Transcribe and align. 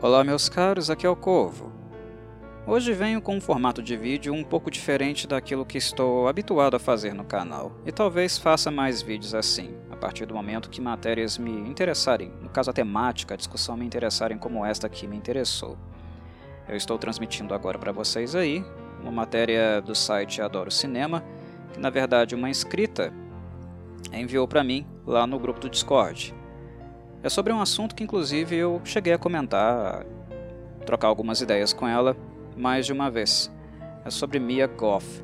Olá 0.00 0.22
meus 0.22 0.48
caros, 0.48 0.90
aqui 0.90 1.04
é 1.04 1.10
o 1.10 1.16
Corvo. 1.16 1.72
Hoje 2.64 2.92
venho 2.92 3.20
com 3.20 3.34
um 3.34 3.40
formato 3.40 3.82
de 3.82 3.96
vídeo 3.96 4.32
um 4.32 4.44
pouco 4.44 4.70
diferente 4.70 5.26
daquilo 5.26 5.66
que 5.66 5.76
estou 5.76 6.28
habituado 6.28 6.76
a 6.76 6.78
fazer 6.78 7.12
no 7.12 7.24
canal, 7.24 7.72
e 7.84 7.90
talvez 7.90 8.38
faça 8.38 8.70
mais 8.70 9.02
vídeos 9.02 9.34
assim, 9.34 9.74
a 9.90 9.96
partir 9.96 10.24
do 10.24 10.36
momento 10.36 10.70
que 10.70 10.80
matérias 10.80 11.36
me 11.36 11.50
interessarem, 11.50 12.30
no 12.40 12.48
caso 12.48 12.70
a 12.70 12.72
temática, 12.72 13.34
a 13.34 13.36
discussão 13.36 13.76
me 13.76 13.84
interessarem 13.84 14.38
como 14.38 14.64
esta 14.64 14.88
que 14.88 15.04
me 15.04 15.16
interessou. 15.16 15.76
Eu 16.68 16.76
estou 16.76 16.96
transmitindo 16.96 17.52
agora 17.52 17.76
para 17.76 17.90
vocês 17.90 18.36
aí 18.36 18.64
uma 19.02 19.10
matéria 19.10 19.82
do 19.82 19.96
site 19.96 20.40
Adoro 20.40 20.70
Cinema, 20.70 21.24
que 21.72 21.80
na 21.80 21.90
verdade 21.90 22.36
uma 22.36 22.48
inscrita 22.48 23.12
enviou 24.12 24.46
para 24.46 24.62
mim 24.62 24.86
lá 25.04 25.26
no 25.26 25.40
grupo 25.40 25.58
do 25.58 25.68
Discord. 25.68 26.37
É 27.22 27.28
sobre 27.28 27.52
um 27.52 27.60
assunto 27.60 27.94
que, 27.94 28.04
inclusive, 28.04 28.54
eu 28.54 28.80
cheguei 28.84 29.12
a 29.12 29.18
comentar, 29.18 30.06
trocar 30.86 31.08
algumas 31.08 31.40
ideias 31.40 31.72
com 31.72 31.86
ela 31.86 32.16
mais 32.56 32.86
de 32.86 32.92
uma 32.92 33.10
vez. 33.10 33.50
É 34.04 34.10
sobre 34.10 34.38
Mia 34.38 34.68
Goff 34.68 35.22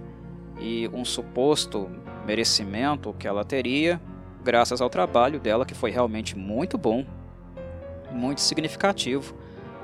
e 0.59 0.89
um 0.93 1.05
suposto 1.05 1.89
merecimento 2.27 3.13
que 3.13 3.29
ela 3.29 3.45
teria 3.45 4.01
graças 4.43 4.81
ao 4.81 4.91
trabalho 4.91 5.39
dela, 5.39 5.65
que 5.65 5.75
foi 5.75 5.91
realmente 5.91 6.37
muito 6.37 6.77
bom, 6.77 7.07
muito 8.13 8.41
significativo 8.41 9.35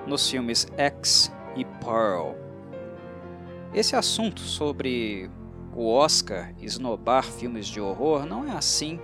nos 0.07 0.29
filmes 0.29 0.67
X 0.77 1.33
e 1.57 1.65
Pearl. 1.65 2.35
Esse 3.73 3.95
assunto 3.95 4.41
sobre 4.41 5.31
o 5.75 5.89
Oscar 5.89 6.53
esnobar 6.61 7.25
filmes 7.25 7.69
de 7.69 7.81
horror 7.81 8.27
não 8.27 8.45
é 8.45 8.51
assim 8.51 8.99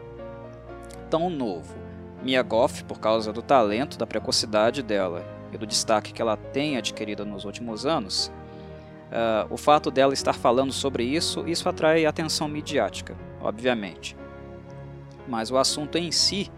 tão 1.08 1.30
novo. 1.30 1.85
Mia 2.26 2.42
Goff, 2.42 2.82
por 2.82 2.98
causa 2.98 3.32
do 3.32 3.40
talento, 3.40 3.96
da 3.96 4.04
precocidade 4.04 4.82
dela 4.82 5.24
e 5.52 5.56
do 5.56 5.64
destaque 5.64 6.12
que 6.12 6.20
ela 6.20 6.36
tem 6.36 6.76
adquirido 6.76 7.24
nos 7.24 7.44
últimos 7.44 7.86
anos, 7.86 8.32
uh, 9.12 9.46
o 9.48 9.56
fato 9.56 9.92
dela 9.92 10.12
estar 10.12 10.32
falando 10.32 10.72
sobre 10.72 11.04
isso, 11.04 11.46
isso 11.46 11.68
atrai 11.68 12.04
atenção 12.04 12.48
midiática, 12.48 13.16
obviamente. 13.40 14.16
Mas 15.28 15.52
o 15.52 15.56
assunto 15.56 15.98
em 15.98 16.10
si, 16.10 16.50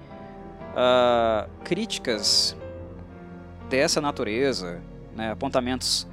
uh, 0.72 1.46
críticas 1.64 2.56
dessa 3.68 4.00
natureza, 4.00 4.80
né, 5.14 5.32
apontamentos 5.32 6.08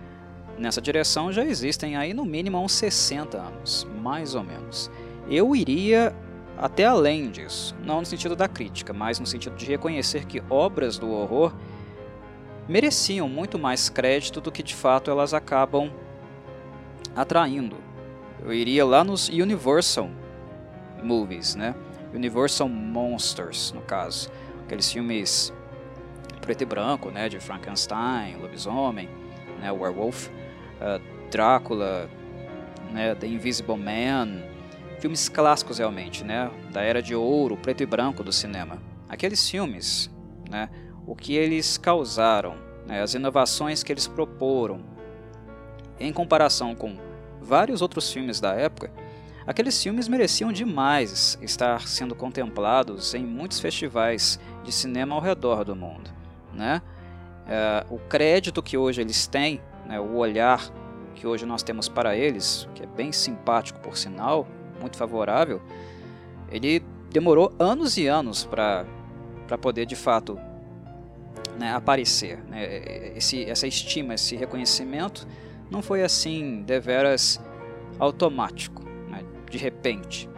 nessa 0.58 0.82
direção 0.82 1.32
já 1.32 1.46
existem 1.46 1.96
aí 1.96 2.14
no 2.14 2.26
mínimo 2.26 2.58
há 2.58 2.60
uns 2.60 2.74
60 2.74 3.38
anos, 3.38 3.88
mais 4.02 4.36
ou 4.36 4.44
menos. 4.44 4.92
Eu 5.30 5.56
iria 5.56 6.14
até 6.58 6.86
além 6.86 7.30
disso, 7.30 7.76
não 7.84 8.00
no 8.00 8.06
sentido 8.06 8.36
da 8.36 8.48
crítica, 8.48 8.94
mas 8.94 9.20
no 9.20 9.26
sentido 9.26 9.56
de 9.56 9.66
reconhecer 9.66 10.26
que 10.26 10.42
obras 10.50 10.98
do 10.98 11.12
horror 11.12 11.54
mereciam 12.68 13.28
muito 13.28 13.60
mais 13.60 13.90
crédito 13.90 14.40
do 14.42 14.52
que 14.52 14.64
de 14.64 14.74
fato 14.74 15.12
elas 15.12 15.34
acabam 15.34 15.92
atraindo. 17.16 17.78
Eu 18.44 18.54
iria 18.54 18.86
lá 18.86 19.04
nos 19.04 19.30
Universal 19.30 20.10
Movies, 21.04 21.56
né? 21.56 21.76
Universal 22.14 22.70
Monsters, 22.70 23.72
no 23.72 23.82
caso. 23.82 24.30
Aqueles 24.64 24.92
filmes 24.92 25.54
preto 26.42 26.62
e 26.62 26.66
branco, 26.66 27.12
né? 27.12 27.28
De 27.28 27.40
Frankenstein, 27.40 28.38
Lobisomem, 28.38 29.10
né? 29.60 29.72
Werewolf, 29.72 30.28
uh, 30.28 31.02
Drácula, 31.30 32.10
né? 32.92 33.14
The 33.16 33.28
Invisible 33.28 33.78
Man, 33.78 34.44
filmes 35.06 35.30
clássicos 35.30 35.78
realmente, 35.78 36.24
né, 36.24 36.50
da 36.72 36.82
era 36.82 37.00
de 37.00 37.14
ouro, 37.14 37.56
preto 37.56 37.84
e 37.84 37.86
branco 37.86 38.24
do 38.24 38.32
cinema. 38.32 38.80
Aqueles 39.08 39.48
filmes, 39.48 40.10
né, 40.50 40.68
o 41.06 41.16
que 41.16 41.36
eles 41.36 41.78
causaram, 41.78 42.56
né, 42.88 43.04
as 43.04 43.14
inovações 43.14 43.84
que 43.84 43.94
eles 43.94 44.08
proporam, 44.08 44.80
em 46.00 46.12
comparação 46.12 46.74
com 46.74 46.98
vários 47.40 47.84
outros 47.84 48.12
filmes 48.12 48.40
da 48.40 48.54
época, 48.54 48.92
aqueles 49.46 49.82
filmes 49.82 50.08
mereciam 50.08 50.52
demais 50.52 51.38
estar 51.40 51.88
sendo 51.88 52.16
contemplados 52.16 53.14
em 53.14 53.24
muitos 53.24 53.60
festivais 53.60 54.40
de 54.64 54.72
cinema 54.72 55.14
ao 55.14 55.22
redor 55.22 55.64
do 55.64 55.76
mundo, 55.76 56.10
né? 56.52 56.82
É, 57.48 57.86
o 57.92 58.00
crédito 58.00 58.64
que 58.64 58.76
hoje 58.76 59.02
eles 59.02 59.28
têm, 59.28 59.62
né, 59.86 60.00
o 60.00 60.16
olhar 60.16 60.68
que 61.14 61.28
hoje 61.28 61.46
nós 61.46 61.62
temos 61.62 61.88
para 61.88 62.16
eles, 62.16 62.68
que 62.74 62.82
é 62.82 62.88
bem 62.88 63.12
simpático 63.12 63.80
por 63.80 63.96
sinal, 63.96 64.48
muito 64.80 64.98
favorável, 64.98 65.62
ele 66.52 66.82
demorou 67.12 67.54
anos 67.60 67.98
e 67.98 68.08
anos 68.08 68.44
para 68.44 68.86
poder 69.62 69.86
de 69.86 69.96
fato 69.96 70.38
né, 71.58 71.74
aparecer. 71.74 72.40
Né? 72.46 73.14
Esse, 73.16 73.44
essa 73.46 73.68
estima, 73.68 74.14
esse 74.14 74.36
reconhecimento 74.36 75.28
não 75.70 75.82
foi 75.82 76.04
assim 76.04 76.62
deveras 76.64 77.40
automático, 77.98 78.84
né, 79.10 79.24
de 79.50 79.58
repente. 79.58 80.30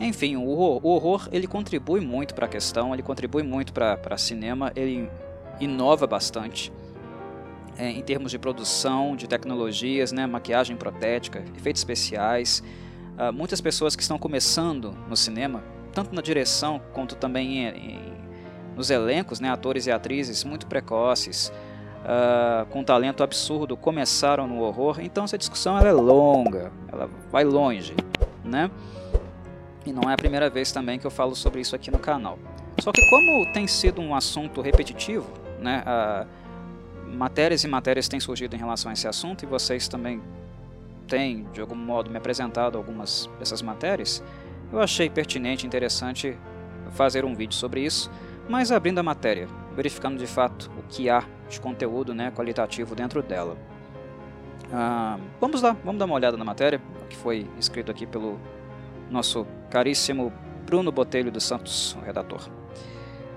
Enfim, 0.00 0.36
o 0.36 0.46
horror, 0.48 0.80
o 0.82 0.88
horror 0.88 1.28
ele 1.30 1.46
contribui 1.46 2.00
muito 2.00 2.34
para 2.34 2.46
a 2.46 2.48
questão, 2.48 2.92
ele 2.92 3.02
contribui 3.02 3.42
muito 3.42 3.72
para 3.72 4.18
cinema, 4.18 4.72
ele 4.74 5.08
inova 5.60 6.06
bastante 6.06 6.72
é, 7.78 7.90
em 7.90 8.02
termos 8.02 8.30
de 8.30 8.38
produção, 8.38 9.14
de 9.14 9.28
tecnologias, 9.28 10.12
né, 10.12 10.26
maquiagem 10.26 10.76
protética, 10.76 11.44
efeitos 11.56 11.80
especiais, 11.80 12.62
uh, 13.18 13.32
muitas 13.32 13.60
pessoas 13.60 13.94
que 13.96 14.02
estão 14.02 14.18
começando 14.18 14.96
no 15.08 15.16
cinema, 15.16 15.62
tanto 15.92 16.14
na 16.14 16.22
direção 16.22 16.80
quanto 16.92 17.14
também 17.14 17.58
em, 17.58 17.68
em, 17.68 18.14
nos 18.76 18.90
elencos, 18.90 19.40
né, 19.40 19.50
atores 19.50 19.86
e 19.86 19.92
atrizes 19.92 20.44
muito 20.44 20.66
precoces, 20.66 21.52
uh, 22.04 22.66
com 22.66 22.82
talento 22.84 23.22
absurdo, 23.22 23.76
começaram 23.76 24.46
no 24.46 24.60
horror. 24.60 25.00
Então 25.00 25.24
essa 25.24 25.38
discussão 25.38 25.78
é 25.78 25.92
longa, 25.92 26.72
ela 26.92 27.08
vai 27.30 27.44
longe, 27.44 27.94
né? 28.44 28.70
E 29.86 29.92
não 29.92 30.10
é 30.10 30.14
a 30.14 30.16
primeira 30.16 30.48
vez 30.48 30.72
também 30.72 30.98
que 30.98 31.06
eu 31.06 31.10
falo 31.10 31.34
sobre 31.34 31.60
isso 31.60 31.76
aqui 31.76 31.90
no 31.90 31.98
canal. 31.98 32.38
Só 32.78 32.90
que 32.90 33.06
como 33.08 33.52
tem 33.52 33.66
sido 33.66 34.00
um 34.00 34.14
assunto 34.14 34.60
repetitivo, 34.60 35.30
né? 35.60 35.84
Uh, 35.86 36.44
matérias 37.14 37.62
e 37.64 37.68
matérias 37.68 38.08
têm 38.08 38.18
surgido 38.18 38.56
em 38.56 38.58
relação 38.58 38.90
a 38.90 38.94
esse 38.94 39.06
assunto 39.06 39.44
e 39.44 39.46
vocês 39.46 39.86
também 39.88 40.20
tem, 41.06 41.44
de 41.52 41.60
algum 41.60 41.74
modo, 41.74 42.10
me 42.10 42.16
apresentado 42.16 42.76
algumas 42.76 43.28
dessas 43.38 43.62
matérias, 43.62 44.22
eu 44.72 44.80
achei 44.80 45.08
pertinente 45.08 45.64
e 45.64 45.66
interessante 45.66 46.36
fazer 46.90 47.24
um 47.24 47.34
vídeo 47.34 47.54
sobre 47.54 47.80
isso, 47.84 48.10
mas 48.48 48.72
abrindo 48.72 48.98
a 48.98 49.02
matéria, 49.02 49.48
verificando 49.74 50.18
de 50.18 50.26
fato 50.26 50.70
o 50.78 50.82
que 50.88 51.08
há 51.08 51.24
de 51.48 51.60
conteúdo 51.60 52.14
né, 52.14 52.30
qualitativo 52.30 52.94
dentro 52.94 53.22
dela. 53.22 53.56
Ah, 54.72 55.18
vamos 55.40 55.62
lá, 55.62 55.76
vamos 55.84 55.98
dar 55.98 56.06
uma 56.06 56.14
olhada 56.14 56.36
na 56.36 56.44
matéria, 56.44 56.80
que 57.08 57.16
foi 57.16 57.46
escrito 57.58 57.90
aqui 57.90 58.06
pelo 58.06 58.38
nosso 59.10 59.46
caríssimo 59.70 60.32
Bruno 60.64 60.90
Botelho 60.90 61.30
dos 61.30 61.44
Santos, 61.44 61.94
o 61.94 62.04
redator. 62.04 62.48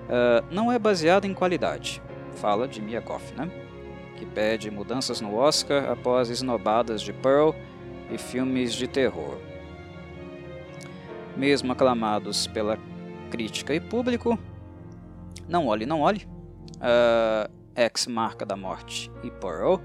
Ah, 0.08 0.42
não 0.50 0.72
é 0.72 0.78
baseado 0.78 1.24
em 1.24 1.34
qualidade, 1.34 2.02
fala 2.36 2.66
de 2.66 2.80
Mia 2.80 3.00
Goff, 3.00 3.34
né? 3.34 3.67
Que 4.18 4.26
pede 4.26 4.70
mudanças 4.70 5.20
no 5.20 5.36
Oscar 5.36 5.90
após 5.90 6.28
esnobadas 6.28 7.00
de 7.00 7.12
Pearl 7.12 7.50
e 8.10 8.18
filmes 8.18 8.74
de 8.74 8.88
terror. 8.88 9.38
Mesmo 11.36 11.70
aclamados 11.70 12.48
pela 12.48 12.76
crítica 13.30 13.72
e 13.72 13.80
público, 13.80 14.36
Não 15.48 15.68
Olhe, 15.68 15.86
Não 15.86 16.00
Olhe, 16.00 16.26
uh, 16.76 17.48
Ex 17.76 18.08
Marca 18.08 18.44
da 18.44 18.56
Morte 18.56 19.08
e 19.22 19.30
Pearl 19.30 19.76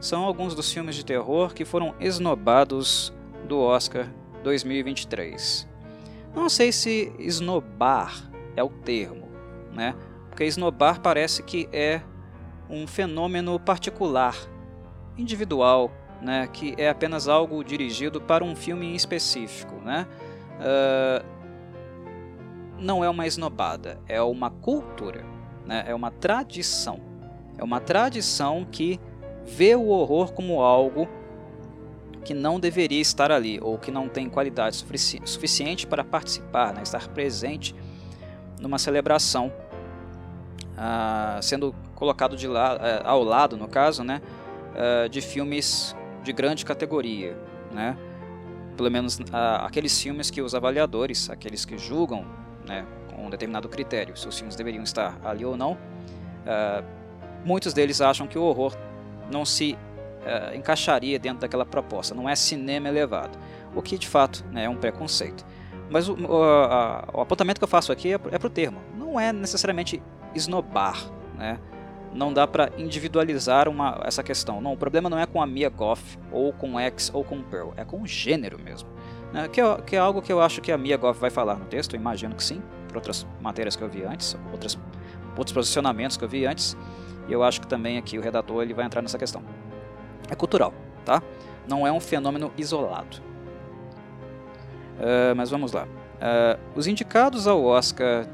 são 0.00 0.24
alguns 0.24 0.54
dos 0.54 0.72
filmes 0.72 0.96
de 0.96 1.04
terror 1.04 1.54
que 1.54 1.64
foram 1.64 1.94
esnobados 2.00 3.14
do 3.46 3.60
Oscar 3.60 4.12
2023. 4.42 5.68
Não 6.34 6.48
sei 6.48 6.72
se 6.72 7.12
esnobar 7.20 8.30
é 8.56 8.62
o 8.64 8.68
termo, 8.68 9.28
né? 9.72 9.94
Porque 10.28 10.44
esnobar 10.44 11.00
parece 11.00 11.42
que 11.42 11.68
é 11.72 12.02
um 12.68 12.86
fenômeno 12.86 13.58
particular, 13.58 14.36
individual, 15.16 15.90
né, 16.20 16.48
que 16.52 16.74
é 16.78 16.88
apenas 16.88 17.28
algo 17.28 17.62
dirigido 17.62 18.20
para 18.20 18.44
um 18.44 18.56
filme 18.56 18.86
em 18.86 18.94
específico. 18.94 19.74
Né? 19.84 20.06
Uh, 20.60 21.24
não 22.78 23.04
é 23.04 23.08
uma 23.08 23.26
esnobada, 23.26 23.98
é 24.08 24.20
uma 24.20 24.50
cultura, 24.50 25.24
né? 25.64 25.84
é 25.86 25.94
uma 25.94 26.10
tradição. 26.10 27.00
É 27.58 27.64
uma 27.64 27.80
tradição 27.80 28.66
que 28.70 29.00
vê 29.44 29.74
o 29.74 29.88
horror 29.88 30.32
como 30.32 30.60
algo 30.60 31.08
que 32.24 32.34
não 32.34 32.58
deveria 32.58 33.00
estar 33.00 33.30
ali, 33.30 33.60
ou 33.62 33.78
que 33.78 33.90
não 33.90 34.08
tem 34.08 34.28
qualidade 34.28 34.76
sufici 34.76 35.22
suficiente 35.24 35.86
para 35.86 36.02
participar, 36.02 36.74
né? 36.74 36.82
estar 36.82 37.06
presente 37.08 37.74
numa 38.60 38.78
celebração 38.78 39.52
uh, 40.72 41.40
sendo 41.40 41.74
colocado 41.96 42.36
de 42.36 42.46
la, 42.46 42.76
uh, 42.76 42.78
ao 43.04 43.24
lado, 43.24 43.56
no 43.56 43.66
caso, 43.66 44.04
né, 44.04 44.22
uh, 44.72 45.08
de 45.08 45.20
filmes 45.20 45.96
de 46.22 46.32
grande 46.32 46.64
categoria, 46.64 47.36
né? 47.72 47.96
Pelo 48.76 48.90
menos 48.90 49.18
aqueles 49.64 49.98
filmes 49.98 50.30
que 50.30 50.42
os 50.42 50.54
avaliadores, 50.54 51.30
aqueles 51.30 51.64
que 51.64 51.78
julgam, 51.78 52.26
né, 52.66 52.84
com 53.10 53.26
um 53.26 53.30
determinado 53.30 53.70
critério, 53.70 54.14
se 54.14 54.28
os 54.28 54.36
filmes 54.36 54.54
deveriam 54.54 54.84
estar 54.84 55.18
ali 55.24 55.46
ou 55.46 55.56
não, 55.56 55.78
muitos 57.42 57.72
deles 57.72 58.02
acham 58.02 58.26
que 58.26 58.38
o 58.38 58.42
horror 58.42 58.76
não 59.32 59.46
se 59.46 59.78
encaixaria 60.54 61.18
dentro 61.18 61.38
daquela 61.38 61.64
proposta, 61.64 62.14
não 62.14 62.28
é 62.28 62.36
cinema 62.36 62.86
elevado, 62.86 63.38
o 63.74 63.80
que 63.80 63.96
de 63.96 64.06
fato 64.06 64.44
né, 64.52 64.64
é 64.64 64.68
um 64.68 64.76
preconceito. 64.76 65.46
Mas 65.88 66.06
o, 66.06 66.14
a, 66.14 67.08
o, 67.14 67.20
apontamento 67.22 67.58
que 67.58 67.64
eu 67.64 67.68
faço 67.68 67.92
aqui 67.92 68.12
é, 68.12 68.14
é 68.14 68.38
para 68.38 68.46
o 68.46 68.50
termo, 68.50 68.80
não 68.94 69.18
é 69.18 69.32
necessariamente 69.32 70.02
esnobar, 70.34 70.98
né? 71.34 71.58
Não 72.14 72.32
dá 72.32 72.46
para 72.46 72.70
individualizar 72.78 73.68
uma, 73.68 74.00
essa 74.04 74.22
questão. 74.22 74.60
Não, 74.60 74.72
o 74.72 74.76
problema 74.76 75.10
não 75.10 75.18
é 75.18 75.26
com 75.26 75.42
a 75.42 75.46
Mia 75.46 75.68
Goff, 75.68 76.18
ou 76.32 76.52
com 76.52 76.78
X, 76.80 77.10
ou 77.12 77.24
com 77.24 77.42
Pearl, 77.42 77.70
é 77.76 77.84
com 77.84 78.02
o 78.02 78.06
gênero 78.06 78.58
mesmo. 78.58 78.88
Né? 79.32 79.48
Que, 79.48 79.60
é, 79.60 79.76
que, 79.82 79.96
é, 79.96 79.98
algo 79.98 80.22
que 80.22 80.32
eu 80.32 80.40
acho 80.40 80.60
que 80.60 80.72
a 80.72 80.78
Mia 80.78 80.96
Goff 80.96 81.20
vai 81.20 81.30
falar 81.30 81.56
no 81.56 81.66
texto, 81.66 81.94
imagino 81.94 82.34
que 82.34 82.42
sim, 82.42 82.62
por 82.88 82.96
outras 82.96 83.26
matérias 83.40 83.76
que 83.76 83.82
eu 83.82 83.88
vi 83.88 84.04
antes, 84.04 84.36
outras, 84.52 84.78
outros 85.36 85.52
posicionamentos 85.52 86.16
que 86.16 86.24
eu 86.24 86.28
vi 86.28 86.46
antes, 86.46 86.76
e 87.28 87.32
eu 87.32 87.42
acho 87.42 87.60
que 87.60 87.66
também 87.66 87.98
aqui 87.98 88.18
o 88.18 88.22
redator 88.22 88.62
ele 88.62 88.72
vai 88.72 88.86
entrar 88.86 89.02
nessa 89.02 89.18
questão. 89.18 89.42
É 90.30 90.34
cultural, 90.34 90.72
tá? 91.04 91.22
Não 91.68 91.86
é 91.86 91.92
um 91.92 92.00
fenômeno 92.00 92.52
isolado. 92.56 93.18
Uh, 94.98 95.34
mas 95.36 95.50
vamos 95.50 95.72
lá. 95.72 95.84
Uh, 95.84 96.58
os 96.74 96.86
indicados 96.86 97.46
ao 97.46 97.62
Oscar 97.62 98.26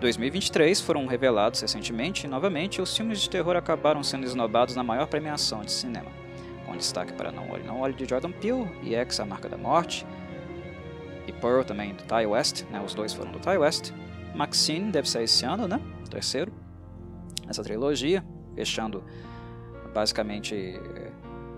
2023 0.00 0.80
foram 0.80 1.06
revelados 1.06 1.60
recentemente 1.60 2.26
e, 2.26 2.30
novamente, 2.30 2.80
os 2.80 2.96
filmes 2.96 3.20
de 3.20 3.28
terror 3.28 3.56
acabaram 3.56 4.02
sendo 4.02 4.24
esnobados 4.24 4.76
na 4.76 4.84
maior 4.84 5.08
premiação 5.08 5.62
de 5.62 5.72
cinema, 5.72 6.10
com 6.64 6.76
destaque 6.76 7.12
para 7.12 7.32
Não 7.32 7.50
Olhe, 7.50 7.64
Não 7.64 7.80
Olhe 7.80 7.94
de 7.94 8.04
Jordan 8.04 8.30
Peele 8.30 8.70
e 8.82 8.94
X, 8.94 9.18
A 9.18 9.26
Marca 9.26 9.48
da 9.48 9.56
Morte, 9.56 10.06
e 11.26 11.32
Pearl 11.32 11.62
também 11.64 11.94
do 11.94 12.04
Ty 12.04 12.26
West, 12.26 12.64
né, 12.70 12.80
os 12.80 12.94
dois 12.94 13.12
foram 13.12 13.32
do 13.32 13.40
Ty 13.40 13.58
West. 13.58 13.92
Maxine 14.34 14.92
deve 14.92 15.08
ser 15.08 15.22
esse 15.24 15.44
ano, 15.44 15.66
né, 15.66 15.80
terceiro, 16.08 16.52
essa 17.48 17.62
trilogia, 17.62 18.24
fechando 18.54 19.02
basicamente 19.92 20.80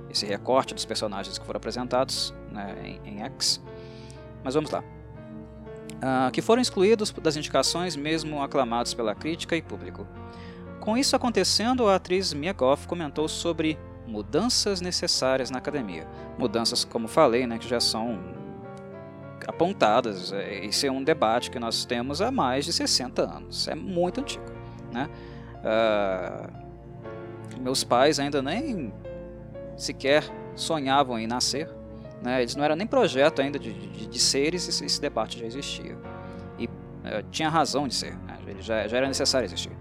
esse 0.09 0.25
recorte 0.25 0.73
dos 0.75 0.87
personagens 0.87 1.39
que 1.39 1.45
foram 1.45 1.59
apresentados 1.59 2.35
né, 2.51 2.75
em, 3.05 3.17
em 3.17 3.23
X. 3.23 3.63
Mas 4.43 4.55
vamos 4.55 4.71
lá 4.71 4.83
uh, 6.01 6.31
que 6.31 6.43
foram 6.43 6.61
excluídos 6.61 7.11
das 7.13 7.37
indicações 7.37 7.97
mesmo 7.97 8.43
aclamados 8.43 8.95
pela 8.95 9.15
crítica 9.15 9.57
e 9.57 9.63
público. 9.63 10.07
Com 10.81 10.97
isso 10.97 11.15
acontecendo, 11.15 11.89
a 11.89 11.97
atriz 11.97 12.33
Mia 12.33 12.53
Goff 12.53 12.89
comentou 12.89 13.29
sobre 13.29 13.79
mudanças 14.07 14.81
necessárias 14.81 15.51
na 15.51 15.59
academia. 15.59 16.07
Mudanças, 16.39 16.85
como 16.85 17.07
falei, 17.07 17.47
né, 17.47 17.59
que 17.59 17.69
já 17.69 17.81
são 17.81 18.19
apontadas. 19.47 20.33
Esse 20.63 20.87
é 20.87 20.93
um 20.93 21.03
debate 21.03 21.51
que 21.51 21.59
nós 21.59 21.85
temos 21.85 22.21
há 22.21 22.31
mais 22.31 22.65
de 22.65 22.73
60 22.73 23.23
anos. 23.23 23.69
É 23.69 23.75
muito 23.75 24.21
antigo. 24.21 24.45
Né? 24.93 25.09
Uh, 25.63 26.51
meus 27.61 27.85
pais 27.85 28.19
ainda 28.19 28.41
nem 28.43 28.93
sequer 29.77 30.25
sonhavam 30.55 31.19
em 31.19 31.27
nascer 31.27 31.69
né? 32.23 32.43
Eles 32.43 32.55
não 32.55 32.65
eram 32.65 32.77
nem 32.77 32.87
projeto 32.87 33.41
ainda 33.41 33.59
de, 33.59 33.73
de, 33.73 34.07
de 34.07 34.19
seres, 34.19 34.69
esse, 34.69 34.85
esse, 34.85 35.01
debate 35.01 35.39
já 35.39 35.47
existia. 35.47 35.97
E 36.59 36.69
é, 37.05 37.25
tinha 37.31 37.49
razão 37.49 37.89
de 37.89 37.95
ser, 37.95 38.15
né? 38.19 38.39
já, 38.61 38.87
já, 38.87 38.97
era 38.97 39.09
necessário 39.09 39.47
existir. 39.47 39.73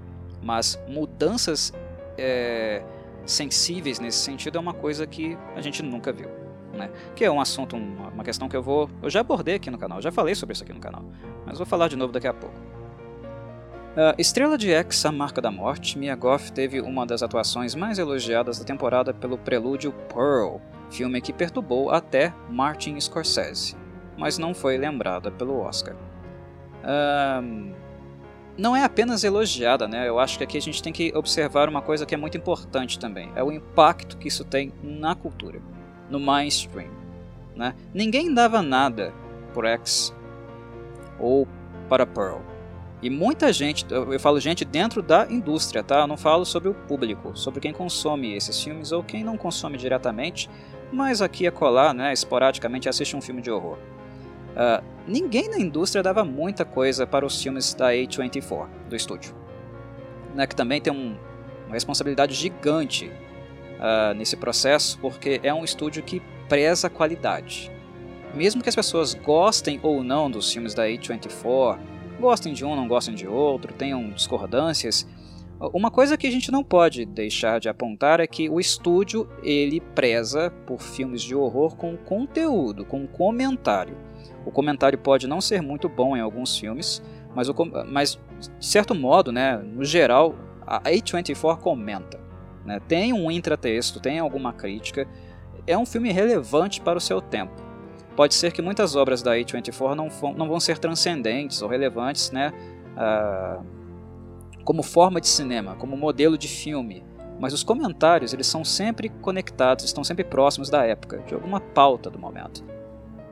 Mas 0.42 0.80
mudanças 0.88 1.74
é, 2.18 2.82
sensíveis 3.26 4.00
nesse 4.00 4.20
sentido 4.20 4.58
é 4.58 4.62
uma 4.62 4.74
coisa 4.74 5.06
que 5.06 5.38
a 5.56 5.62
gente 5.62 5.84
nunca 5.84 6.12
viu. 6.12 6.30
Né? 6.74 6.90
Que 7.16 7.26
é 7.26 7.32
um 7.32 7.42
assunto, 7.42 7.76
uma, 7.76 8.10
uma 8.10 8.24
questão 8.24 8.48
que 8.48 8.56
eu 8.56 8.64
vou. 8.64 8.90
Eu 9.02 9.10
já 9.10 9.20
abordei 9.20 9.56
aqui 9.56 9.70
no 9.70 9.78
canal, 9.78 10.02
já 10.02 10.12
falei 10.12 10.36
sobre 10.36 10.54
isso 10.54 10.64
aqui 10.64 10.74
no 10.74 10.80
canal, 10.80 11.04
mas 11.46 11.58
vou 11.58 11.68
falar 11.68 11.88
de 11.88 11.96
novo 11.96 12.14
daqui 12.14 12.28
a 12.28 12.34
pouco. 12.34 12.56
Uh, 13.90 14.14
Estrela 14.18 14.58
de 14.58 14.72
X, 14.72 15.04
A 15.06 15.12
Marca 15.12 15.42
da 15.42 15.52
Morte, 15.52 15.98
Mia 15.98 16.16
Goff 16.16 16.52
teve 16.54 16.80
uma 16.80 17.06
das 17.06 17.24
atuações 17.24 17.74
mais 17.74 17.98
elogiadas 17.98 18.60
da 18.60 18.64
temporada 18.64 19.14
pelo 19.14 19.38
prelúdio 19.38 19.92
Pearl, 20.14 20.62
filme 20.90 21.22
que 21.22 21.32
perturbou 21.32 21.92
até 21.92 22.34
Martin 22.50 23.00
Scorsese, 23.00 23.76
mas 24.18 24.38
não 24.38 24.54
foi 24.54 24.78
lembrada 24.78 25.32
pelo 25.32 25.60
Oscar. 25.60 25.96
Um, 26.84 27.74
não 28.58 28.76
é 28.76 28.84
apenas 28.84 29.24
elogiada, 29.24 29.88
né? 29.88 30.08
Eu 30.08 30.20
acho 30.20 30.38
que 30.38 30.44
aqui 30.44 30.58
a 30.58 30.62
gente 30.62 30.84
tem 30.84 30.92
que 30.92 31.14
observar 31.16 31.70
uma 31.70 31.82
coisa 31.82 32.06
que 32.06 32.14
é 32.14 32.18
muito 32.18 32.38
importante 32.38 33.00
também: 33.00 33.32
é 33.36 33.44
o 33.44 33.52
impacto 33.52 34.18
que 34.18 34.28
isso 34.28 34.44
tem 34.44 34.74
na 34.84 35.16
cultura, 35.16 35.62
no 36.10 36.20
mainstream. 36.20 36.92
Né? 37.56 37.74
Ninguém 37.94 38.34
dava 38.34 38.62
nada 38.62 39.14
por 39.54 39.66
X 39.66 40.14
ou 41.20 41.48
para 41.88 42.06
Pearl. 42.06 42.40
E 43.02 43.10
muita 43.10 43.52
gente, 43.54 43.86
eu 43.90 44.20
falo 44.20 44.40
gente 44.42 44.66
dentro 44.66 45.02
da 45.02 45.26
indústria, 45.30 45.82
tá? 45.82 46.02
Eu 46.02 46.08
não 46.08 46.18
falo 46.18 46.46
sobre 46.46 46.68
o 46.68 46.74
público, 46.74 47.32
sobre 47.38 47.62
quem 47.62 47.72
consome 47.72 48.36
esses 48.36 48.62
filmes 48.62 48.92
ou 48.92 49.02
quem 49.02 49.24
não 49.24 49.38
consome 49.38 49.78
diretamente, 49.78 50.50
mas 50.92 51.22
aqui 51.22 51.46
a 51.48 51.52
colar, 51.52 51.94
né, 51.94 52.12
esporadicamente 52.14 52.90
assiste 52.90 53.16
um 53.16 53.22
filme 53.22 53.42
de 53.42 53.52
horror. 53.52 53.78
Uh, 54.50 54.84
ninguém 55.08 55.50
na 55.50 55.60
indústria 55.60 56.02
dava 56.02 56.26
muita 56.26 56.66
coisa 56.66 57.06
para 57.06 57.26
os 57.26 57.42
filmes 57.42 57.74
da 57.74 57.92
A24, 57.92 58.68
do 58.90 58.96
estúdio. 58.96 59.36
Né, 60.36 60.48
que 60.48 60.56
também 60.56 60.82
tem 60.82 60.92
um, 60.92 61.16
uma 61.66 61.74
responsabilidade 61.74 62.34
gigante 62.34 63.08
uh, 63.08 64.14
nesse 64.16 64.36
processo, 64.36 64.98
porque 65.00 65.40
é 65.44 65.54
um 65.54 65.64
estúdio 65.64 66.04
que 66.04 66.22
preza 66.48 66.88
a 66.88 66.90
qualidade. 66.90 67.72
Mesmo 68.34 68.62
que 68.62 68.70
as 68.70 68.76
pessoas 68.76 69.14
gostem 69.14 69.80
ou 69.82 70.04
não 70.04 70.30
dos 70.30 70.52
filmes 70.52 70.74
da 70.74 70.86
A24, 70.86 71.80
gostem 72.20 72.54
de 72.54 72.66
um, 72.66 72.76
não 72.76 72.88
gostem 72.88 73.16
de 73.16 73.28
outro, 73.28 73.74
tenham 73.74 74.10
discordâncias, 74.12 75.08
uma 75.60 75.92
coisa 75.92 76.18
que 76.18 76.26
a 76.26 76.32
gente 76.32 76.52
não 76.52 76.64
pode 76.64 77.06
deixar 77.06 77.60
de 77.60 77.68
apontar 77.68 78.22
é 78.22 78.28
que 78.28 78.50
o 78.50 78.60
estúdio 78.60 79.30
ele 79.44 79.82
preza 79.82 80.50
por 80.66 80.82
filmes 80.82 81.22
de 81.22 81.36
horror 81.36 81.76
com 81.76 81.98
conteúdo, 81.98 82.86
com 82.86 83.06
comentário. 83.06 83.98
O 84.46 84.52
comentário 84.52 84.98
pode 84.98 85.28
não 85.28 85.42
ser 85.42 85.62
muito 85.62 85.90
bom 85.90 86.16
em 86.16 86.22
alguns 86.22 86.58
filmes, 86.58 87.04
mas, 87.36 87.50
o, 87.50 87.54
mas 87.88 88.18
de 88.58 88.66
certo 88.66 88.96
modo, 88.96 89.34
né, 89.34 89.58
no 89.58 89.84
geral, 89.84 90.34
a 90.66 90.80
A24 90.82 91.58
comenta. 91.58 92.20
Né, 92.66 92.80
tem 92.88 93.12
um 93.12 93.30
intratexto, 93.30 94.00
tem 94.00 94.18
alguma 94.18 94.54
crítica, 94.54 95.06
é 95.68 95.78
um 95.78 95.86
filme 95.86 96.12
relevante 96.12 96.80
para 96.80 96.98
o 96.98 97.02
seu 97.02 97.20
tempo. 97.20 97.54
Pode 98.16 98.34
ser 98.34 98.54
que 98.54 98.62
muitas 98.62 98.96
obras 98.96 99.22
da 99.22 99.36
A24 99.36 99.94
não, 99.94 100.10
não 100.34 100.48
vão 100.48 100.60
ser 100.60 100.78
transcendentes 100.78 101.62
ou 101.62 101.68
relevantes, 101.68 102.32
né, 102.32 102.54
uh, 102.96 103.79
como 104.64 104.84
forma 104.84 105.20
de 105.20 105.28
cinema, 105.28 105.76
como 105.76 105.98
modelo 105.98 106.38
de 106.38 106.48
filme, 106.48 107.04
mas 107.40 107.54
os 107.54 107.64
comentários 107.64 108.34
eles 108.34 108.48
são 108.48 108.66
sempre 108.66 109.10
conectados, 109.10 109.86
estão 109.86 110.04
sempre 110.04 110.24
próximos 110.24 110.70
da 110.70 110.86
época, 110.86 111.20
de 111.26 111.34
alguma 111.34 111.60
pauta 111.60 112.10
do 112.10 112.20
momento. 112.20 112.64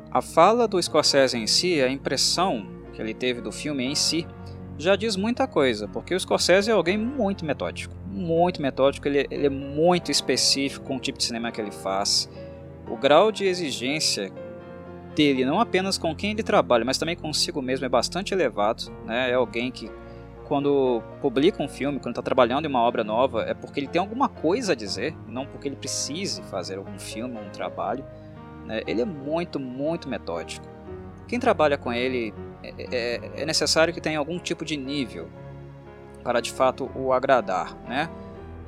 A 0.09 0.21
fala 0.21 0.67
do 0.67 0.81
Scorsese 0.81 1.37
em 1.37 1.45
si, 1.45 1.81
a 1.81 1.89
impressão 1.89 2.65
que 2.93 3.01
ele 3.01 3.13
teve 3.13 3.41
do 3.41 3.51
filme 3.51 3.83
em 3.83 3.93
si, 3.93 4.25
já 4.77 4.95
diz 4.95 5.15
muita 5.15 5.47
coisa, 5.47 5.87
porque 5.87 6.15
o 6.15 6.19
Scorsese 6.19 6.69
é 6.69 6.73
alguém 6.73 6.97
muito 6.97 7.43
metódico, 7.43 7.93
muito 8.07 8.61
metódico, 8.61 9.07
ele, 9.07 9.27
ele 9.29 9.47
é 9.47 9.49
muito 9.49 10.11
específico 10.11 10.85
com 10.85 10.95
o 10.95 10.99
tipo 10.99 11.17
de 11.17 11.25
cinema 11.25 11.51
que 11.51 11.59
ele 11.59 11.71
faz. 11.71 12.29
O 12.89 12.95
grau 12.95 13.31
de 13.31 13.45
exigência 13.45 14.31
dele, 15.15 15.43
não 15.43 15.59
apenas 15.59 15.97
com 15.97 16.15
quem 16.15 16.31
ele 16.31 16.43
trabalha, 16.43 16.85
mas 16.85 16.97
também 16.97 17.15
consigo 17.15 17.61
mesmo, 17.61 17.85
é 17.85 17.89
bastante 17.89 18.33
elevado. 18.33 18.91
Né? 19.05 19.31
É 19.31 19.33
alguém 19.33 19.71
que 19.71 19.91
quando 20.47 21.03
publica 21.21 21.61
um 21.61 21.67
filme, 21.67 21.99
quando 21.99 22.13
está 22.13 22.21
trabalhando 22.21 22.65
em 22.65 22.69
uma 22.69 22.81
obra 22.81 23.03
nova, 23.03 23.43
é 23.43 23.53
porque 23.53 23.79
ele 23.79 23.87
tem 23.87 23.99
alguma 23.99 24.29
coisa 24.29 24.71
a 24.71 24.75
dizer, 24.75 25.13
não 25.27 25.45
porque 25.45 25.67
ele 25.67 25.75
precise 25.75 26.41
fazer 26.43 26.77
algum 26.77 26.97
filme, 26.97 27.37
um 27.37 27.49
trabalho. 27.49 28.05
Né? 28.65 28.81
Ele 28.87 29.01
é 29.01 29.05
muito, 29.05 29.59
muito 29.59 30.07
metódico. 30.07 30.65
Quem 31.27 31.37
trabalha 31.39 31.77
com 31.77 31.91
ele 31.91 32.33
é, 32.63 32.73
é, 32.77 33.41
é, 33.41 33.45
necessário 33.45 33.93
que 33.93 33.99
tenha 33.99 34.17
algum 34.17 34.39
tipo 34.39 34.63
de 34.63 34.77
nível 34.77 35.27
para 36.23 36.39
de 36.39 36.51
fato 36.51 36.89
o 36.95 37.11
agradar, 37.11 37.75
né? 37.85 38.09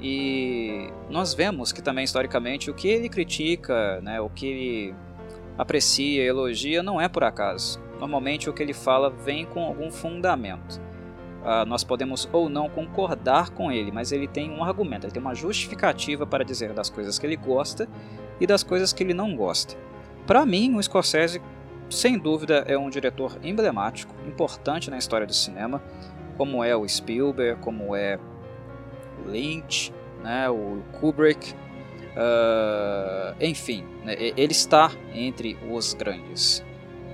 E 0.02 0.90
nós 1.10 1.34
vemos 1.34 1.72
que 1.72 1.82
também 1.82 2.04
historicamente 2.04 2.70
o 2.70 2.74
que 2.74 2.88
ele 2.88 3.10
critica, 3.10 4.00
né, 4.02 4.22
o 4.22 4.30
que 4.30 4.48
ele 4.48 4.96
aprecia, 5.58 6.24
elogia, 6.24 6.82
não 6.82 7.02
é 7.02 7.10
por 7.10 7.24
acaso. 7.24 7.82
Normalmente 8.00 8.50
o 8.50 8.54
que 8.54 8.64
ele 8.64 8.74
fala 8.74 9.10
vem 9.10 9.46
com 9.46 9.62
algum 9.62 9.92
fundamento. 9.92 10.80
Uh, 11.42 11.66
nós 11.66 11.86
podemos 11.86 12.28
ou 12.34 12.50
não 12.50 12.70
concordar 12.70 13.50
com 13.52 13.72
ele, 13.72 13.92
mas 13.92 14.12
ele 14.12 14.28
tem 14.28 14.52
um 14.52 14.62
argumento, 14.64 15.06
ele 15.06 15.14
tem 15.14 15.22
uma 15.22 15.34
justificativa 15.34 16.28
para 16.28 16.44
dizer 16.44 16.74
das 16.74 16.90
coisas 16.90 17.18
que 17.18 17.26
ele 17.26 17.38
gosta 17.38 17.88
e 18.42 18.46
das 18.46 18.62
coisas 18.62 18.92
que 18.92 19.04
ele 19.04 19.14
não 19.14 19.36
gosta. 19.36 19.76
Para 20.28 20.46
mim, 20.46 20.76
o 20.76 20.84
Scorsese, 20.84 21.42
sem 21.90 22.20
dúvida, 22.20 22.66
é 22.68 22.78
um 22.78 22.90
diretor 22.90 23.38
emblemático, 23.42 24.14
importante 24.28 24.90
na 24.90 24.98
história 24.98 25.26
do 25.26 25.34
cinema, 25.34 25.82
como 26.38 26.64
é 26.64 26.76
o 26.76 26.88
Spielberg, 26.88 27.62
como 27.62 27.96
é 27.96 28.20
o 29.26 29.30
Lynch, 29.30 29.94
né, 30.22 30.50
o 30.50 30.84
Kubrick, 31.00 31.54
uh, 31.54 33.36
enfim, 33.40 33.86
né, 34.04 34.16
ele 34.20 34.52
está 34.52 34.92
entre 35.14 35.58
os 35.70 35.94
grandes. 35.94 36.64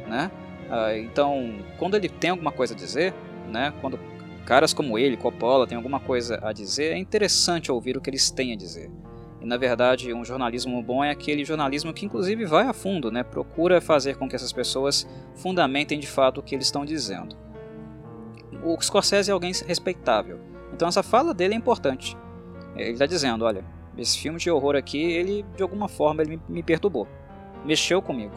Né? 0.07 0.31
Uh, 0.67 0.97
então, 0.97 1.59
quando 1.77 1.95
ele 1.95 2.09
tem 2.09 2.31
alguma 2.31 2.51
coisa 2.51 2.73
a 2.73 2.77
dizer, 2.77 3.13
né, 3.47 3.73
quando 3.81 3.99
caras 4.45 4.73
como 4.73 4.97
ele, 4.97 5.17
Coppola, 5.17 5.67
têm 5.67 5.75
alguma 5.75 5.99
coisa 5.99 6.39
a 6.41 6.53
dizer, 6.53 6.93
é 6.93 6.97
interessante 6.97 7.71
ouvir 7.71 7.97
o 7.97 8.01
que 8.01 8.09
eles 8.09 8.29
têm 8.29 8.53
a 8.53 8.55
dizer. 8.55 8.91
E 9.41 9.45
na 9.45 9.57
verdade, 9.57 10.13
um 10.13 10.23
jornalismo 10.23 10.81
bom 10.81 11.03
é 11.03 11.11
aquele 11.11 11.43
jornalismo 11.43 11.93
que 11.93 12.05
inclusive 12.05 12.45
vai 12.45 12.65
a 12.65 12.73
fundo, 12.73 13.11
né? 13.11 13.23
procura 13.23 13.81
fazer 13.81 14.15
com 14.15 14.29
que 14.29 14.35
essas 14.35 14.53
pessoas 14.53 15.07
fundamentem 15.35 15.99
de 15.99 16.07
fato 16.07 16.39
o 16.39 16.43
que 16.43 16.55
eles 16.55 16.67
estão 16.67 16.85
dizendo. 16.85 17.35
O 18.63 18.79
Scorsese 18.81 19.29
é 19.29 19.33
alguém 19.33 19.51
respeitável, 19.67 20.39
então 20.73 20.87
essa 20.87 21.03
fala 21.03 21.33
dele 21.33 21.55
é 21.55 21.57
importante. 21.57 22.15
Ele 22.75 22.91
está 22.91 23.05
dizendo, 23.05 23.45
olha, 23.45 23.63
esse 23.97 24.17
filme 24.17 24.39
de 24.39 24.49
horror 24.49 24.75
aqui, 24.75 25.01
ele 25.01 25.45
de 25.55 25.63
alguma 25.63 25.87
forma 25.87 26.21
ele 26.21 26.37
me, 26.37 26.41
me 26.49 26.63
perturbou, 26.63 27.07
mexeu 27.65 28.01
comigo. 28.01 28.33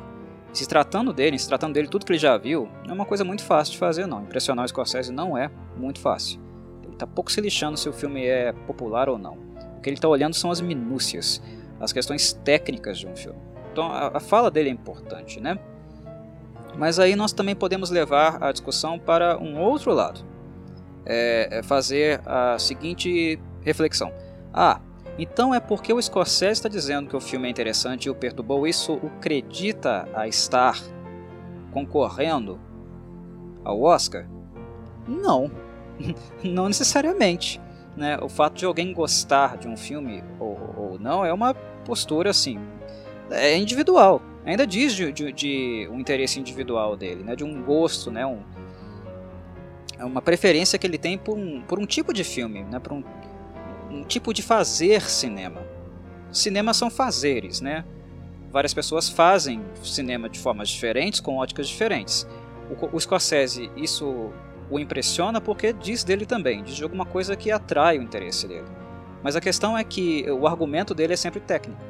Se 0.53 0.67
tratando 0.67 1.13
dele, 1.13 1.39
se 1.39 1.47
tratando 1.47 1.75
dele 1.75 1.89
tudo 1.89 2.05
que 2.07 2.13
ele 2.13 2.19
já 2.19 2.37
viu, 2.37 2.69
não 2.85 2.93
é 2.93 2.95
uma 2.95 3.05
coisa 3.05 3.25
muito 3.25 3.45
fácil 3.45 3.73
de 3.73 3.79
fazer 3.79 4.07
não. 4.07 4.23
Impressionar 4.23 4.65
o 4.65 4.69
Scorsese 4.69 5.13
não 5.13 5.37
é 5.37 5.51
muito 5.77 6.01
fácil. 6.01 6.41
Ele 6.83 6.95
está 6.95 7.07
pouco 7.07 7.31
se 7.31 7.41
lixando 7.41 7.77
se 7.77 7.89
o 7.89 7.93
filme 7.93 8.25
é 8.25 8.53
popular 8.53 9.09
ou 9.09 9.19
não. 9.19 9.35
O 9.77 9.81
que 9.81 9.89
ele 9.89 9.97
está 9.97 10.09
olhando 10.09 10.35
são 10.35 10.51
as 10.51 10.61
minúcias, 10.61 11.43
as 11.79 11.93
questões 11.93 12.33
técnicas 12.33 12.99
de 12.99 13.07
um 13.07 13.15
filme. 13.15 13.39
Então 13.73 13.93
a, 13.93 14.17
a 14.17 14.21
fala 14.21 14.51
dele 14.51 14.71
é 14.71 14.73
importante, 14.73 15.41
né? 15.41 15.59
Mas 16.77 16.99
aí 16.99 17.15
nós 17.15 17.33
também 17.33 17.55
podemos 17.55 17.91
levar 17.91 18.43
a 18.43 18.53
discussão 18.53 18.99
para 18.99 19.39
um 19.39 19.59
outro 19.61 19.93
lado. 19.93 20.25
É, 21.05 21.59
é 21.59 21.63
fazer 21.63 22.21
a 22.27 22.59
seguinte 22.59 23.39
reflexão. 23.63 24.13
Ah, 24.53 24.81
então 25.19 25.55
é 25.55 25.61
porque 25.61 25.93
o 25.93 26.01
Scorsese 26.01 26.53
está 26.53 26.69
dizendo 26.69 27.09
que 27.09 27.17
o 27.17 27.21
filme 27.21 27.49
é 27.49 27.51
interessante 27.51 28.07
e 28.07 28.11
o 28.11 28.15
perturbou, 28.15 28.67
isso 28.67 28.95
o 28.95 29.07
acredita 29.07 30.09
a 30.15 30.27
estar 30.27 30.81
concorrendo 31.73 32.59
ao 33.65 33.83
Oscar? 33.83 34.27
Não, 35.07 35.51
não 36.43 36.69
necessariamente. 36.69 37.61
Né? 37.97 38.17
O 38.23 38.29
fato 38.29 38.57
de 38.57 38.65
alguém 38.65 38.93
gostar 38.93 39.57
de 39.57 39.67
um 39.67 39.77
filme 39.77 40.23
ou, 40.39 40.57
ou 40.77 40.99
não 40.99 41.25
é 41.25 41.33
uma 41.33 41.53
postura 41.85 42.31
assim, 42.31 42.59
é 43.31 43.57
individual. 43.57 44.23
Ainda 44.45 44.67
diz 44.67 44.95
de, 44.95 45.13
de, 45.13 45.33
de 45.33 45.89
um 45.91 45.99
interesse 45.99 46.39
individual 46.39 46.97
dele, 46.97 47.23
né? 47.25 47.35
de 47.35 47.45
um 47.45 47.63
gosto, 47.63 48.11
né? 48.11 48.25
um, 48.25 48.41
é 49.99 50.05
uma 50.05 50.23
preferência 50.23 50.79
que 50.79 50.87
ele 50.87 50.97
tem 50.97 51.19
por 51.19 51.37
um, 51.37 51.61
por 51.63 51.79
um 51.79 51.85
tipo 51.85 52.13
de 52.13 52.23
filme, 52.23 52.63
né? 52.63 52.79
por 52.79 52.93
um 52.93 53.03
um 53.91 54.03
tipo 54.03 54.33
de 54.33 54.43
fazer 54.43 55.03
cinema. 55.03 55.63
Cinema 56.31 56.75
são 56.75 56.91
fazeres, 56.91 57.61
né? 57.61 57.85
Várias 58.51 58.73
pessoas 58.73 59.09
fazem 59.09 59.63
cinema 59.83 60.29
de 60.29 60.39
formas 60.39 60.69
diferentes, 60.69 61.21
com 61.21 61.37
óticas 61.37 61.69
diferentes. 61.69 62.27
O, 62.71 62.97
o 62.97 63.01
Scorsese, 63.01 63.71
isso 63.77 64.31
o 64.71 64.79
impressiona 64.79 65.41
porque 65.41 65.73
diz 65.73 66.05
dele 66.05 66.27
também, 66.27 66.63
diz 66.63 66.77
de 66.77 66.83
alguma 66.83 67.07
coisa 67.07 67.37
que 67.37 67.51
atrai 67.51 67.99
o 67.99 68.03
interesse 68.03 68.47
dele. 68.47 68.67
Mas 69.23 69.35
a 69.37 69.41
questão 69.41 69.77
é 69.77 69.83
que 69.83 70.31
o 70.31 70.47
argumento 70.47 70.95
dele 70.95 71.15
é 71.15 71.17
sempre 71.17 71.41
técnico. 71.41 71.81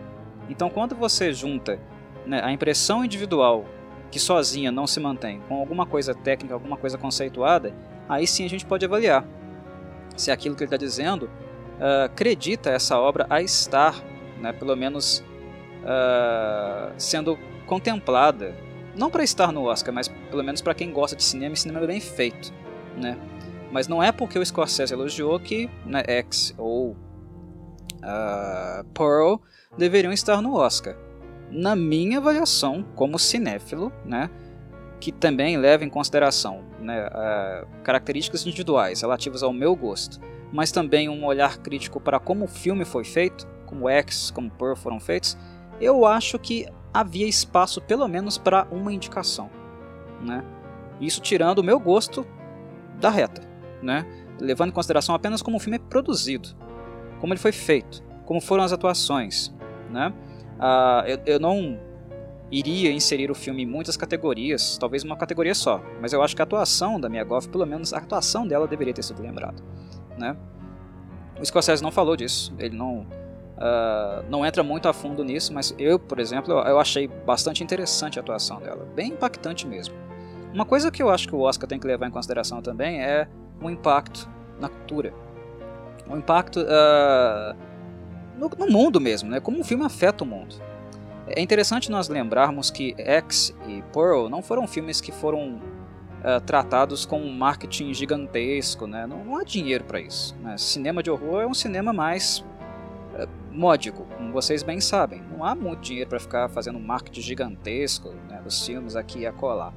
Então, 0.49 0.71
quando 0.71 0.95
você 0.95 1.33
junta 1.33 1.78
né, 2.26 2.40
a 2.43 2.52
impressão 2.52 3.05
individual, 3.05 3.64
que 4.11 4.19
sozinha 4.19 4.73
não 4.73 4.87
se 4.87 4.99
mantém, 4.99 5.40
com 5.49 5.57
alguma 5.61 5.85
coisa 5.85 6.14
técnica, 6.14 6.55
alguma 6.55 6.76
coisa 6.76 6.97
conceituada, 6.97 7.75
aí 8.09 8.26
sim 8.26 8.45
a 8.45 8.49
gente 8.49 8.64
pode 8.64 8.85
avaliar 8.85 9.26
se 10.17 10.31
aquilo 10.31 10.57
que 10.57 10.62
ele 10.62 10.67
está 10.67 10.76
dizendo 10.76 11.31
uh, 11.78 12.04
acredita 12.04 12.70
essa 12.70 12.99
obra 12.99 13.26
a 13.30 13.40
estar, 13.42 13.94
né, 14.40 14.52
pelo 14.52 14.76
menos 14.76 15.25
uh, 15.82 16.92
sendo 16.97 17.38
contemplada, 17.66 18.54
não 18.97 19.11
para 19.11 19.23
estar 19.23 19.52
no 19.52 19.64
Oscar, 19.64 19.94
mas 19.94 20.08
pelo 20.08 20.42
menos 20.42 20.61
para 20.61 20.75
quem 20.75 20.92
gosta 20.92 21.16
de 21.16 21.23
cinema 21.23 21.54
e 21.54 21.56
cinema 21.56 21.87
bem 21.87 22.00
feito, 22.00 22.52
né? 22.97 23.16
Mas 23.70 23.87
não 23.87 24.02
é 24.02 24.11
porque 24.11 24.38
o 24.38 24.44
Scorsese 24.44 24.94
elogiou 24.94 25.38
que 25.38 25.68
né, 25.85 26.02
X 26.06 26.54
ou 26.56 26.92
uh, 26.92 28.85
Pearl 28.94 29.37
deveriam 29.76 30.12
estar 30.12 30.40
no 30.40 30.54
Oscar. 30.54 30.97
Na 31.50 31.76
minha 31.76 32.18
avaliação, 32.18 32.85
como 32.94 33.18
cinéfilo, 33.18 33.92
né, 34.04 34.30
que 35.00 35.12
também 35.12 35.56
leva 35.56 35.85
em 35.85 35.88
consideração 35.88 36.64
né, 36.80 37.06
uh, 37.06 37.66
características 37.82 38.47
individuais 38.47 39.02
relativas 39.02 39.42
ao 39.42 39.52
meu 39.52 39.76
gosto, 39.76 40.18
mas 40.52 40.73
também 40.73 41.09
um 41.09 41.25
olhar 41.25 41.59
crítico 41.59 42.00
para 42.00 42.19
como 42.19 42.45
o 42.45 42.49
filme 42.49 42.85
foi 42.85 43.05
feito, 43.05 43.47
como 43.67 43.88
X, 43.88 44.31
como 44.31 44.50
Pearl 44.50 44.75
foram 44.75 44.99
feitos, 44.99 45.37
eu 45.81 46.07
acho 46.07 46.38
que 46.38 46.67
havia 46.93 47.26
espaço 47.26 47.81
pelo 47.81 48.09
menos 48.09 48.38
para 48.38 48.67
uma 48.71 48.93
indicação, 48.93 49.50
né? 50.23 50.45
Isso 51.00 51.21
tirando 51.21 51.59
o 51.59 51.64
meu 51.64 51.78
gosto 51.78 52.26
da 52.99 53.11
reta, 53.11 53.43
né? 53.83 54.07
Levando 54.40 54.71
em 54.71 54.73
consideração 54.73 55.14
apenas 55.14 55.43
como 55.43 55.59
o 55.59 55.61
filme 55.61 55.76
é 55.76 55.81
produzido, 55.81 56.49
como 57.21 57.33
ele 57.33 57.40
foi 57.40 57.52
feito, 57.52 58.02
como 58.25 58.40
foram 58.40 58.64
as 58.64 58.73
atuações, 58.73 59.55
né? 59.90 60.12
Ah, 60.59 61.05
eu, 61.07 61.19
eu 61.26 61.38
não 61.38 61.78
iria 62.50 62.90
inserir 62.90 63.31
o 63.31 63.35
filme 63.35 63.62
em 63.62 63.67
muitas 63.67 63.97
categorias, 63.97 64.78
talvez 64.78 65.05
uma 65.05 65.17
categoria 65.17 65.55
só, 65.55 65.83
mas 66.00 66.14
eu 66.14 66.23
acho 66.23 66.35
que 66.35 66.40
a 66.40 66.45
atuação 66.45 66.99
da 66.99 67.09
Mia 67.09 67.23
Goff, 67.23 67.49
pelo 67.49 67.67
menos 67.67 67.93
a 67.93 67.99
atuação 67.99 68.47
dela 68.49 68.67
deveria 68.67 68.95
ter 68.95 69.05
sido 69.05 69.23
lembrada 69.23 69.62
né? 70.19 70.37
O 71.41 71.45
Scorsese 71.45 71.83
não 71.83 71.93
falou 71.93 72.17
disso, 72.17 72.53
ele 72.59 72.77
não, 72.77 73.07
uh, 73.57 74.25
não 74.29 74.45
entra 74.45 74.63
muito 74.63 74.89
a 74.89 74.93
fundo 74.93 75.23
nisso, 75.23 75.53
mas 75.53 75.75
eu, 75.79 75.99
por 75.99 76.19
exemplo, 76.19 76.53
eu, 76.53 76.81
achei 76.81 77.07
bastante 77.07 77.63
interessante 77.63 78.19
a 78.19 78.23
atuação 78.23 78.61
dela, 78.61 78.87
bem 78.95 79.13
impactante 79.13 79.67
mesmo. 79.67 79.95
Uma 80.53 80.65
coisa 80.65 80.91
que 80.91 81.03
eu 81.03 81.11
acho 81.11 81.29
que 81.29 81.35
o 81.35 81.41
Oscar 81.41 81.69
tem 81.69 81.79
que 81.79 81.87
levar 81.87 82.09
em 82.09 82.11
consideração 82.11 82.61
também 82.61 83.03
é 83.03 83.29
o 83.63 83.71
impacto 83.71 84.29
na 84.59 84.69
cultura, 84.69 85.15
o 86.09 86.17
impacto 86.17 86.61
uh, 86.61 87.57
no, 88.37 88.49
no, 88.49 88.73
mundo 88.73 89.01
mesmo, 89.01 89.31
né? 89.31 89.41
Como 89.41 89.61
o 89.61 89.65
filme 89.65 89.85
afeta 89.85 90.25
o 90.25 90.27
mundo. 90.27 90.57
É 91.27 91.41
interessante 91.41 91.91
nós 91.91 92.09
lembrarmos 92.09 92.71
que 92.71 92.95
X 92.97 93.55
e 93.67 93.83
Pearl 93.93 94.29
não 94.29 94.41
foram 94.43 94.67
filmes 94.67 95.01
que 95.01 95.13
foram 95.13 95.61
uh, 96.21 96.41
tratados 96.41 97.05
com 97.05 97.21
um 97.21 97.33
marketing 97.33 97.93
gigantesco, 97.93 98.87
né? 98.87 99.07
não, 99.07 99.25
não 99.25 99.37
há 99.37 99.45
dinheiro 99.45 99.85
para 99.85 100.01
isso. 100.01 100.37
Né? 100.41 100.57
Cinema 100.57 101.03
de 101.03 101.11
horror 101.11 101.43
é 101.43 101.47
um 101.47 101.55
cinema 101.55 101.93
mais 101.93 102.45
uh, 103.15 103.29
módico, 103.51 104.05
como 104.17 104.33
vocês 104.33 104.63
bem 104.63 104.81
sabem. 104.81 105.23
Não 105.31 105.45
há 105.45 105.55
muito 105.55 105.81
dinheiro 105.81 106.09
para 106.09 106.21
ficar 106.21 106.49
fazendo 106.49 106.79
um 106.79 106.83
marketing 106.83 107.21
gigantesco 107.21 108.15
né, 108.29 108.41
dos 108.43 108.65
filmes 108.65 108.97
aqui 108.97 109.21
e 109.21 109.27
acolá. 109.27 109.73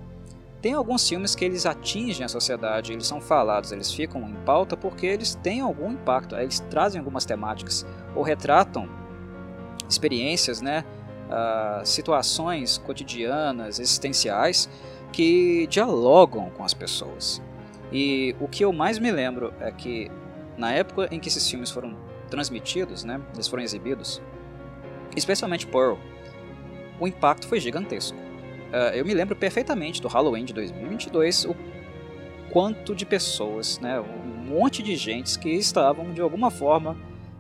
Tem 0.62 0.74
alguns 0.74 1.10
filmes 1.10 1.34
que 1.34 1.44
eles 1.44 1.66
atingem 1.66 2.24
a 2.24 2.30
sociedade, 2.30 2.94
eles 2.94 3.08
são 3.08 3.20
falados, 3.20 3.72
eles 3.72 3.92
ficam 3.92 4.22
em 4.30 4.36
pauta 4.46 4.78
porque 4.78 5.08
eles 5.08 5.34
têm 5.34 5.60
algum 5.60 5.92
impacto, 5.92 6.36
eles 6.36 6.60
trazem 6.70 7.00
algumas 7.00 7.26
temáticas 7.26 7.84
ou 8.16 8.22
retratam 8.22 8.88
experiências, 9.90 10.62
né, 10.62 10.86
uh, 11.32 11.84
situações 11.84 12.78
cotidianas, 12.78 13.80
existenciais, 13.80 14.70
que 15.12 15.68
dialogam 15.68 16.50
com 16.51 16.63
as 16.63 16.74
pessoas. 16.74 17.41
E 17.91 18.36
o 18.39 18.48
que 18.48 18.63
eu 18.63 18.72
mais 18.72 18.98
me 18.98 19.12
lembro 19.12 19.53
é 19.60 19.72
que 19.72 20.10
na 20.58 20.72
época 20.72 21.08
em 21.12 21.20
que 21.20 21.27
esses 21.27 21.50
filmes 21.50 21.70
foram 21.70 21.96
transmitidos, 22.30 23.03
né, 23.03 23.22
eles 23.34 23.48
foram 23.48 23.63
exibidos, 23.63 24.22
especialmente 25.15 25.68
Pearl, 25.68 25.98
o 27.00 27.08
impacto 27.08 27.48
foi 27.48 27.60
gigantesco. 27.60 28.18
Uh, 28.18 28.96
eu 28.96 29.03
me 29.03 29.13
lembro 29.13 29.36
perfeitamente 29.36 30.01
do 30.01 30.08
Halloween 30.08 30.46
de 30.46 30.53
2022, 30.53 31.46
o 31.46 31.56
quanto 32.51 32.96
de 32.96 33.06
pessoas, 33.06 33.80
né, 33.80 34.00
um 34.00 34.46
monte 34.46 34.82
de 34.82 34.96
gente 34.96 35.38
que 35.38 35.50
estavam 35.50 36.13
de 36.13 36.22
alguma 36.22 36.50
forma 36.50 36.98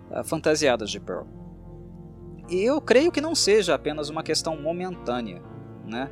uh, 0.09 0.23
fantasiadas 0.25 0.89
de 0.89 0.99
Pearl. 0.99 1.25
E 2.49 2.61
eu 2.63 2.81
creio 2.81 3.13
que 3.13 3.21
não 3.21 3.33
seja 3.33 3.75
apenas 3.75 4.09
uma 4.09 4.23
questão 4.23 4.59
momentânea, 4.59 5.41
né? 5.85 6.09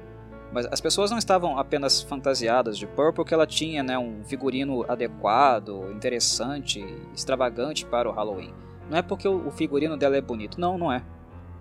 Mas 0.52 0.66
as 0.72 0.82
pessoas 0.82 1.12
não 1.12 1.18
estavam 1.18 1.60
apenas 1.60 2.02
fantasiadas 2.02 2.78
de 2.78 2.88
Pearl 2.88 3.14
porque 3.14 3.34
ela 3.34 3.46
tinha 3.46 3.84
né, 3.84 3.98
um 3.98 4.24
figurino 4.24 4.84
adequado, 4.88 5.92
interessante, 5.92 6.84
extravagante 7.14 7.86
para 7.86 8.10
o 8.10 8.12
Halloween. 8.12 8.54
Não 8.90 8.98
é 8.98 9.02
porque 9.02 9.28
o 9.28 9.52
figurino 9.52 9.96
dela 9.96 10.18
é 10.18 10.22
bonito. 10.22 10.60
Não, 10.60 10.78
não 10.78 10.92
é. 10.92 11.04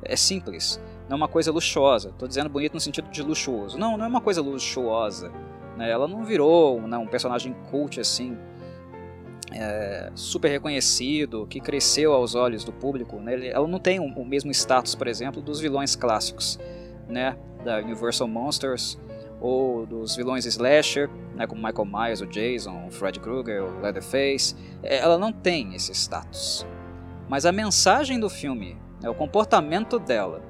É 0.02 0.16
simples. 0.16 0.80
Não 1.08 1.14
é 1.14 1.16
uma 1.16 1.28
coisa 1.28 1.52
luxuosa. 1.52 2.08
Estou 2.08 2.26
dizendo 2.26 2.48
bonito 2.48 2.72
no 2.72 2.80
sentido 2.80 3.10
de 3.10 3.22
luxuoso. 3.22 3.78
Não, 3.78 3.98
não 3.98 4.06
é 4.06 4.08
uma 4.08 4.20
coisa 4.20 4.40
luxuosa. 4.40 5.30
Né? 5.76 5.90
Ela 5.90 6.08
não 6.08 6.24
virou 6.24 6.80
né, 6.82 6.96
um 6.96 7.06
personagem 7.06 7.54
cult 7.70 8.00
assim, 8.00 8.38
é, 9.52 10.10
super 10.14 10.48
reconhecido, 10.48 11.46
que 11.46 11.60
cresceu 11.60 12.14
aos 12.14 12.34
olhos 12.34 12.64
do 12.64 12.72
público. 12.72 13.16
Né? 13.16 13.48
Ela 13.48 13.68
não 13.68 13.78
tem 13.78 14.00
o 14.00 14.24
mesmo 14.24 14.50
status, 14.50 14.94
por 14.94 15.06
exemplo, 15.06 15.42
dos 15.42 15.60
vilões 15.60 15.94
clássicos. 15.94 16.58
Né? 17.06 17.36
Da 17.64 17.78
Universal 17.78 18.28
Monsters 18.28 18.98
ou 19.40 19.86
dos 19.86 20.16
vilões 20.16 20.44
slasher, 20.46 21.08
né, 21.34 21.46
como 21.46 21.62
Michael 21.62 21.86
Myers, 21.86 22.20
o 22.20 22.26
Jason, 22.26 22.86
o 22.86 22.90
Fred 22.90 23.20
Krueger, 23.20 23.62
o 23.62 23.80
Leatherface, 23.80 24.56
é, 24.82 24.98
ela 24.98 25.16
não 25.16 25.32
tem 25.32 25.74
esse 25.74 25.92
status. 25.92 26.66
Mas 27.28 27.46
a 27.46 27.52
mensagem 27.52 28.18
do 28.18 28.28
filme, 28.28 28.76
né, 29.00 29.08
o 29.08 29.14
comportamento 29.14 29.98
dela, 29.98 30.42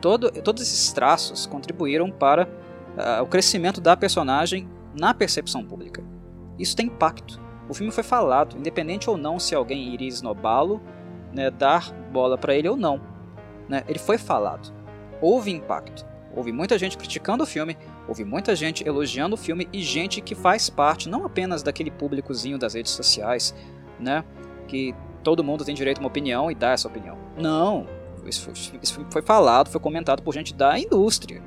todo, 0.00 0.30
todos 0.30 0.62
esses 0.62 0.92
traços 0.92 1.46
contribuíram 1.46 2.10
para 2.10 2.44
uh, 2.44 3.22
o 3.22 3.26
crescimento 3.26 3.80
da 3.80 3.96
personagem 3.96 4.68
na 4.94 5.14
percepção 5.14 5.64
pública. 5.64 6.02
Isso 6.58 6.76
tem 6.76 6.86
impacto. 6.86 7.40
O 7.68 7.74
filme 7.74 7.92
foi 7.92 8.04
falado, 8.04 8.56
independente 8.56 9.10
ou 9.10 9.16
não 9.16 9.38
se 9.38 9.54
alguém 9.54 9.92
iria 9.92 10.08
esnobá-lo, 10.08 10.80
né, 11.32 11.50
dar 11.50 11.92
bola 12.12 12.38
para 12.38 12.54
ele 12.54 12.68
ou 12.68 12.76
não. 12.76 13.00
Né, 13.68 13.82
ele 13.88 13.98
foi 13.98 14.18
falado. 14.18 14.72
Houve 15.20 15.50
impacto. 15.50 16.04
Houve 16.34 16.52
muita 16.52 16.78
gente 16.78 16.98
criticando 16.98 17.44
o 17.44 17.46
filme, 17.46 17.78
houve 18.06 18.22
muita 18.22 18.54
gente 18.54 18.86
elogiando 18.86 19.34
o 19.34 19.38
filme 19.38 19.66
e 19.72 19.82
gente 19.82 20.20
que 20.20 20.34
faz 20.34 20.68
parte 20.68 21.08
não 21.08 21.24
apenas 21.24 21.62
daquele 21.62 21.90
públicozinho 21.90 22.58
das 22.58 22.74
redes 22.74 22.92
sociais, 22.92 23.54
né, 23.98 24.22
que 24.68 24.94
todo 25.24 25.42
mundo 25.42 25.64
tem 25.64 25.74
direito 25.74 25.96
a 25.96 26.00
uma 26.00 26.08
opinião 26.08 26.50
e 26.50 26.54
dá 26.54 26.72
essa 26.72 26.88
opinião. 26.88 27.16
Não, 27.38 27.86
isso 28.26 28.42
foi, 28.42 28.52
isso 28.82 29.06
foi 29.10 29.22
falado, 29.22 29.70
foi 29.70 29.80
comentado 29.80 30.22
por 30.22 30.34
gente 30.34 30.54
da 30.54 30.78
indústria. 30.78 31.42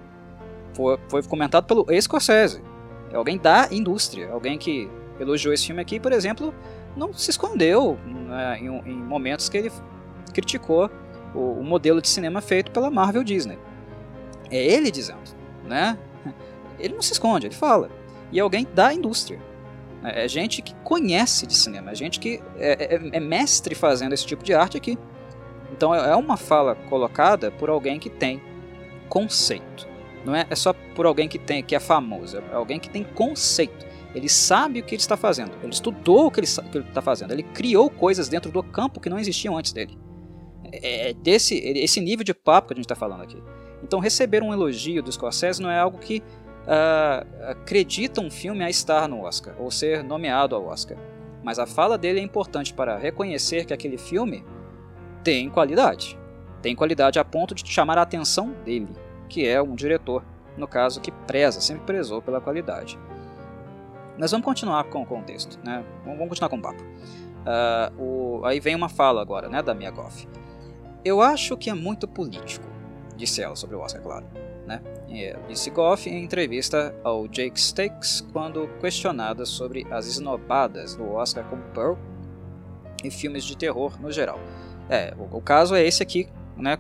Foi, 0.73 0.97
foi 1.07 1.21
comentado 1.23 1.65
pelo 1.65 1.85
Scorsese. 2.01 2.63
É 3.11 3.15
alguém 3.15 3.37
da 3.37 3.67
indústria, 3.71 4.31
alguém 4.31 4.57
que 4.57 4.89
elogiou 5.19 5.53
esse 5.53 5.67
filme 5.67 5.81
aqui, 5.81 5.99
por 5.99 6.11
exemplo, 6.11 6.53
não 6.95 7.13
se 7.13 7.29
escondeu 7.29 7.97
né, 8.05 8.59
em, 8.59 8.67
em, 8.67 8.95
momentos 8.95 9.49
que 9.49 9.57
ele 9.57 9.71
criticou 10.33 10.89
o, 11.33 11.59
o, 11.59 11.63
modelo 11.63 12.01
de 12.01 12.07
cinema 12.07 12.41
feito 12.41 12.71
pela 12.71 12.89
Marvel 12.89 13.23
Disney. 13.23 13.57
É 14.49 14.57
ele 14.57 14.91
dizendo, 14.91 15.19
né? 15.65 15.97
Ele 16.79 16.93
não 16.93 17.01
se 17.01 17.11
esconde, 17.11 17.45
ele 17.45 17.53
fala. 17.53 17.89
E 18.31 18.39
é 18.39 18.41
alguém 18.41 18.65
da 18.73 18.93
indústria. 18.93 19.37
É 20.01 20.29
gente 20.29 20.61
que 20.61 20.73
conhece 20.75 21.45
de 21.45 21.53
cinema, 21.53 21.91
é 21.91 21.95
gente 21.95 22.21
que 22.21 22.41
é, 22.57 22.95
é, 22.95 23.17
é 23.17 23.19
mestre 23.19 23.75
fazendo 23.75 24.13
esse 24.13 24.25
tipo 24.25 24.45
de 24.45 24.53
arte 24.53 24.77
aqui. 24.77 24.97
Então 25.73 25.93
é 25.93 26.15
uma 26.15 26.37
fala 26.37 26.73
colocada 26.73 27.51
por 27.51 27.69
alguém 27.69 27.99
que 27.99 28.09
tem 28.09 28.41
conceito. 29.09 29.87
Não 30.25 30.35
é, 30.35 30.45
é 30.49 30.55
só 30.55 30.73
por 30.95 31.05
alguém 31.05 31.27
que 31.27 31.37
tem 31.37 31.63
que 31.63 31.75
é 31.75 31.79
famoso, 31.79 32.37
é 32.37 32.55
alguém 32.55 32.79
que 32.79 32.89
tem 32.89 33.03
conceito. 33.03 33.87
Ele 34.13 34.27
sabe 34.27 34.79
o 34.79 34.83
que 34.83 34.95
ele 34.95 35.01
está 35.01 35.15
fazendo, 35.15 35.51
ele 35.61 35.73
estudou 35.73 36.27
o 36.27 36.31
que 36.31 36.39
ele 36.39 36.47
está 36.47 37.01
fazendo, 37.01 37.31
ele 37.31 37.43
criou 37.43 37.89
coisas 37.89 38.27
dentro 38.27 38.51
do 38.51 38.63
campo 38.63 38.99
que 38.99 39.09
não 39.09 39.19
existiam 39.19 39.57
antes 39.57 39.71
dele. 39.71 39.97
É, 40.71 41.09
é 41.09 41.13
desse 41.13 41.55
esse 41.55 41.99
nível 41.99 42.23
de 42.23 42.33
papo 42.33 42.67
que 42.67 42.73
a 42.73 42.75
gente 42.75 42.85
está 42.85 42.95
falando 42.95 43.23
aqui. 43.23 43.41
Então 43.83 43.99
receber 43.99 44.43
um 44.43 44.53
elogio 44.53 45.01
do 45.01 45.11
Scorsese 45.11 45.61
não 45.61 45.69
é 45.69 45.79
algo 45.79 45.97
que 45.97 46.21
uh, 46.65 47.49
acredita 47.49 48.21
um 48.21 48.29
filme 48.29 48.63
a 48.63 48.69
estar 48.69 49.07
no 49.07 49.21
Oscar 49.21 49.55
ou 49.59 49.71
ser 49.71 50.03
nomeado 50.03 50.55
ao 50.55 50.65
Oscar. 50.65 50.97
Mas 51.43 51.57
a 51.57 51.65
fala 51.65 51.97
dele 51.97 52.19
é 52.19 52.23
importante 52.23 52.73
para 52.73 52.97
reconhecer 52.97 53.65
que 53.65 53.73
aquele 53.73 53.97
filme 53.97 54.43
tem 55.23 55.49
qualidade. 55.49 56.17
Tem 56.61 56.75
qualidade 56.75 57.17
a 57.19 57.25
ponto 57.25 57.55
de 57.55 57.65
chamar 57.67 57.97
a 57.97 58.01
atenção 58.01 58.53
dele, 58.65 58.89
que 59.29 59.47
é 59.47 59.61
um 59.61 59.75
diretor, 59.75 60.23
no 60.57 60.67
caso, 60.67 60.99
que 60.99 61.11
preza, 61.11 61.61
sempre 61.61 61.85
prezou 61.85 62.21
pela 62.21 62.41
qualidade. 62.41 62.99
Mas 64.17 64.31
vamos 64.31 64.43
continuar 64.43 64.83
com 64.85 65.01
o 65.01 65.05
contexto, 65.05 65.57
né? 65.63 65.83
Vamos 66.03 66.19
continuar 66.27 66.49
com 66.49 66.57
o 66.57 66.61
papo. 66.61 66.83
Uh, 66.83 68.03
o, 68.41 68.45
aí 68.45 68.59
vem 68.59 68.75
uma 68.75 68.89
fala 68.89 69.21
agora, 69.21 69.47
né, 69.47 69.63
da 69.63 69.73
Mia 69.73 69.89
Goff. 69.89 70.27
Eu 71.03 71.21
acho 71.21 71.55
que 71.55 71.69
é 71.69 71.73
muito 71.73 72.07
político, 72.07 72.67
disse 73.15 73.41
ela 73.41 73.55
sobre 73.55 73.75
o 73.75 73.79
Oscar, 73.79 74.01
claro. 74.01 74.25
Né? 74.67 74.81
Disse 75.47 75.69
Goff 75.71 76.07
em 76.07 76.23
entrevista 76.23 76.93
ao 77.03 77.27
Jake 77.27 77.59
Stakes 77.59 78.21
quando 78.31 78.67
questionada 78.79 79.45
sobre 79.45 79.87
as 79.89 80.05
esnobadas 80.05 80.95
do 80.95 81.11
Oscar 81.13 81.43
com 81.45 81.59
Pearl 81.73 81.95
e 83.03 83.09
filmes 83.09 83.43
de 83.43 83.57
terror 83.57 83.99
no 83.99 84.11
geral. 84.11 84.39
É, 84.89 85.13
o, 85.17 85.37
o 85.37 85.41
caso 85.41 85.73
é 85.73 85.83
esse 85.83 86.03
aqui, 86.03 86.27
né? 86.55 86.77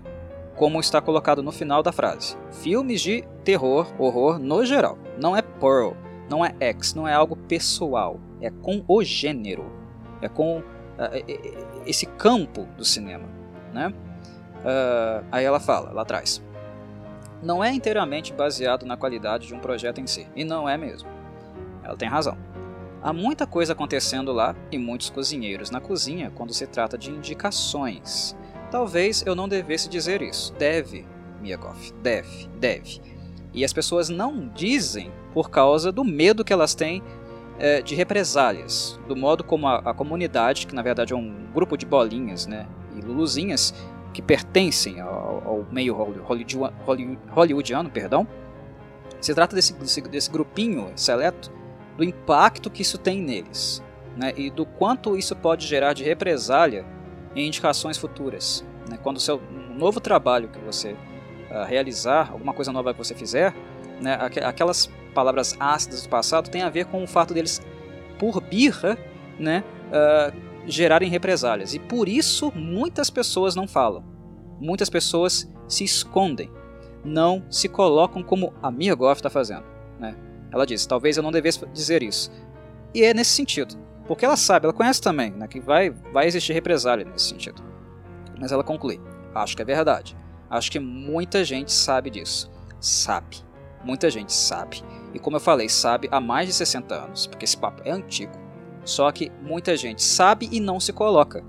Como 0.55 0.79
está 0.79 1.01
colocado 1.01 1.41
no 1.41 1.51
final 1.51 1.81
da 1.81 1.91
frase. 1.91 2.37
Filmes 2.51 3.01
de 3.01 3.23
terror, 3.43 3.91
horror 3.97 4.37
no 4.37 4.65
geral. 4.65 4.97
Não 5.17 5.35
é 5.35 5.41
Pearl, 5.41 5.93
não 6.29 6.45
é 6.45 6.53
X, 6.59 6.93
não 6.93 7.07
é 7.07 7.13
algo 7.13 7.35
pessoal. 7.35 8.19
É 8.41 8.49
com 8.49 8.83
o 8.87 9.03
gênero. 9.03 9.65
É 10.21 10.27
com 10.27 10.59
uh, 10.59 10.63
esse 11.85 12.05
campo 12.05 12.67
do 12.77 12.83
cinema, 12.83 13.27
né? 13.73 13.93
Uh, 14.59 15.25
aí 15.31 15.45
ela 15.45 15.59
fala, 15.59 15.91
lá 15.91 16.01
atrás. 16.01 16.41
Não 17.41 17.63
é 17.63 17.71
inteiramente 17.71 18.33
baseado 18.33 18.85
na 18.85 18.97
qualidade 18.97 19.47
de 19.47 19.53
um 19.53 19.59
projeto 19.59 20.01
em 20.01 20.07
si. 20.07 20.27
E 20.35 20.43
não 20.43 20.67
é 20.67 20.77
mesmo. 20.77 21.09
Ela 21.83 21.95
tem 21.95 22.07
razão. 22.07 22.37
Há 23.01 23.13
muita 23.13 23.47
coisa 23.47 23.71
acontecendo 23.71 24.33
lá 24.33 24.53
e 24.69 24.77
muitos 24.77 25.09
cozinheiros 25.09 25.71
na 25.71 25.79
cozinha 25.79 26.31
quando 26.35 26.53
se 26.53 26.67
trata 26.67 26.97
de 26.97 27.09
indicações. 27.09 28.35
Talvez 28.69 29.23
eu 29.25 29.35
não 29.35 29.47
devesse 29.47 29.87
dizer 29.87 30.21
isso. 30.21 30.53
Deve, 30.53 31.07
Miyagoff, 31.41 31.93
deve, 32.03 32.47
deve. 32.59 33.01
E 33.53 33.63
as 33.63 33.71
pessoas 33.71 34.09
não 34.09 34.49
dizem 34.49 35.11
por 35.33 35.49
causa 35.49 35.91
do 35.91 36.03
medo 36.03 36.43
que 36.43 36.51
elas 36.51 36.75
têm 36.75 37.01
é, 37.57 37.81
de 37.81 37.95
represálias, 37.95 38.99
do 39.07 39.15
modo 39.15 39.43
como 39.43 39.67
a, 39.67 39.77
a, 39.77 39.93
comunidade, 39.93 40.67
que 40.67 40.75
na 40.75 40.81
verdade 40.81 41.13
é 41.13 41.15
um 41.15 41.47
grupo 41.53 41.77
de 41.77 41.85
bolinhas 41.85 42.47
né, 42.47 42.67
e 42.95 43.01
luluzinhas, 43.01 43.73
que 44.13 44.21
pertencem 44.21 44.99
ao, 44.99 45.43
ao 45.45 45.65
meio 45.71 45.95
hollywoodiano, 47.31 47.89
perdão, 47.89 48.27
se 49.21 49.33
trata 49.33 49.55
desse, 49.55 49.73
desse, 49.73 50.01
desse 50.01 50.31
grupinho 50.31 50.91
seleto 50.95 51.51
do 51.97 52.03
impacto 52.03 52.69
que 52.69 52.81
isso 52.81 52.97
tem 52.97 53.21
neles 53.21 53.83
né, 54.15 54.33
e 54.35 54.49
do 54.49 54.65
quanto 54.65 55.17
isso 55.17 55.35
pode 55.35 55.65
gerar 55.65 55.93
de 55.93 56.03
represália 56.03 56.85
em 57.35 57.47
indicações 57.47 57.97
futuras. 57.97 58.65
Né, 58.89 58.97
quando 59.01 59.17
o 59.17 59.19
seu 59.19 59.41
um 59.51 59.75
novo 59.75 60.01
trabalho 60.01 60.49
que 60.49 60.59
você 60.59 60.91
uh, 60.91 61.63
realizar, 61.65 62.31
alguma 62.31 62.53
coisa 62.53 62.71
nova 62.71 62.93
que 62.93 62.97
você 62.97 63.15
fizer, 63.15 63.53
né, 64.01 64.17
aqu 64.19 64.39
aquelas 64.43 64.89
palavras 65.13 65.55
ácidas 65.59 66.03
do 66.03 66.09
passado 66.09 66.49
tem 66.49 66.61
a 66.61 66.69
ver 66.69 66.85
com 66.85 67.03
o 67.03 67.07
fato 67.07 67.33
deles, 67.33 67.61
por 68.17 68.41
birra, 68.41 68.97
né, 69.39 69.63
uh, 69.87 70.48
gerarem 70.65 71.09
represálias. 71.09 71.73
E 71.73 71.79
por 71.79 72.07
isso 72.07 72.51
muitas 72.55 73.09
pessoas 73.09 73.55
não 73.55 73.67
falam. 73.67 74.03
Muitas 74.59 74.89
pessoas 74.89 75.49
se 75.67 75.83
escondem, 75.83 76.51
não 77.03 77.43
se 77.49 77.69
colocam 77.69 78.21
como 78.21 78.53
a 78.61 78.69
Mia 78.69 78.93
Goff 78.95 79.19
está 79.19 79.29
fazendo. 79.29 79.63
Né? 79.99 80.15
Ela 80.51 80.65
diz: 80.65 80.85
talvez 80.85 81.17
eu 81.17 81.23
não 81.23 81.31
devesse 81.31 81.65
dizer 81.67 82.03
isso. 82.03 82.31
E 82.93 83.03
é 83.03 83.13
nesse 83.13 83.31
sentido. 83.31 83.75
Porque 84.07 84.25
ela 84.25 84.35
sabe, 84.35 84.65
ela 84.65 84.73
conhece 84.73 84.99
também, 84.99 85.29
né, 85.29 85.47
que 85.47 85.59
vai, 85.59 85.91
vai 85.91 86.25
existir 86.25 86.51
represália 86.51 87.05
nesse 87.05 87.25
sentido. 87.25 87.63
Mas 88.39 88.51
ela 88.51 88.63
conclui: 88.63 88.99
acho 89.35 89.55
que 89.55 89.61
é 89.61 89.65
verdade. 89.65 90.17
Acho 90.49 90.71
que 90.71 90.79
muita 90.79 91.43
gente 91.43 91.71
sabe 91.71 92.09
disso. 92.09 92.51
Sabe. 92.79 93.37
Muita 93.83 94.09
gente 94.09 94.33
sabe. 94.33 94.83
E 95.13 95.19
como 95.19 95.37
eu 95.37 95.39
falei, 95.39 95.69
sabe 95.69 96.09
há 96.11 96.19
mais 96.19 96.47
de 96.47 96.53
60 96.53 96.95
anos, 96.95 97.27
porque 97.27 97.45
esse 97.45 97.55
papo 97.55 97.81
é 97.85 97.91
antigo. 97.91 98.33
Só 98.89 99.11
que 99.11 99.31
muita 99.41 99.77
gente 99.77 100.03
sabe 100.03 100.49
e 100.51 100.59
não 100.59 100.79
se 100.79 100.91
coloca. 100.91 101.43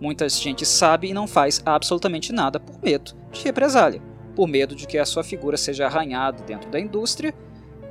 Muita 0.00 0.28
gente 0.28 0.64
sabe 0.64 1.08
e 1.08 1.14
não 1.14 1.26
faz 1.26 1.60
absolutamente 1.66 2.32
nada 2.32 2.60
por 2.60 2.80
medo 2.80 3.16
de 3.32 3.42
represália, 3.42 4.00
por 4.36 4.46
medo 4.46 4.76
de 4.76 4.86
que 4.86 4.96
a 4.96 5.04
sua 5.04 5.24
figura 5.24 5.56
seja 5.56 5.86
arranhada 5.86 6.42
dentro 6.44 6.70
da 6.70 6.78
indústria 6.78 7.34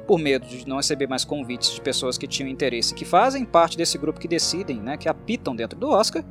por 0.08 0.18
medo 0.18 0.48
de 0.48 0.66
não 0.66 0.78
receber 0.78 1.06
mais 1.06 1.26
convites 1.26 1.74
de 1.74 1.82
pessoas 1.82 2.18
que 2.18 2.26
tinham 2.26 2.48
interesse, 2.48 2.96
que 2.96 3.04
fazem 3.04 3.44
parte 3.44 3.76
desse 3.76 3.98
grupo 3.98 4.22
que 4.22 4.28
decidem, 4.28 4.80
né, 4.80 4.96
que 4.96 5.10
apitam 5.10 5.54
dentro 5.54 5.78
do 5.78 5.90
Oscar, 5.90 6.24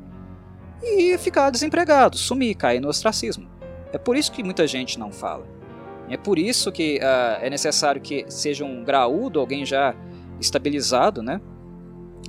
e 0.81 1.15
ficar 1.19 1.51
desempregado, 1.51 2.17
sumir, 2.17 2.55
cair 2.55 2.79
no 2.79 2.89
ostracismo. 2.89 3.47
É 3.93 3.99
por 3.99 4.17
isso 4.17 4.31
que 4.31 4.43
muita 4.43 4.65
gente 4.65 4.97
não 4.97 5.11
fala. 5.11 5.45
É 6.09 6.17
por 6.17 6.39
isso 6.39 6.71
que 6.71 6.97
uh, 6.97 7.45
é 7.45 7.49
necessário 7.51 8.01
que 8.01 8.25
seja 8.29 8.65
um 8.65 8.83
graúdo, 8.83 9.39
alguém 9.39 9.63
já 9.63 9.95
estabilizado, 10.39 11.21
né, 11.21 11.39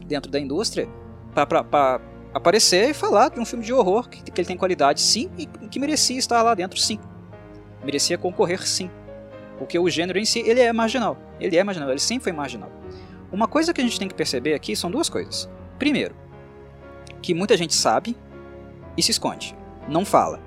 dentro 0.06 0.30
da 0.30 0.38
indústria, 0.38 0.88
para 1.34 2.00
aparecer 2.34 2.90
e 2.90 2.94
falar 2.94 3.30
de 3.30 3.40
um 3.40 3.44
filme 3.44 3.64
de 3.64 3.72
horror 3.72 4.08
que, 4.08 4.22
que 4.22 4.40
ele 4.40 4.48
tem 4.48 4.56
qualidade, 4.56 5.00
sim, 5.00 5.30
e 5.38 5.46
que 5.46 5.78
merecia 5.78 6.18
estar 6.18 6.42
lá 6.42 6.54
dentro, 6.54 6.78
sim. 6.78 6.98
Merecia 7.84 8.18
concorrer, 8.18 8.66
sim. 8.66 8.90
Porque 9.58 9.78
o 9.78 9.88
gênero 9.88 10.18
em 10.18 10.24
si, 10.24 10.40
ele 10.40 10.60
é 10.60 10.72
marginal. 10.72 11.16
Ele 11.40 11.56
é 11.56 11.64
marginal, 11.64 11.90
ele 11.90 11.98
sempre 11.98 12.24
foi 12.24 12.32
marginal. 12.32 12.70
Uma 13.30 13.46
coisa 13.46 13.72
que 13.74 13.80
a 13.80 13.84
gente 13.84 13.98
tem 13.98 14.08
que 14.08 14.14
perceber 14.14 14.54
aqui 14.54 14.74
são 14.74 14.90
duas 14.90 15.08
coisas. 15.08 15.48
Primeiro, 15.78 16.14
que 17.20 17.34
muita 17.34 17.56
gente 17.56 17.74
sabe 17.74 18.16
e 18.96 19.02
se 19.02 19.10
esconde, 19.10 19.56
não 19.88 20.04
fala. 20.04 20.40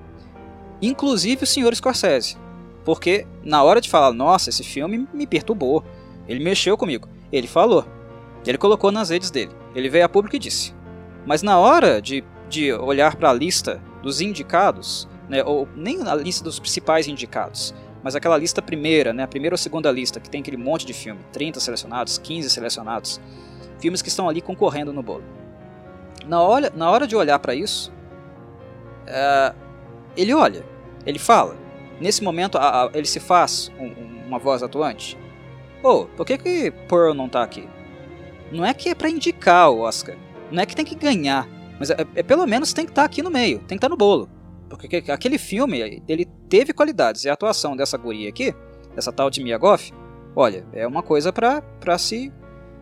Inclusive 0.82 1.44
o 1.44 1.48
senhor 1.48 1.76
Scorsese. 1.76 2.38
Porque 2.84 3.28
na 3.44 3.62
hora 3.64 3.80
de 3.80 3.90
falar, 3.90 4.12
nossa, 4.12 4.50
esse 4.50 4.64
filme 4.64 5.08
me 5.14 5.28
perturbou, 5.28 5.84
ele 6.28 6.44
mexeu 6.44 6.76
comigo, 6.76 7.08
ele 7.32 7.48
falou, 7.48 7.86
ele 8.50 8.58
colocou 8.58 8.92
nas 8.92 9.10
redes 9.10 9.30
dele, 9.30 9.52
ele 9.76 9.90
veio 9.90 10.06
a 10.06 10.10
público 10.10 10.36
e 10.36 10.40
disse. 10.40 10.74
Mas 11.26 11.44
na 11.44 11.60
hora 11.60 12.02
de, 12.02 12.24
de 12.50 12.74
olhar 12.74 13.16
para 13.16 13.30
a 13.30 13.34
lista 13.34 13.82
dos 14.02 14.22
indicados, 14.22 15.08
né, 15.30 15.44
ou 15.44 15.68
nem 15.76 16.02
a 16.08 16.16
lista 16.16 16.44
dos 16.44 16.60
principais 16.60 17.08
indicados, 17.08 17.74
mas 18.04 18.16
aquela 18.16 18.38
lista 18.38 18.62
primeira, 18.62 19.14
né, 19.14 19.24
a 19.24 19.28
primeira 19.28 19.54
ou 19.54 19.58
segunda 19.58 19.92
lista, 19.92 20.20
que 20.20 20.30
tem 20.30 20.42
aquele 20.42 20.58
monte 20.58 20.86
de 20.86 20.94
filme, 20.94 21.22
30 21.32 21.60
selecionados, 21.60 22.18
15 22.18 22.50
selecionados, 22.50 23.22
filmes 23.80 24.02
que 24.02 24.10
estão 24.10 24.28
ali 24.28 24.42
concorrendo 24.42 24.92
no 24.92 25.04
bolo. 25.04 25.24
Na 26.26 26.42
hora, 26.42 26.72
na 26.76 26.90
hora 26.90 27.06
de 27.06 27.16
olhar 27.16 27.38
para 27.40 27.54
isso, 27.54 27.92
uh, 29.08 29.56
ele 30.16 30.34
olha, 30.34 30.66
ele 31.06 31.20
fala. 31.20 31.56
Nesse 32.00 32.24
momento, 32.24 32.58
a, 32.58 32.86
a, 32.86 32.90
ele 32.94 33.08
se 33.08 33.20
faz 33.20 33.72
um, 33.80 34.28
uma 34.28 34.40
voz 34.40 34.64
atuante. 34.64 35.18
Oh, 35.84 36.06
por 36.06 36.26
que 36.26 36.38
que 36.38 36.72
Pearl 36.88 37.14
não 37.14 37.30
tá 37.30 37.44
aqui? 37.44 37.68
Não 38.52 38.66
é 38.66 38.74
que 38.74 38.90
é 38.90 38.96
para 38.96 39.10
indicar 39.10 39.70
o 39.70 39.80
Oscar, 39.80 40.16
não 40.52 40.62
é 40.62 40.66
que 40.66 40.76
tem 40.76 40.86
que 40.86 40.96
ganhar, 40.96 41.48
mas 41.80 41.90
é, 41.90 42.06
é 42.16 42.24
pelo 42.24 42.46
menos 42.46 42.74
tem 42.74 42.86
que 42.86 42.92
estar 42.92 43.04
tá 43.04 43.06
aqui 43.06 43.22
no 43.22 43.32
meio, 43.32 43.60
tem 43.60 43.70
que 43.70 43.74
estar 43.76 43.88
tá 43.88 43.90
no 43.90 43.98
bolo. 43.98 44.30
Porque 44.70 45.04
aquele 45.12 45.38
filme, 45.38 46.02
ele 46.08 46.26
teve 46.48 46.72
qualidades, 46.72 47.26
e 47.26 47.30
a 47.30 47.34
atuação 47.34 47.76
dessa 47.76 47.98
guria 47.98 48.30
aqui, 48.30 48.54
dessa 48.96 49.12
tal 49.12 49.30
de 49.30 49.44
Mia 49.44 49.58
Goff, 49.58 49.92
olha, 50.36 50.66
é 50.72 50.88
uma 50.88 51.04
coisa 51.04 51.34
para 51.34 51.98
se 51.98 52.32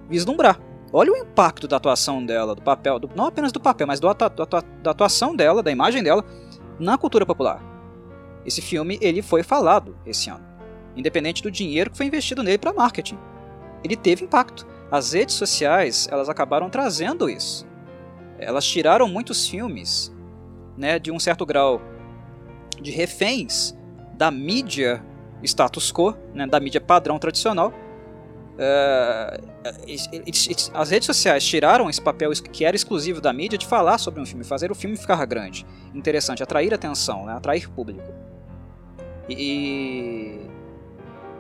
vislumbrar. 0.08 0.60
Olha 0.92 1.12
o 1.12 1.18
impacto 1.18 1.68
da 1.68 1.78
atuação 1.78 2.26
dela, 2.26 2.56
do 2.56 2.62
papel, 2.62 3.00
do, 3.00 3.10
não 3.16 3.26
apenas 3.26 3.52
do 3.52 3.60
papel, 3.60 3.88
mas 3.88 4.00
do, 4.00 4.08
da 4.14 4.92
atuação 4.92 5.36
dela, 5.36 5.62
da 5.62 5.72
imagem 5.72 6.04
dela, 6.04 6.24
na 6.80 6.98
cultura 6.98 7.26
popular. 7.26 7.64
Esse 8.46 8.62
filme 8.62 8.98
ele 9.02 9.22
foi 9.22 9.44
falado 9.44 9.96
esse 10.06 10.30
ano, 10.30 10.46
independente 10.96 11.44
do 11.44 11.52
dinheiro 11.52 11.92
que 11.92 11.98
foi 11.98 12.08
investido 12.08 12.42
nele 12.42 12.58
para 12.58 12.74
marketing. 12.74 13.20
Ele 13.84 13.96
teve 13.96 14.26
impacto. 14.26 14.66
As 14.92 15.14
redes 15.14 15.36
sociais 15.36 16.08
elas 16.12 16.30
acabaram 16.30 16.70
trazendo 16.70 17.30
isso. 17.30 17.68
Elas 18.40 18.66
tiraram 18.66 19.08
muitos 19.08 19.48
filmes, 19.48 20.12
né, 20.78 20.98
de 20.98 21.12
um 21.12 21.20
certo 21.20 21.46
grau 21.46 21.82
de 22.82 22.92
reféns 22.92 23.76
da 24.14 24.32
mídia 24.32 25.04
status 25.44 25.92
quo, 25.92 26.16
né, 26.34 26.48
da 26.48 26.60
mídia 26.60 26.82
padrão 26.82 27.20
tradicional. 27.20 27.74
Uh, 28.56 29.50
as 30.74 30.90
redes 30.90 31.06
sociais 31.06 31.46
tiraram 31.46 31.90
esse 31.90 32.02
papel 32.02 32.32
que 32.32 32.66
era 32.66 32.76
exclusivo 32.76 33.22
da 33.22 33.32
mídia 33.32 33.58
de 33.58 33.66
falar 33.66 33.98
sobre 33.98 34.20
um 34.20 34.26
filme, 34.26 34.44
fazer 34.44 34.70
o 34.72 34.76
filme 34.76 34.98
ficar 34.98 35.24
grande, 35.26 35.66
interessante, 35.94 36.44
atrair 36.44 36.74
atenção, 36.74 37.26
né, 37.26 37.34
atrair 37.34 37.70
público. 37.70 38.12
E, 39.30 40.40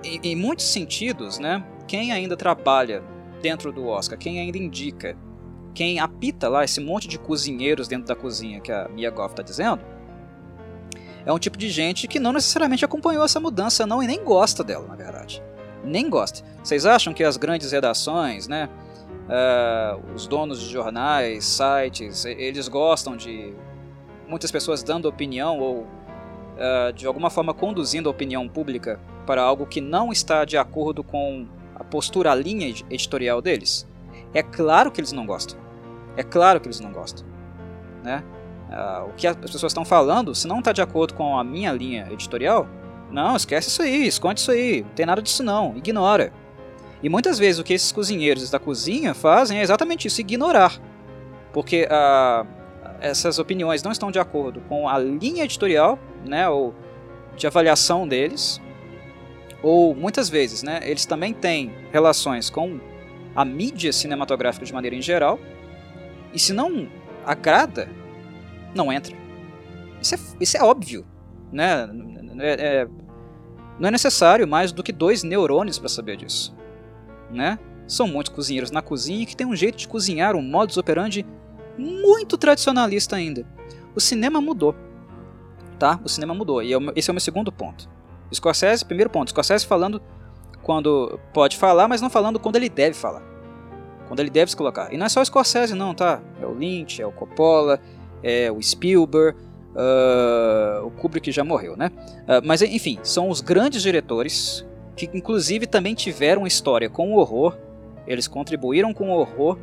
e 0.04 0.20
em 0.24 0.36
muitos 0.36 0.72
sentidos, 0.72 1.40
né, 1.40 1.64
quem 1.88 2.12
ainda 2.12 2.38
trabalha 2.38 3.04
dentro 3.42 3.72
do 3.72 3.88
Oscar, 3.88 4.18
quem 4.18 4.40
ainda 4.40 4.58
indica, 4.58 5.18
quem 5.74 6.00
apita 6.00 6.48
lá 6.48 6.64
esse 6.64 6.80
monte 6.80 7.08
de 7.08 7.18
cozinheiros 7.18 7.88
dentro 7.88 8.08
da 8.08 8.16
cozinha 8.16 8.60
que 8.60 8.72
a 8.72 8.88
Mia 8.90 9.10
Goff 9.10 9.34
está 9.34 9.44
dizendo, 9.44 9.82
é 11.26 11.34
um 11.34 11.40
tipo 11.40 11.58
de 11.58 11.70
gente 11.70 12.08
que 12.08 12.20
não 12.20 12.34
necessariamente 12.34 12.84
acompanhou 12.84 13.24
essa 13.24 13.40
mudança 13.40 13.86
não 13.86 14.02
e 14.02 14.08
nem 14.08 14.24
gosta 14.24 14.64
dela, 14.64 14.88
na 14.88 14.96
verdade. 14.96 15.44
Nem 15.84 16.10
gosta. 16.10 16.44
Vocês 16.64 16.86
acham 16.86 17.14
que 17.14 17.24
as 17.24 17.38
grandes 17.38 17.72
redações, 17.72 18.48
né, 18.48 18.70
uh, 19.30 20.14
os 20.14 20.28
donos 20.28 20.60
de 20.60 20.70
jornais, 20.70 21.46
sites, 21.46 22.26
eles 22.26 22.68
gostam 22.68 23.16
de 23.16 23.54
muitas 24.28 24.52
pessoas 24.52 24.84
dando 24.84 25.08
opinião 25.08 25.60
ou 25.60 25.80
uh, 25.80 26.94
de 26.94 27.06
alguma 27.06 27.30
forma 27.30 27.54
conduzindo 27.54 28.10
a 28.10 28.12
opinião 28.12 28.48
pública 28.48 29.00
para 29.26 29.42
algo 29.42 29.66
que 29.66 29.80
não 29.80 30.12
está 30.12 30.44
de 30.46 30.58
acordo 30.58 31.04
com 31.04 31.48
postura, 31.90 32.32
a 32.32 32.36
linha 32.36 32.68
editorial 32.68 33.42
deles? 33.42 33.88
É 34.34 34.44
claro 34.44 34.92
que 34.92 35.00
eles 35.00 35.12
não 35.12 35.26
gostam. 35.26 35.60
É 36.16 36.24
claro 36.24 36.60
que 36.60 36.68
eles 36.68 36.80
não 36.80 36.92
gostam. 36.92 37.26
Né? 38.04 38.24
Uh, 38.70 39.10
o 39.10 39.14
que 39.14 39.26
as 39.26 39.36
pessoas 39.36 39.72
estão 39.72 39.84
falando, 39.84 40.36
se 40.36 40.48
não 40.48 40.60
está 40.60 40.72
de 40.72 40.82
acordo 40.82 41.14
com 41.14 41.38
a 41.38 41.44
minha 41.44 41.72
linha 41.72 42.08
editorial, 42.12 42.68
não, 43.10 43.36
esquece 43.36 43.70
isso 43.70 43.82
aí, 43.82 44.08
esconde 44.08 44.40
isso 44.40 44.52
aí, 44.52 44.84
não 44.84 44.92
tem 44.92 45.06
nada 45.06 45.22
disso 45.22 45.42
não, 45.42 45.76
ignora. 45.76 46.32
E 47.02 47.10
muitas 47.10 47.40
vezes 47.40 47.60
o 47.60 47.64
que 47.64 47.74
esses 47.74 47.92
cozinheiros 47.92 48.50
da 48.50 48.60
cozinha 48.60 49.14
fazem 49.14 49.60
é 49.60 49.62
exatamente 49.64 50.08
isso, 50.08 50.22
ignorar. 50.22 50.80
Porque 51.52 51.88
uh, 51.88 52.46
essas 53.02 53.40
opiniões 53.40 53.82
não 53.82 53.92
estão 53.92 54.12
de 54.12 54.20
acordo 54.20 54.62
com 54.62 54.88
a 54.88 55.00
linha 55.00 55.44
editorial, 55.44 55.98
né, 56.26 56.48
ou 56.48 56.76
de 57.36 57.48
avaliação 57.48 58.08
deles, 58.08 58.62
ou 59.62 59.96
muitas 59.96 60.30
vezes, 60.30 60.64
né, 60.64 60.80
eles 60.84 61.06
também 61.06 61.34
têm 61.34 61.74
relações 61.92 62.50
com 62.50 62.80
a 63.36 63.44
mídia 63.46 63.92
cinematográfica 63.92 64.66
de 64.66 64.74
maneira 64.74 64.96
em 64.96 65.02
geral, 65.02 65.40
e 66.34 66.40
se 66.40 66.54
não 66.54 66.88
agrada, 67.26 67.90
não 68.74 68.92
entra. 68.92 69.16
Isso 70.02 70.16
é, 70.16 70.18
isso 70.40 70.58
é 70.58 70.64
óbvio, 70.64 71.06
né? 71.52 71.90
É, 72.40 72.82
é, 72.82 72.88
não 73.80 73.88
é 73.88 73.92
necessário 73.92 74.48
mais 74.48 74.72
do 74.72 74.84
que 74.84 74.92
dois 74.92 75.24
neurônios 75.24 75.78
para 75.80 75.90
saber 75.90 76.18
disso, 76.18 76.56
né? 77.32 77.60
São 77.88 78.08
muitos 78.08 78.34
cozinheiros 78.34 78.72
na 78.72 78.82
cozinha 78.82 79.26
que 79.26 79.36
têm 79.36 79.48
um 79.48 79.56
jeito 79.56 79.78
de 79.78 79.88
cozinhar, 79.88 80.36
um 80.36 80.42
modus 80.42 80.78
operandi 80.78 81.26
muito 81.78 82.38
tradicionalista 82.38 83.16
ainda. 83.16 83.46
O 83.96 84.00
cinema 84.00 84.40
mudou, 84.40 84.76
tá? 85.78 86.00
O 86.04 86.10
cinema 86.10 86.34
mudou 86.34 86.62
e 86.62 86.74
é 86.74 86.78
esse 86.96 87.10
é 87.10 87.12
o 87.12 87.16
meu 87.16 87.22
segundo 87.22 87.52
ponto. 87.52 87.90
Scorsese, 88.36 88.86
primeiro 88.86 89.10
ponto, 89.10 89.30
Scorsese 89.30 89.66
falando 89.66 90.02
quando 90.62 91.20
pode 91.34 91.58
falar, 91.58 91.88
mas 91.88 92.02
não 92.02 92.10
falando 92.10 92.40
quando 92.40 92.56
ele 92.56 92.70
deve 92.70 92.96
falar. 92.96 93.24
Quando 94.08 94.20
ele 94.20 94.30
deve 94.30 94.52
se 94.52 94.58
colocar. 94.58 94.94
E 94.94 94.98
não 94.98 95.06
é 95.06 95.10
só 95.10 95.22
o 95.22 95.26
Scorsese 95.26 95.76
não, 95.76 95.94
tá? 95.94 96.22
É 96.42 96.46
o 96.46 96.54
Lynch, 96.54 97.02
é 97.02 97.06
o 97.06 97.12
Coppola, 97.12 97.80
é 98.24 98.52
o 98.52 98.62
Spielberg, 98.62 99.38
uh, 99.76 100.86
o 100.86 100.92
Kubrick 100.92 101.32
já 101.32 101.44
morreu, 101.44 101.76
né? 101.76 101.92
Uh, 102.24 102.46
mas 102.46 102.62
enfim, 102.62 103.00
são 103.04 103.30
os 103.30 103.42
grandes 103.42 103.82
diretores 103.82 104.66
que 104.96 105.10
inclusive 105.14 105.66
também 105.66 105.96
tiveram 105.96 106.46
história 106.46 106.90
com 106.90 107.14
o 107.14 107.18
horror, 107.18 107.58
eles 108.06 108.28
contribuíram 108.28 108.94
com 108.94 109.10
o 109.10 109.18
horror 109.18 109.58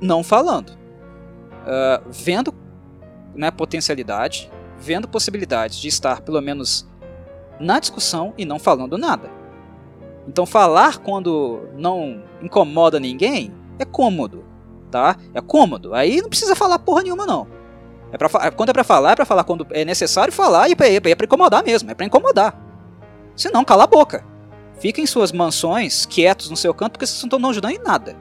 não 0.00 0.22
falando, 0.22 0.70
uh, 0.70 2.04
vendo 2.10 2.54
né, 3.34 3.50
potencialidade, 3.50 4.50
vendo 4.78 5.08
possibilidades 5.08 5.78
de 5.78 5.88
estar 5.88 6.20
pelo 6.20 6.40
menos 6.40 6.86
na 7.58 7.78
discussão 7.78 8.34
e 8.36 8.44
não 8.44 8.58
falando 8.58 8.98
nada. 8.98 9.30
Então 10.26 10.46
falar 10.46 10.98
quando 10.98 11.68
não 11.76 12.22
incomoda 12.42 12.98
ninguém 12.98 13.52
é 13.78 13.84
cômodo, 13.84 14.44
tá? 14.90 15.16
É 15.34 15.40
cômodo. 15.40 15.94
Aí 15.94 16.20
não 16.22 16.28
precisa 16.28 16.54
falar 16.54 16.78
porra 16.78 17.02
nenhuma 17.02 17.26
não. 17.26 17.46
É 18.12 18.16
pra, 18.16 18.28
quando 18.52 18.68
é 18.68 18.72
pra 18.72 18.84
falar, 18.84 19.12
é 19.12 19.16
pra 19.16 19.24
falar 19.24 19.44
quando 19.44 19.66
é 19.70 19.84
necessário 19.84 20.32
falar 20.32 20.68
e 20.68 20.72
é, 20.72 21.10
é 21.10 21.14
pra 21.14 21.24
incomodar 21.24 21.64
mesmo, 21.64 21.90
é 21.90 21.94
pra 21.94 22.06
incomodar. 22.06 22.56
Se 23.34 23.50
não, 23.50 23.64
cala 23.64 23.84
a 23.84 23.88
boca. 23.88 24.24
Fiquem 24.78 25.04
em 25.04 25.06
suas 25.06 25.32
mansões, 25.32 26.06
quietos 26.06 26.50
no 26.50 26.56
seu 26.56 26.72
canto, 26.72 26.92
porque 26.92 27.06
vocês 27.06 27.20
não 27.22 27.36
estão 27.36 27.50
ajudando 27.50 27.72
em 27.72 27.78
nada. 27.78 28.16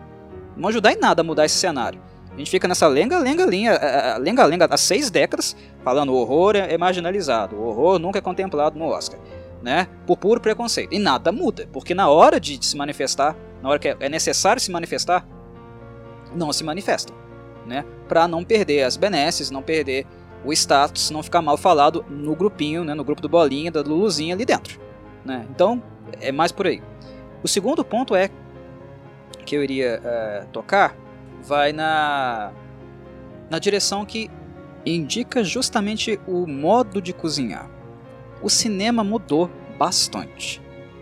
Não 0.57 0.69
ajudar 0.69 0.93
em 0.93 0.97
nada 0.97 1.21
a 1.21 1.23
mudar 1.23 1.45
esse 1.45 1.57
cenário. 1.57 2.01
A 2.33 2.37
gente 2.37 2.49
fica 2.49 2.67
nessa 2.67 2.87
lenga-lenga 2.87 3.45
linha, 3.45 3.71
é, 3.73 4.11
é, 4.11 4.17
lenga-lenga 4.17 4.67
há 4.69 4.77
seis 4.77 5.11
décadas, 5.11 5.55
falando 5.83 6.11
o 6.11 6.15
horror 6.15 6.55
é 6.55 6.77
marginalizado, 6.77 7.55
o 7.55 7.67
horror 7.67 7.99
nunca 7.99 8.17
é 8.17 8.21
contemplado 8.21 8.77
no 8.77 8.85
Oscar, 8.85 9.19
né? 9.61 9.87
Por 10.07 10.17
puro 10.17 10.41
preconceito. 10.41 10.93
E 10.93 10.99
nada 10.99 11.31
muda, 11.31 11.67
porque 11.71 11.93
na 11.93 12.09
hora 12.09 12.39
de 12.39 12.63
se 12.65 12.75
manifestar, 12.75 13.35
na 13.61 13.69
hora 13.69 13.79
que 13.79 13.95
é 13.99 14.09
necessário 14.09 14.61
se 14.61 14.71
manifestar, 14.71 15.27
não 16.35 16.51
se 16.51 16.63
manifestam 16.63 17.23
né? 17.65 17.85
Para 18.07 18.27
não 18.27 18.43
perder 18.43 18.83
as 18.83 18.97
benesses, 18.97 19.49
não 19.49 19.61
perder 19.61 20.05
o 20.45 20.51
status, 20.51 21.09
não 21.09 21.23
ficar 21.23 21.41
mal 21.41 21.57
falado 21.57 22.05
no 22.09 22.35
grupinho, 22.35 22.83
né? 22.83 22.93
No 22.93 23.03
grupo 23.03 23.21
do 23.21 23.29
Bolinha, 23.29 23.71
da 23.71 23.81
Luluzinha 23.81 24.35
ali 24.35 24.45
dentro, 24.45 24.79
né? 25.23 25.45
Então, 25.49 25.81
é 26.19 26.31
mais 26.31 26.51
por 26.51 26.67
aí. 26.67 26.81
O 27.41 27.47
segundo 27.47 27.83
ponto 27.83 28.15
é 28.15 28.29
que 29.45 29.55
eu 29.55 29.63
iria 29.63 30.01
é, 30.03 30.45
tocar 30.51 30.95
vai 31.43 31.73
na 31.73 32.51
na 33.49 33.59
direção 33.59 34.05
que 34.05 34.31
indica 34.85 35.43
justamente 35.43 36.19
o 36.27 36.47
modo 36.47 37.01
de 37.01 37.13
cozinhar. 37.13 37.69
O 38.41 38.49
cinema 38.49 39.03
mudou 39.03 39.49
bastante, 39.77 40.61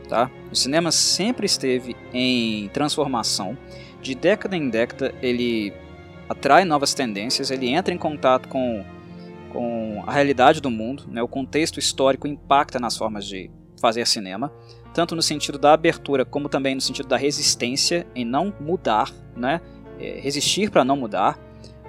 tá? 0.09 0.29
O 0.51 0.55
cinema 0.55 0.91
sempre 0.91 1.45
esteve 1.45 1.95
em 2.13 2.67
transformação. 2.69 3.57
De 4.01 4.13
década 4.13 4.57
em 4.57 4.69
década 4.69 5.13
ele 5.21 5.73
atrai 6.27 6.65
novas 6.65 6.93
tendências, 6.93 7.51
ele 7.51 7.69
entra 7.69 7.93
em 7.93 7.97
contato 7.97 8.47
com, 8.47 8.83
com 9.51 10.03
a 10.05 10.11
realidade 10.11 10.61
do 10.61 10.69
mundo, 10.69 11.05
né? 11.09 11.21
o 11.21 11.27
contexto 11.27 11.79
histórico 11.79 12.27
impacta 12.27 12.79
nas 12.79 12.97
formas 12.97 13.25
de 13.25 13.51
fazer 13.79 14.05
cinema, 14.07 14.51
tanto 14.93 15.15
no 15.15 15.21
sentido 15.21 15.57
da 15.57 15.73
abertura 15.73 16.23
como 16.23 16.47
também 16.47 16.75
no 16.75 16.81
sentido 16.81 17.07
da 17.07 17.17
resistência 17.17 18.05
em 18.15 18.23
não 18.23 18.53
mudar, 18.59 19.11
né? 19.35 19.59
É, 20.01 20.19
resistir 20.19 20.71
para 20.71 20.83
não 20.83 20.97
mudar, 20.97 21.39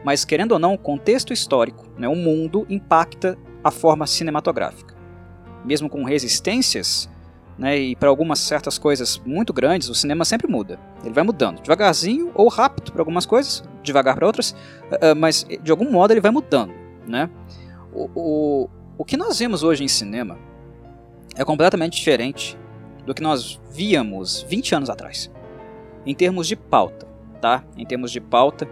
mas 0.05 0.25
querendo 0.25 0.53
ou 0.53 0.59
não, 0.59 0.75
o 0.75 0.79
contexto 0.79 1.33
histórico, 1.33 1.87
né? 1.99 2.07
o 2.09 2.15
mundo 2.15 2.67
impacta 2.69 3.39
a 3.65 3.71
forma 3.71 4.07
cinematográfica. 4.07 4.95
Mesmo 5.65 5.89
com 5.89 6.03
resistências, 6.05 7.09
né, 7.57 7.79
e 7.79 7.97
para 7.97 8.09
algumas 8.09 8.39
certas 8.41 8.79
coisas 8.79 9.21
muito 9.25 9.53
grandes, 9.53 9.89
o 9.89 9.95
cinema 9.95 10.25
sempre 10.25 10.51
muda. 10.51 10.81
Ele 11.05 11.15
vai 11.15 11.23
mudando, 11.23 11.61
devagarzinho 11.61 12.33
ou 12.35 12.49
rápido 12.49 12.91
para 12.93 13.01
algumas 13.01 13.25
coisas, 13.25 13.63
devagar 13.83 14.17
para 14.17 14.27
outras, 14.27 14.51
uh, 14.51 15.15
mas 15.17 15.47
de 15.63 15.71
algum 15.71 15.91
modo 15.91 16.13
ele 16.13 16.21
vai 16.21 16.31
mudando. 16.31 16.73
Né? 17.07 17.31
O, 17.93 18.11
o, 18.15 18.71
o 18.99 19.05
que 19.05 19.17
nós 19.17 19.39
vemos 19.39 19.63
hoje 19.63 19.85
em 19.85 19.89
cinema 19.89 20.39
é 21.37 21.45
completamente 21.45 21.97
diferente 21.97 22.59
do 23.07 23.15
que 23.15 23.23
nós 23.23 23.61
víamos 23.71 24.43
20 24.49 24.75
anos 24.75 24.91
atrás, 24.91 25.31
em 26.07 26.15
termos 26.15 26.47
de 26.47 26.57
pauta, 26.57 27.07
tá? 27.43 27.65
Em 27.77 27.85
termos 27.85 28.13
de 28.13 28.21
pauta, 28.21 28.69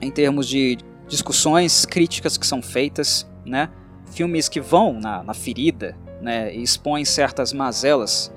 em 0.00 0.10
termos 0.10 0.46
de 0.46 0.78
discussões 1.08 1.86
críticas 1.86 2.36
que 2.36 2.46
são 2.46 2.62
feitas, 2.62 3.26
né? 3.44 3.70
Filmes 4.12 4.48
que 4.48 4.60
vão 4.60 5.00
na, 5.00 5.24
na 5.24 5.34
ferida 5.34 5.96
né, 6.20 6.54
e 6.54 6.62
expõe 6.62 7.04
certas 7.04 7.52
mazelas 7.52 8.32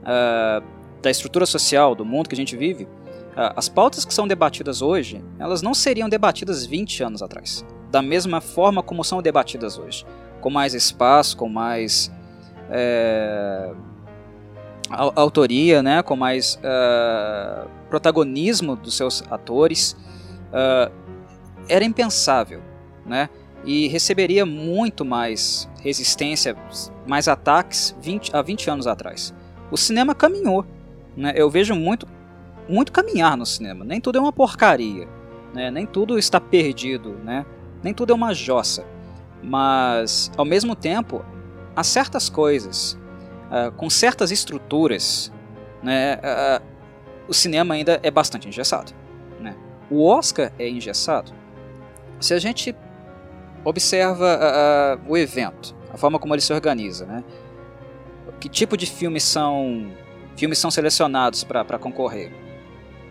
uh, 0.00 0.64
da 1.00 1.10
estrutura 1.10 1.46
social, 1.46 1.94
do 1.94 2.04
mundo 2.04 2.28
que 2.28 2.34
a 2.34 2.36
gente 2.36 2.56
vive, 2.56 2.88
as 3.36 3.68
pautas 3.68 4.04
que 4.04 4.14
são 4.14 4.28
debatidas 4.28 4.80
hoje, 4.80 5.22
elas 5.40 5.60
não 5.60 5.74
seriam 5.74 6.08
debatidas 6.08 6.64
20 6.64 7.02
anos 7.02 7.22
atrás, 7.22 7.64
da 7.90 8.00
mesma 8.00 8.40
forma 8.40 8.82
como 8.82 9.02
são 9.02 9.20
debatidas 9.20 9.76
hoje, 9.76 10.06
com 10.40 10.50
mais 10.50 10.72
espaço, 10.72 11.36
com 11.36 11.48
mais 11.48 12.12
é, 12.70 13.72
autoria, 14.88 15.82
né, 15.82 16.02
com 16.02 16.14
mais 16.14 16.60
uh, 16.62 17.68
protagonismo 17.94 18.74
dos 18.74 18.96
seus 18.96 19.22
atores, 19.30 19.96
uh, 20.50 20.92
era 21.68 21.84
impensável, 21.84 22.60
né, 23.06 23.28
e 23.64 23.86
receberia 23.86 24.44
muito 24.44 25.04
mais 25.04 25.70
resistência, 25.80 26.56
mais 27.06 27.28
ataques 27.28 27.94
20, 28.02 28.34
há 28.34 28.42
20 28.42 28.68
anos 28.68 28.86
atrás. 28.88 29.32
O 29.70 29.76
cinema 29.76 30.12
caminhou, 30.12 30.66
né, 31.16 31.32
eu 31.36 31.48
vejo 31.48 31.72
muito 31.76 32.12
muito 32.66 32.90
caminhar 32.90 33.36
no 33.36 33.44
cinema. 33.44 33.84
Nem 33.84 34.00
tudo 34.00 34.16
é 34.16 34.20
uma 34.22 34.32
porcaria, 34.32 35.06
né? 35.52 35.70
nem 35.70 35.84
tudo 35.84 36.18
está 36.18 36.40
perdido, 36.40 37.10
né? 37.22 37.44
nem 37.82 37.92
tudo 37.92 38.10
é 38.10 38.16
uma 38.16 38.32
jossa. 38.32 38.86
Mas, 39.42 40.32
ao 40.34 40.46
mesmo 40.46 40.74
tempo, 40.74 41.22
há 41.76 41.84
certas 41.84 42.30
coisas, 42.30 42.98
uh, 43.50 43.70
com 43.72 43.90
certas 43.90 44.30
estruturas, 44.30 45.30
né? 45.82 46.14
Uh, 46.16 46.73
o 47.28 47.34
cinema 47.34 47.74
ainda 47.74 48.00
é 48.02 48.10
bastante 48.10 48.48
engessado. 48.48 48.92
Né? 49.40 49.56
O 49.90 50.06
Oscar 50.06 50.52
é 50.58 50.68
engessado. 50.68 51.32
Se 52.20 52.34
a 52.34 52.38
gente 52.38 52.74
observa 53.64 54.38
uh, 54.38 55.10
o 55.10 55.16
evento, 55.16 55.74
a 55.92 55.96
forma 55.96 56.18
como 56.18 56.34
ele 56.34 56.42
se 56.42 56.52
organiza, 56.52 57.06
né? 57.06 57.24
que 58.40 58.48
tipo 58.48 58.76
de 58.76 58.86
filmes 58.86 59.22
são 59.22 59.90
filmes 60.36 60.58
são 60.58 60.70
selecionados 60.70 61.44
para 61.44 61.78
concorrer. 61.78 62.30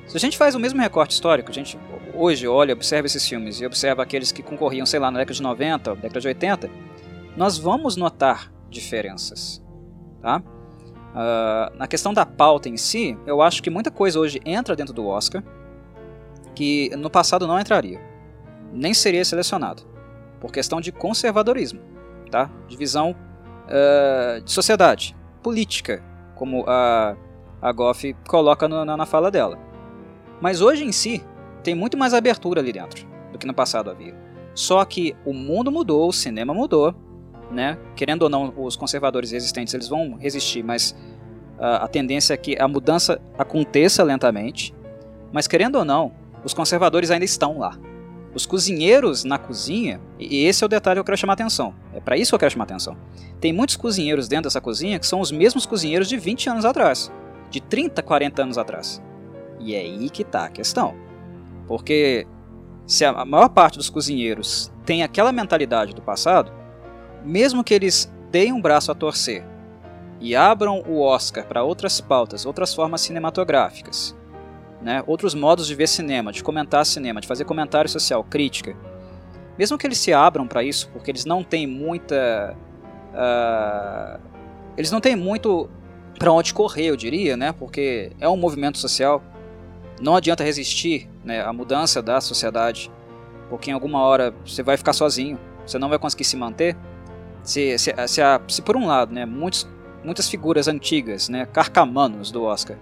Se 0.08 0.18
a 0.18 0.20
gente 0.20 0.38
faz 0.38 0.54
o 0.54 0.60
mesmo 0.60 0.82
recorte 0.82 1.12
histórico, 1.12 1.50
a 1.50 1.54
gente 1.54 1.80
hoje 2.14 2.48
olha, 2.48 2.74
observa 2.74 3.08
esses 3.08 3.28
filmes 3.28 3.62
e 3.62 3.66
observa 3.66 4.04
aqueles 4.04 4.32
que 4.32 4.44
concorriam, 4.44 4.86
sei 4.86 5.00
lá, 5.00 5.10
na 5.10 5.20
década 5.20 5.34
de 5.34 5.42
90, 5.42 5.96
década 5.96 6.20
de 6.20 6.28
80, 6.28 6.70
nós 7.38 7.58
vamos 7.58 7.96
notar 7.96 8.52
diferenças. 8.70 9.64
Tá? 10.22 10.44
Uh, 11.14 11.78
na 11.78 11.88
questão 11.88 12.12
da 12.12 12.26
pauta 12.26 12.68
em 12.68 12.76
si, 12.76 13.18
eu 13.28 13.42
acho 13.42 13.62
que 13.62 13.70
muita 13.70 13.92
coisa 13.92 14.20
hoje 14.20 14.42
entra 14.44 14.76
dentro 14.76 14.94
do 14.94 15.06
Oscar 15.06 15.44
que 16.56 16.90
no 16.96 17.10
passado 17.10 17.48
não 17.48 17.60
entraria, 17.60 18.02
nem 18.72 18.94
seria 18.94 19.24
selecionado, 19.24 19.84
por 20.40 20.52
questão 20.52 20.82
de 20.82 20.92
conservadorismo, 20.92 21.80
tá? 22.32 22.50
de 22.68 22.78
visão 22.78 23.12
uh, 23.12 24.42
de 24.42 24.52
sociedade, 24.52 25.16
política, 25.42 26.04
como 26.36 26.64
a, 26.68 27.16
a 27.62 27.72
Goff 27.72 28.16
coloca 28.28 28.68
no, 28.68 28.84
na, 28.84 28.98
na 28.98 29.06
fala 29.06 29.30
dela. 29.30 29.58
Mas 30.42 30.62
hoje 30.62 30.84
em 30.84 30.92
si, 30.92 31.24
tem 31.64 31.76
muito 31.76 31.98
mais 31.98 32.14
abertura 32.14 32.60
ali 32.60 32.74
dentro 32.74 33.08
do 33.32 33.38
que 33.38 33.48
no 33.48 33.54
passado 33.54 33.90
havia. 33.90 34.16
Só 34.54 34.84
que 34.86 35.16
o 35.26 35.34
mundo 35.34 35.72
mudou, 35.72 36.08
o 36.08 36.14
cinema 36.14 36.54
mudou, 36.54 36.94
né? 37.52 37.78
Querendo 37.96 38.24
ou 38.24 38.30
não, 38.30 38.54
os 38.58 38.76
conservadores 38.76 39.32
existentes 39.32 39.74
eles 39.74 39.88
vão 39.88 40.16
resistir, 40.16 40.64
mas 40.64 40.92
uh, 41.58 41.82
a 41.82 41.88
tendência 41.88 42.34
é 42.34 42.38
que 42.38 42.58
a 42.60 42.68
mudança 42.68 43.22
aconteça 43.38 44.04
lentamente. 44.04 44.74
Mas 45.32 45.48
querendo 45.48 45.78
ou 45.78 45.86
não, 45.86 46.12
os 46.44 46.54
conservadores 46.54 47.12
ainda 47.12 47.26
estão 47.26 47.60
lá. 47.60 47.78
Os 48.34 48.46
cozinheiros 48.46 49.24
na 49.24 49.38
cozinha, 49.38 50.02
e 50.20 50.46
esse 50.46 50.64
é 50.64 50.66
o 50.66 50.70
detalhe 50.70 50.96
que 50.96 51.00
eu 51.02 51.06
quero 51.06 51.18
chamar 51.18 51.34
atenção. 51.34 51.74
É 51.94 52.00
para 52.00 52.18
isso 52.18 52.32
que 52.32 52.36
eu 52.36 52.40
quero 52.40 52.52
chamar 52.52 52.64
atenção. 52.64 52.98
Tem 53.40 53.54
muitos 53.54 53.76
cozinheiros 53.76 54.28
dentro 54.28 54.46
dessa 54.46 54.60
cozinha 54.60 54.98
que 54.98 55.06
são 55.06 55.20
os 55.20 55.32
mesmos 55.32 55.66
cozinheiros 55.66 56.10
de 56.10 56.18
20 56.18 56.50
anos 56.50 56.66
atrás, 56.66 57.12
de 57.52 57.62
30, 57.62 58.02
40 58.02 58.42
anos 58.42 58.58
atrás. 58.58 59.02
E 59.60 59.76
é 59.76 59.80
aí 59.80 60.10
que 60.10 60.24
está 60.24 60.46
a 60.46 60.50
questão. 60.50 60.96
Porque 61.68 62.26
se 62.88 63.06
a 63.06 63.24
maior 63.24 63.50
parte 63.50 63.78
dos 63.78 63.90
cozinheiros 63.90 64.72
tem 64.86 65.04
aquela 65.04 65.32
mentalidade 65.32 65.94
do 65.94 66.02
passado, 66.02 66.52
mesmo 67.24 67.64
que 67.64 67.74
eles 67.74 68.12
deem 68.32 68.52
um 68.52 68.62
braço 68.62 68.92
a 68.92 68.96
torcer 68.96 69.44
e 70.20 70.36
abram 70.36 70.84
o 70.88 71.02
Oscar 71.02 71.46
para 71.46 71.64
outras 71.64 72.00
pautas, 72.00 72.46
outras 72.46 72.74
formas 72.74 73.02
cinematográficas, 73.02 74.16
né, 74.82 75.04
outros 75.08 75.34
modos 75.34 75.68
de 75.68 75.76
ver 75.76 75.88
cinema, 75.88 76.32
de 76.32 76.44
comentar 76.44 76.86
cinema, 76.86 77.22
de 77.22 77.28
fazer 77.28 77.46
comentário 77.46 77.90
social, 77.90 78.24
crítica, 78.24 78.76
mesmo 79.58 79.78
que 79.78 79.86
eles 79.86 79.98
se 79.98 80.12
abram 80.12 80.48
para 80.48 80.64
isso, 80.64 80.90
porque 80.92 81.12
eles 81.12 81.26
não 81.26 81.44
têm 81.44 81.68
muita. 81.68 82.56
Uh, 83.14 84.20
eles 84.76 84.90
não 84.90 85.00
têm 85.00 85.16
muito 85.16 85.70
para 86.18 86.32
onde 86.32 86.54
correr, 86.54 86.86
eu 86.86 86.96
diria, 86.96 87.38
né? 87.38 87.52
Porque 87.52 88.12
é 88.20 88.28
um 88.28 88.36
movimento 88.36 88.80
social 88.80 89.22
não 90.02 90.16
adianta 90.16 90.44
resistir 90.44 91.10
né, 91.24 91.42
à 91.42 91.54
mudança 91.54 92.02
da 92.02 92.20
sociedade, 92.20 92.92
porque 93.50 93.72
em 93.72 93.74
alguma 93.74 94.02
hora 94.02 94.34
você 94.46 94.64
vai 94.64 94.76
ficar 94.76 94.94
sozinho, 94.94 95.40
você 95.66 95.78
não 95.78 95.90
vai 95.90 96.00
conseguir 96.00 96.24
se 96.26 96.36
manter. 96.36 96.76
Se, 97.44 97.78
se, 97.78 97.94
se, 98.08 98.22
se 98.48 98.62
por 98.62 98.78
um 98.78 98.88
lado, 98.88 99.14
né, 99.14 99.26
muitos, 99.26 99.68
muitas 100.04 100.30
figuras 100.30 100.68
antigas, 100.68 101.30
né, 101.30 101.46
carcamanos 101.46 102.32
do 102.32 102.44
Oscar, 102.44 102.78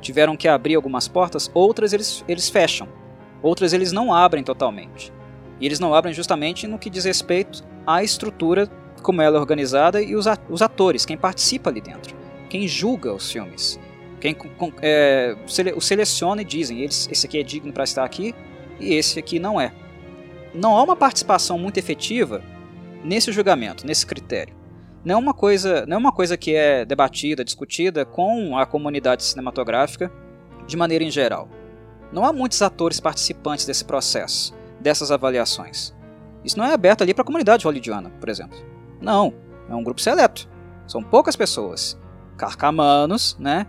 tiveram 0.00 0.36
que 0.36 0.46
abrir 0.46 0.74
algumas 0.74 1.08
portas, 1.08 1.50
outras 1.54 1.92
eles, 1.92 2.22
eles 2.28 2.48
fecham, 2.48 2.86
outras 3.42 3.72
eles 3.72 3.92
não 3.92 4.12
abrem 4.12 4.44
totalmente. 4.44 5.12
E 5.58 5.66
eles 5.66 5.80
não 5.80 5.94
abrem 5.94 6.12
justamente 6.12 6.66
no 6.66 6.78
que 6.78 6.90
diz 6.90 7.04
respeito 7.04 7.64
à 7.86 8.02
estrutura 8.02 8.68
como 9.02 9.22
ela 9.22 9.36
é 9.36 9.40
organizada 9.40 10.02
e 10.02 10.14
os, 10.16 10.26
os 10.48 10.62
atores, 10.62 11.04
quem 11.04 11.16
participa 11.16 11.70
ali 11.70 11.80
dentro, 11.80 12.14
quem 12.48 12.66
julga 12.66 13.12
os 13.12 13.30
filmes. 13.30 13.78
Quem 14.20 14.34
é, 14.80 15.36
o 15.76 15.80
seleciona 15.82 16.40
e 16.40 16.44
dizem, 16.46 16.82
esse 16.82 17.26
aqui 17.26 17.38
é 17.38 17.42
digno 17.42 17.74
para 17.74 17.84
estar 17.84 18.02
aqui 18.02 18.34
e 18.80 18.94
esse 18.94 19.18
aqui 19.18 19.38
não 19.38 19.60
é. 19.60 19.70
Não 20.54 20.74
há 20.78 20.82
uma 20.82 20.96
participação 20.96 21.58
muito 21.58 21.76
efetiva 21.76 22.42
nesse 23.04 23.30
julgamento, 23.30 23.86
nesse 23.86 24.06
critério. 24.06 24.54
Não 25.04 25.16
é 25.16 25.18
uma 25.18 25.34
coisa, 25.34 25.84
não 25.86 25.96
é 25.96 26.00
uma 26.00 26.12
coisa 26.12 26.36
que 26.36 26.54
é 26.54 26.84
debatida, 26.84 27.44
discutida 27.44 28.04
com 28.04 28.56
a 28.56 28.64
comunidade 28.64 29.22
cinematográfica 29.22 30.10
de 30.66 30.76
maneira 30.76 31.04
em 31.04 31.10
geral. 31.10 31.48
Não 32.10 32.24
há 32.24 32.32
muitos 32.32 32.62
atores 32.62 32.98
participantes 33.00 33.66
desse 33.66 33.84
processo, 33.84 34.54
dessas 34.80 35.10
avaliações. 35.10 35.94
Isso 36.42 36.58
não 36.58 36.64
é 36.64 36.72
aberto 36.72 37.02
ali 37.02 37.12
para 37.12 37.22
a 37.22 37.26
comunidade 37.26 37.64
hollywoodiana, 37.64 38.10
por 38.18 38.28
exemplo. 38.28 38.58
Não, 39.00 39.34
é 39.68 39.74
um 39.74 39.84
grupo 39.84 40.00
seleto. 40.00 40.48
São 40.86 41.02
poucas 41.02 41.36
pessoas. 41.36 41.98
Carcamanos, 42.36 43.36
né? 43.38 43.66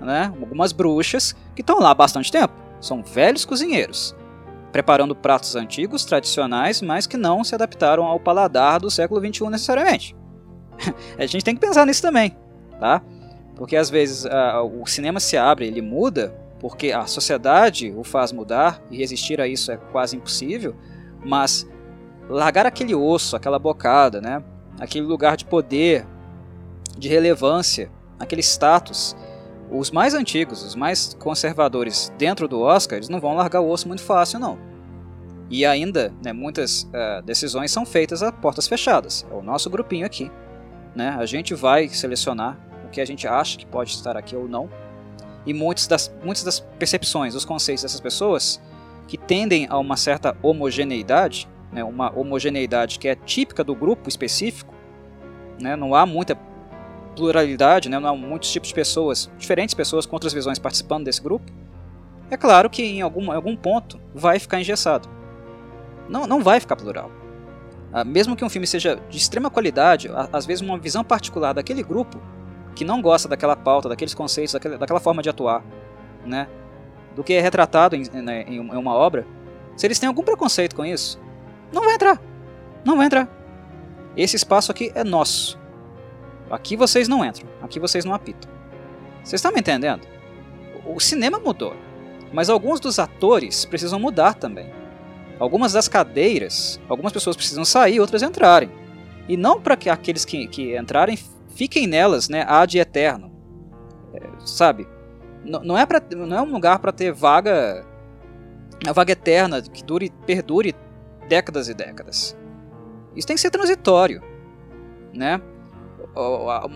né, 0.00 0.32
algumas 0.40 0.72
bruxas 0.72 1.34
que 1.54 1.60
estão 1.60 1.78
lá 1.78 1.90
há 1.90 1.94
bastante 1.94 2.30
tempo. 2.30 2.54
São 2.80 3.02
velhos 3.02 3.44
cozinheiros, 3.44 4.14
preparando 4.76 5.16
pratos 5.16 5.56
antigos, 5.56 6.04
tradicionais, 6.04 6.82
mas 6.82 7.06
que 7.06 7.16
não 7.16 7.42
se 7.42 7.54
adaptaram 7.54 8.04
ao 8.04 8.20
paladar 8.20 8.78
do 8.78 8.90
século 8.90 9.26
XXI 9.26 9.48
necessariamente. 9.48 10.14
a 11.16 11.24
gente 11.24 11.42
tem 11.42 11.54
que 11.54 11.60
pensar 11.62 11.86
nisso 11.86 12.02
também, 12.02 12.36
tá? 12.78 13.00
Porque 13.54 13.74
às 13.74 13.88
vezes 13.88 14.26
uh, 14.26 14.82
o 14.82 14.86
cinema 14.86 15.18
se 15.18 15.34
abre, 15.34 15.66
ele 15.66 15.80
muda, 15.80 16.28
porque 16.60 16.92
a 16.92 17.06
sociedade 17.06 17.90
o 17.96 18.04
faz 18.04 18.32
mudar 18.32 18.82
e 18.90 18.98
resistir 18.98 19.40
a 19.40 19.48
isso 19.48 19.72
é 19.72 19.78
quase 19.78 20.14
impossível, 20.14 20.76
mas 21.24 21.66
largar 22.28 22.66
aquele 22.66 22.94
osso, 22.94 23.34
aquela 23.34 23.58
bocada, 23.58 24.20
né? 24.20 24.44
aquele 24.78 25.06
lugar 25.06 25.38
de 25.38 25.46
poder, 25.46 26.06
de 26.98 27.08
relevância, 27.08 27.90
aquele 28.20 28.42
status, 28.42 29.16
os 29.70 29.90
mais 29.90 30.14
antigos, 30.14 30.62
os 30.62 30.74
mais 30.74 31.14
conservadores 31.14 32.12
dentro 32.16 32.46
do 32.46 32.60
Oscar, 32.60 32.98
eles 32.98 33.08
não 33.08 33.20
vão 33.20 33.34
largar 33.34 33.60
o 33.60 33.68
osso 33.68 33.88
muito 33.88 34.02
fácil, 34.02 34.38
não. 34.38 34.58
E 35.48 35.64
ainda, 35.64 36.12
né, 36.24 36.32
muitas 36.32 36.82
uh, 36.84 37.22
decisões 37.24 37.70
são 37.70 37.86
feitas 37.86 38.22
a 38.22 38.32
portas 38.32 38.66
fechadas. 38.66 39.26
É 39.30 39.34
o 39.34 39.42
nosso 39.42 39.70
grupinho 39.70 40.04
aqui. 40.04 40.30
Né? 40.94 41.14
A 41.18 41.26
gente 41.26 41.54
vai 41.54 41.88
selecionar 41.88 42.58
o 42.84 42.88
que 42.88 43.00
a 43.00 43.04
gente 43.04 43.28
acha 43.28 43.56
que 43.56 43.66
pode 43.66 43.90
estar 43.90 44.16
aqui 44.16 44.34
ou 44.34 44.48
não. 44.48 44.68
E 45.44 45.54
muitas 45.54 45.86
das, 45.86 46.12
muitas 46.24 46.42
das 46.42 46.60
percepções, 46.60 47.34
os 47.34 47.44
conceitos 47.44 47.82
dessas 47.82 48.00
pessoas, 48.00 48.60
que 49.06 49.16
tendem 49.16 49.66
a 49.70 49.78
uma 49.78 49.96
certa 49.96 50.36
homogeneidade, 50.42 51.48
né, 51.72 51.84
uma 51.84 52.12
homogeneidade 52.18 52.98
que 52.98 53.06
é 53.06 53.14
típica 53.14 53.62
do 53.62 53.74
grupo 53.74 54.08
específico, 54.08 54.74
né, 55.60 55.76
não 55.76 55.94
há 55.94 56.04
muita 56.04 56.36
pluralidade, 57.16 57.88
né, 57.88 57.98
muitos 57.98 58.52
tipos 58.52 58.68
de 58.68 58.74
pessoas, 58.74 59.30
diferentes 59.38 59.74
pessoas 59.74 60.06
com 60.06 60.14
outras 60.14 60.32
visões 60.32 60.58
participando 60.58 61.04
desse 61.04 61.22
grupo, 61.22 61.50
é 62.30 62.36
claro 62.36 62.68
que 62.68 62.82
em 62.82 63.00
algum, 63.00 63.32
algum 63.32 63.56
ponto 63.56 63.98
vai 64.14 64.38
ficar 64.38 64.60
engessado. 64.60 65.08
Não, 66.08 66.26
não 66.26 66.42
vai 66.42 66.60
ficar 66.60 66.76
plural. 66.76 67.10
Ah, 67.92 68.04
mesmo 68.04 68.36
que 68.36 68.44
um 68.44 68.48
filme 68.48 68.66
seja 68.66 69.00
de 69.08 69.16
extrema 69.16 69.50
qualidade, 69.50 70.10
às 70.32 70.44
vezes 70.44 70.60
uma 70.60 70.78
visão 70.78 71.02
particular 71.02 71.52
daquele 71.52 71.82
grupo 71.82 72.20
que 72.74 72.84
não 72.84 73.00
gosta 73.00 73.28
daquela 73.28 73.56
pauta, 73.56 73.88
daqueles 73.88 74.12
conceitos, 74.12 74.52
daquela, 74.52 74.76
daquela 74.76 75.00
forma 75.00 75.22
de 75.22 75.30
atuar, 75.30 75.64
né, 76.24 76.48
do 77.14 77.24
que 77.24 77.32
é 77.32 77.40
retratado 77.40 77.96
em, 77.96 78.04
né, 78.22 78.44
em 78.46 78.60
uma 78.60 78.92
obra, 78.92 79.26
se 79.76 79.86
eles 79.86 79.98
têm 79.98 80.08
algum 80.08 80.22
preconceito 80.22 80.76
com 80.76 80.84
isso, 80.84 81.18
não 81.72 81.82
vai 81.82 81.94
entrar. 81.94 82.20
Não 82.84 82.96
vai 82.96 83.06
entrar. 83.06 83.28
Esse 84.16 84.36
espaço 84.36 84.70
aqui 84.70 84.92
é 84.94 85.02
nosso. 85.02 85.58
Aqui 86.50 86.76
vocês 86.76 87.08
não 87.08 87.24
entram, 87.24 87.48
aqui 87.60 87.80
vocês 87.80 88.04
não 88.04 88.14
apitam. 88.14 88.50
Vocês 89.24 89.40
estão 89.40 89.52
me 89.52 89.60
entendendo? 89.60 90.06
O 90.84 91.00
cinema 91.00 91.38
mudou. 91.38 91.74
Mas 92.32 92.48
alguns 92.48 92.80
dos 92.80 92.98
atores 92.98 93.64
precisam 93.64 93.98
mudar 93.98 94.34
também. 94.34 94.72
Algumas 95.38 95.72
das 95.72 95.88
cadeiras, 95.88 96.80
algumas 96.88 97.12
pessoas 97.12 97.36
precisam 97.36 97.64
sair, 97.64 98.00
outras 98.00 98.22
entrarem. 98.22 98.70
E 99.28 99.36
não 99.36 99.60
para 99.60 99.76
que 99.76 99.90
aqueles 99.90 100.24
que, 100.24 100.46
que 100.46 100.76
entrarem 100.76 101.18
fiquem 101.54 101.86
nelas, 101.86 102.28
né, 102.28 102.44
ad 102.46 102.78
eterno. 102.78 103.32
É, 104.14 104.20
sabe? 104.44 104.86
N 105.44 105.60
não, 105.62 105.76
é 105.76 105.84
pra, 105.84 106.00
não 106.14 106.36
é 106.36 106.42
um 106.42 106.52
lugar 106.52 106.78
para 106.78 106.92
ter 106.92 107.12
vaga 107.12 107.84
a 108.86 108.92
vaga 108.92 109.12
eterna 109.12 109.62
que 109.62 109.82
dure, 109.82 110.12
perdure 110.26 110.74
décadas 111.28 111.68
e 111.68 111.74
décadas. 111.74 112.36
Isso 113.14 113.26
tem 113.26 113.34
que 113.34 113.40
ser 113.40 113.50
transitório, 113.50 114.22
né? 115.12 115.40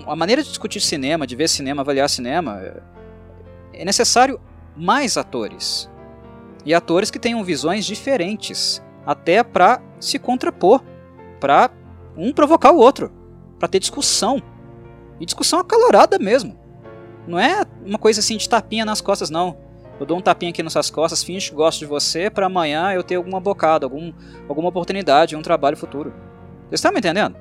A 0.07 0.15
maneira 0.15 0.43
de 0.43 0.49
discutir 0.49 0.81
cinema, 0.81 1.27
de 1.27 1.35
ver 1.35 1.49
cinema, 1.49 1.81
avaliar 1.81 2.09
cinema, 2.11 2.61
é 3.73 3.85
necessário 3.85 4.39
mais 4.77 5.17
atores. 5.17 5.91
E 6.65 6.75
atores 6.75 7.11
que 7.11 7.19
tenham 7.19 7.43
visões 7.43 7.87
diferentes, 7.87 8.83
até 9.07 9.43
para 9.43 9.81
se 9.99 10.19
contrapor, 10.19 10.83
para 11.41 11.71
um 12.17 12.33
provocar 12.33 12.71
o 12.71 12.77
outro, 12.77 13.11
para 13.59 13.67
ter 13.67 13.79
discussão. 13.79 14.43
E 15.19 15.25
discussão 15.25 15.59
acalorada 15.59 16.19
mesmo. 16.19 16.59
Não 17.27 17.39
é 17.39 17.65
uma 17.85 17.99
coisa 17.99 18.21
assim 18.21 18.37
de 18.37 18.49
tapinha 18.49 18.85
nas 18.85 19.01
costas, 19.01 19.31
não. 19.31 19.57
Eu 19.99 20.07
dou 20.07 20.19
um 20.19 20.23
tapinha 20.23 20.51
aqui 20.51 20.63
nas 20.63 20.73
suas 20.73 20.91
costas, 20.91 21.23
finge 21.23 21.51
que 21.51 21.57
gosto 21.57 21.79
de 21.79 21.87
você, 21.87 22.31
para 22.31 22.47
amanhã 22.47 22.93
eu 22.93 23.03
ter 23.03 23.17
alguma 23.17 23.41
bocada, 23.41 23.87
algum, 23.87 24.13
alguma 24.49 24.69
oportunidade, 24.69 25.37
um 25.37 25.43
trabalho 25.43 25.77
futuro. 25.77 26.13
Você 26.69 26.77
está 26.77 26.91
me 26.91 26.99
entendendo? 26.99 27.37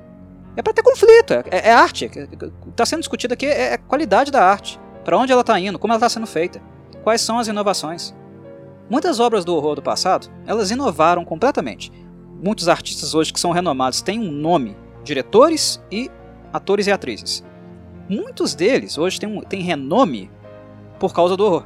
É 0.56 0.62
para 0.62 0.72
ter 0.72 0.82
conflito, 0.82 1.32
é, 1.32 1.44
é 1.50 1.72
arte. 1.72 2.10
Está 2.68 2.84
sendo 2.84 3.00
discutido 3.00 3.34
aqui 3.34 3.46
é, 3.46 3.74
é 3.74 3.78
qualidade 3.78 4.30
da 4.30 4.44
arte. 4.44 4.80
Para 5.04 5.16
onde 5.16 5.32
ela 5.32 5.40
está 5.40 5.58
indo, 5.58 5.78
como 5.78 5.92
ela 5.92 5.98
está 5.98 6.08
sendo 6.08 6.26
feita, 6.26 6.60
quais 7.02 7.20
são 7.20 7.38
as 7.38 7.48
inovações. 7.48 8.14
Muitas 8.88 9.20
obras 9.20 9.44
do 9.44 9.54
horror 9.54 9.76
do 9.76 9.82
passado, 9.82 10.28
elas 10.46 10.70
inovaram 10.70 11.24
completamente. 11.24 11.92
Muitos 12.42 12.68
artistas 12.68 13.14
hoje 13.14 13.32
que 13.32 13.40
são 13.40 13.52
renomados 13.52 14.02
têm 14.02 14.18
um 14.18 14.30
nome, 14.30 14.76
diretores 15.04 15.80
e 15.90 16.10
atores 16.52 16.86
e 16.86 16.92
atrizes. 16.92 17.44
Muitos 18.08 18.54
deles 18.54 18.98
hoje 18.98 19.20
têm, 19.20 19.28
um, 19.28 19.40
têm 19.42 19.62
renome 19.62 20.30
por 20.98 21.14
causa 21.14 21.36
do 21.36 21.44
horror. 21.44 21.64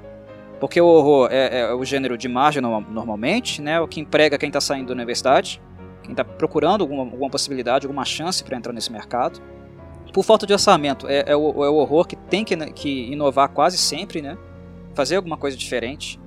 Porque 0.61 0.81
o 0.81 0.87
horror 0.87 1.29
é, 1.31 1.61
é 1.61 1.75
o 1.75 1.85
gênero 1.85 2.18
de 2.18 2.29
margem 2.29 2.62
normalmente, 2.62 3.61
né? 3.61 3.81
O 3.81 3.88
que 3.88 4.01
emprega 4.01 4.38
quem 4.38 4.49
está 4.49 4.61
saindo 4.61 4.88
da 4.88 4.94
universidade, 4.94 5.61
quem 6.04 6.12
está 6.12 6.24
procurando 6.24 6.82
alguma, 6.82 7.02
alguma, 7.02 7.30
possibilidade, 7.30 7.86
alguma 7.86 8.04
chance 8.04 8.44
para 8.44 8.56
entrar 8.56 8.72
nesse 8.72 8.92
mercado. 8.92 9.40
Por 10.12 10.22
falta 10.22 10.46
de 10.46 10.52
orçamento, 10.52 11.08
é, 11.08 11.24
é, 11.26 11.36
o, 11.36 11.64
é 11.64 11.68
o, 11.68 11.74
horror 11.74 12.06
que 12.06 12.14
tem 12.14 12.44
que, 12.44 12.56
que, 12.72 13.12
inovar 13.12 13.48
quase 13.48 13.76
sempre, 13.76 14.22
né? 14.22 14.38
Fazer 14.94 15.16
alguma 15.16 15.36
coisa 15.36 15.56
diferente. 15.56 16.20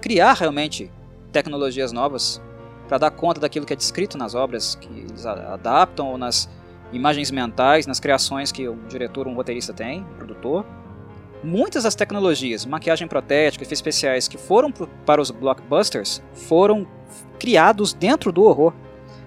Criar 0.00 0.32
realmente 0.32 0.90
tecnologias 1.30 1.92
novas 1.92 2.40
para 2.88 2.96
dar 2.96 3.10
conta 3.10 3.40
daquilo 3.40 3.66
que 3.66 3.72
é 3.72 3.76
descrito 3.76 4.16
nas 4.16 4.34
obras 4.34 4.74
que 4.74 4.88
eles 4.88 5.26
adaptam 5.26 6.08
ou 6.08 6.16
nas 6.16 6.48
imagens 6.92 7.30
mentais, 7.30 7.86
nas 7.86 8.00
criações 8.00 8.50
que 8.50 8.68
um 8.68 8.86
diretor, 8.88 9.28
um 9.28 9.34
roteirista 9.34 9.72
tem, 9.72 10.00
um 10.00 10.14
produtor 10.14 10.64
Muitas 11.42 11.84
das 11.84 11.94
tecnologias, 11.94 12.66
maquiagem 12.66 13.08
protética, 13.08 13.64
efeitos 13.64 13.78
especiais 13.78 14.28
que 14.28 14.36
foram 14.36 14.70
para 14.70 15.22
os 15.22 15.30
blockbusters 15.30 16.22
foram 16.34 16.86
criados 17.38 17.94
dentro 17.94 18.30
do 18.30 18.42
horror, 18.42 18.74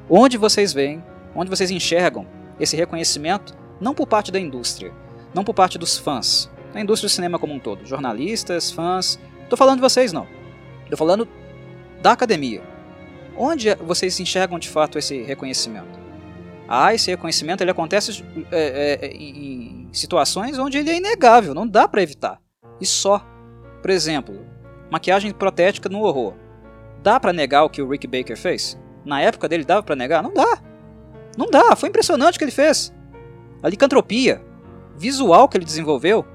onde 0.09 0.37
vocês 0.37 0.73
veem, 0.73 1.03
onde 1.35 1.49
vocês 1.49 1.71
enxergam 1.71 2.27
esse 2.59 2.75
reconhecimento 2.75 3.55
não 3.79 3.93
por 3.93 4.07
parte 4.07 4.31
da 4.31 4.39
indústria, 4.39 4.93
não 5.33 5.43
por 5.43 5.53
parte 5.53 5.77
dos 5.77 5.97
fãs, 5.97 6.49
da 6.73 6.79
indústria 6.79 7.07
do 7.07 7.11
cinema 7.11 7.39
como 7.39 7.53
um 7.53 7.59
todo, 7.59 7.85
jornalistas, 7.85 8.71
fãs, 8.71 9.19
estou 9.43 9.57
falando 9.57 9.77
de 9.77 9.81
vocês 9.81 10.13
não, 10.13 10.27
estou 10.83 10.97
falando 10.97 11.27
da 12.01 12.11
academia, 12.11 12.61
onde 13.37 13.73
vocês 13.75 14.19
enxergam 14.19 14.59
de 14.59 14.69
fato 14.69 14.97
esse 14.97 15.21
reconhecimento. 15.23 16.03
Ah, 16.67 16.93
esse 16.93 17.11
reconhecimento 17.11 17.61
ele 17.61 17.71
acontece 17.71 18.23
é, 18.51 18.99
é, 19.01 19.07
em 19.07 19.89
situações 19.91 20.57
onde 20.57 20.77
ele 20.77 20.89
é 20.89 20.97
inegável, 20.97 21.53
não 21.53 21.67
dá 21.67 21.87
para 21.87 22.01
evitar. 22.01 22.39
E 22.79 22.85
só. 22.85 23.25
Por 23.81 23.91
exemplo, 23.91 24.45
maquiagem 24.89 25.31
protética 25.33 25.89
no 25.89 26.01
horror. 26.01 26.35
Dá 27.01 27.19
para 27.19 27.33
negar 27.33 27.63
o 27.63 27.69
que 27.69 27.81
o 27.81 27.89
Rick 27.89 28.07
Baker 28.07 28.37
fez? 28.37 28.79
Na 29.05 29.21
época 29.21 29.49
dele 29.49 29.63
dava 29.63 29.83
para 29.83 29.95
negar? 29.95 30.23
Não 30.23 30.33
dá. 30.33 30.59
Não 31.37 31.47
dá, 31.47 31.75
foi 31.75 31.89
impressionante 31.89 32.35
o 32.35 32.37
que 32.37 32.45
ele 32.45 32.51
fez. 32.51 32.93
A 33.61 33.69
licantropia, 33.69 34.41
visual 34.95 35.47
que 35.47 35.57
ele 35.57 35.65
desenvolveu, 35.65 36.25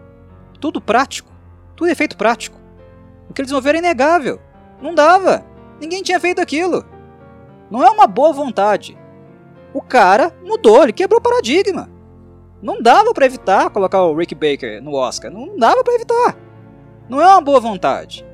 tudo 0.61 0.81
prático, 0.81 1.31
tudo 1.77 1.91
efeito 1.91 2.17
prático. 2.17 2.59
O 3.29 3.35
que 3.35 3.41
ele 3.41 3.47
desenvolveu 3.47 3.71
era 3.71 3.79
inegável. 3.79 4.41
Não 4.81 4.95
dava. 4.95 5.45
Ninguém 5.81 6.03
tinha 6.03 6.19
feito 6.19 6.41
aquilo. 6.41 6.85
Não 7.71 7.85
é 7.85 7.91
uma 7.91 8.07
boa 8.07 8.33
vontade. 8.33 8.99
O 9.73 9.83
cara 9.83 10.35
mudou, 10.45 10.83
ele 10.83 10.93
quebrou 10.93 11.21
o 11.21 11.23
paradigma. 11.23 11.89
Não 12.61 12.83
dava 12.83 13.13
para 13.13 13.27
evitar 13.27 13.71
colocar 13.71 14.03
o 14.03 14.17
Rick 14.17 14.35
Baker 14.35 14.83
no 14.83 14.95
Oscar. 14.95 15.31
Não 15.31 15.57
dava 15.57 15.85
para 15.85 15.95
evitar. 15.95 16.37
Não 17.09 17.21
é 17.21 17.27
uma 17.27 17.41
boa 17.41 17.61
vontade. 17.61 18.27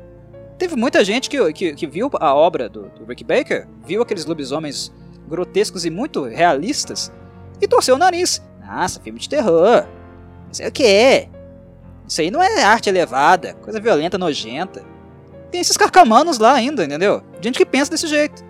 Teve 0.59 0.77
muita 0.77 1.05
gente 1.05 1.29
que, 1.29 1.53
que, 1.53 1.75
que 1.75 1.87
viu 1.87 2.11
a 2.21 2.35
obra 2.35 2.69
do, 2.69 2.89
do, 2.91 3.05
Rick 3.05 3.25
Baker, 3.25 3.67
viu 3.85 4.03
aqueles 4.03 4.25
lobisomens 4.25 4.93
grotescos 5.29 5.85
e 5.85 5.91
muito 5.91 6.25
realistas 6.25 7.13
e 7.61 7.67
torceu 7.67 7.97
o 7.97 7.99
nariz. 7.99 8.43
Nossa, 8.65 9.01
filme 9.01 9.19
de 9.19 9.29
terror. 9.29 9.87
Não 10.47 10.55
sei 10.55 10.69
o 10.69 10.73
que. 10.73 11.29
Isso 12.07 12.21
aí 12.21 12.31
não 12.31 12.43
é 12.43 12.63
arte 12.63 12.89
elevada, 12.89 13.55
coisa 13.55 13.81
violenta, 13.81 14.19
nojenta. 14.19 14.85
Tem 15.51 15.61
esses 15.61 15.77
carcamanos 15.77 16.39
lá 16.39 16.53
ainda, 16.53 16.85
entendeu? 16.85 17.23
Gente 17.41 17.59
que 17.59 17.67
pensa 17.67 17.91
desse 17.91 18.07
jeito. 18.07 18.45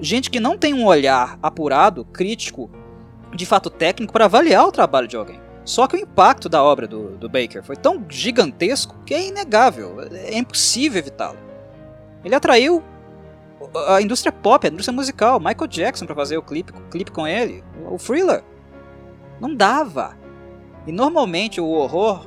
Gente 0.00 0.30
que 0.30 0.40
não 0.40 0.56
tem 0.56 0.74
um 0.74 0.86
olhar 0.86 1.38
apurado, 1.42 2.04
crítico, 2.04 2.70
de 3.34 3.44
fato 3.44 3.70
técnico 3.70 4.12
para 4.12 4.26
avaliar 4.26 4.66
o 4.66 4.72
trabalho 4.72 5.08
de 5.08 5.16
alguém. 5.16 5.43
Só 5.64 5.86
que 5.86 5.96
o 5.96 5.98
impacto 5.98 6.48
da 6.48 6.62
obra 6.62 6.86
do, 6.86 7.16
do 7.16 7.28
Baker 7.28 7.62
foi 7.62 7.76
tão 7.76 8.04
gigantesco 8.08 8.96
que 9.06 9.14
é 9.14 9.28
inegável, 9.28 9.96
é 10.12 10.36
impossível 10.36 10.98
evitá-lo. 10.98 11.38
Ele 12.22 12.34
atraiu 12.34 12.82
a 13.88 14.02
indústria 14.02 14.30
pop, 14.30 14.66
a 14.66 14.70
indústria 14.70 14.94
musical, 14.94 15.40
Michael 15.40 15.66
Jackson 15.66 16.04
para 16.04 16.14
fazer 16.14 16.36
o 16.36 16.42
clipe, 16.42 16.72
o 16.72 16.90
clipe 16.90 17.10
com 17.10 17.26
ele, 17.26 17.64
o 17.90 17.96
Thriller. 17.96 18.42
Não 19.40 19.54
dava. 19.54 20.16
E 20.86 20.92
normalmente 20.92 21.60
o 21.60 21.66
horror 21.66 22.26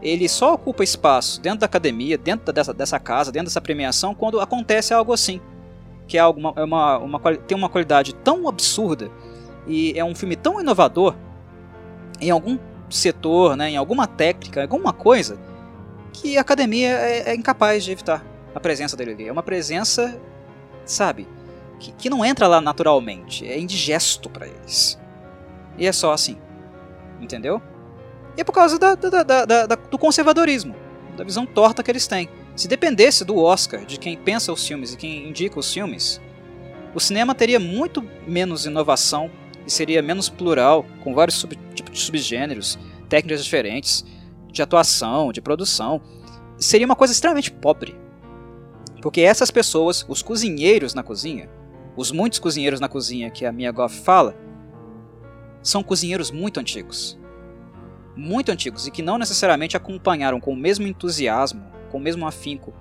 ele 0.00 0.28
só 0.28 0.54
ocupa 0.54 0.84
espaço 0.84 1.40
dentro 1.40 1.60
da 1.60 1.66
academia, 1.66 2.18
dentro 2.18 2.52
dessa, 2.52 2.74
dessa 2.74 2.98
casa, 2.98 3.32
dentro 3.32 3.46
dessa 3.46 3.60
premiação, 3.60 4.14
quando 4.14 4.40
acontece 4.40 4.92
algo 4.92 5.12
assim. 5.12 5.40
Que 6.06 6.18
é 6.18 6.20
alguma, 6.20 6.52
é 6.56 6.64
uma, 6.64 6.98
uma, 6.98 7.20
tem 7.36 7.56
uma 7.56 7.68
qualidade 7.68 8.14
tão 8.14 8.46
absurda 8.46 9.10
e 9.66 9.98
é 9.98 10.04
um 10.04 10.14
filme 10.14 10.36
tão 10.36 10.60
inovador 10.60 11.14
em 12.20 12.30
algum 12.30 12.58
setor, 12.90 13.56
né, 13.56 13.70
em 13.70 13.76
alguma 13.76 14.06
técnica, 14.06 14.62
alguma 14.62 14.92
coisa, 14.92 15.38
que 16.12 16.38
a 16.38 16.40
academia 16.40 16.90
é, 16.90 17.30
é 17.30 17.34
incapaz 17.34 17.84
de 17.84 17.92
evitar 17.92 18.24
a 18.54 18.60
presença 18.60 18.96
dele 18.96 19.12
ali. 19.12 19.28
É 19.28 19.32
uma 19.32 19.42
presença, 19.42 20.18
sabe, 20.84 21.26
que, 21.78 21.92
que 21.92 22.10
não 22.10 22.24
entra 22.24 22.46
lá 22.46 22.60
naturalmente, 22.60 23.46
é 23.46 23.58
indigesto 23.58 24.30
para 24.30 24.46
eles. 24.46 24.98
E 25.76 25.86
é 25.86 25.92
só 25.92 26.12
assim, 26.12 26.38
entendeu? 27.20 27.60
E 28.36 28.40
é 28.40 28.44
por 28.44 28.52
causa 28.52 28.78
da, 28.78 28.94
da, 28.94 29.44
da, 29.44 29.74
do 29.74 29.98
conservadorismo, 29.98 30.74
da 31.16 31.24
visão 31.24 31.46
torta 31.46 31.82
que 31.82 31.90
eles 31.90 32.06
têm. 32.06 32.28
Se 32.56 32.68
dependesse 32.68 33.24
do 33.24 33.36
Oscar, 33.36 33.84
de 33.84 33.98
quem 33.98 34.16
pensa 34.16 34.52
os 34.52 34.66
filmes 34.66 34.92
e 34.92 34.96
quem 34.96 35.28
indica 35.28 35.58
os 35.58 35.72
filmes, 35.72 36.20
o 36.94 37.00
cinema 37.00 37.34
teria 37.34 37.58
muito 37.58 38.02
menos 38.26 38.66
inovação 38.66 39.30
e 39.66 39.70
seria 39.70 40.00
menos 40.00 40.28
plural, 40.28 40.86
com 41.02 41.14
vários 41.14 41.36
sub, 41.36 41.58
de 41.94 42.00
subgêneros, 42.00 42.78
técnicas 43.08 43.44
diferentes, 43.44 44.04
de 44.50 44.60
atuação, 44.60 45.32
de 45.32 45.40
produção. 45.40 46.00
Seria 46.58 46.86
uma 46.86 46.96
coisa 46.96 47.12
extremamente 47.12 47.50
pobre. 47.50 47.96
Porque 49.00 49.20
essas 49.20 49.50
pessoas, 49.50 50.04
os 50.08 50.22
cozinheiros 50.22 50.94
na 50.94 51.02
cozinha, 51.02 51.48
os 51.96 52.10
muitos 52.10 52.38
cozinheiros 52.38 52.80
na 52.80 52.88
cozinha 52.88 53.30
que 53.30 53.46
a 53.46 53.52
Mia 53.52 53.70
Goff 53.70 54.00
fala, 54.00 54.36
são 55.62 55.82
cozinheiros 55.82 56.30
muito 56.30 56.58
antigos. 56.58 57.18
Muito 58.16 58.50
antigos 58.50 58.86
e 58.86 58.90
que 58.90 59.02
não 59.02 59.18
necessariamente 59.18 59.76
acompanharam 59.76 60.40
com 60.40 60.52
o 60.52 60.56
mesmo 60.56 60.86
entusiasmo, 60.86 61.64
com 61.90 61.98
o 61.98 62.00
mesmo 62.00 62.26
afinco, 62.26 62.72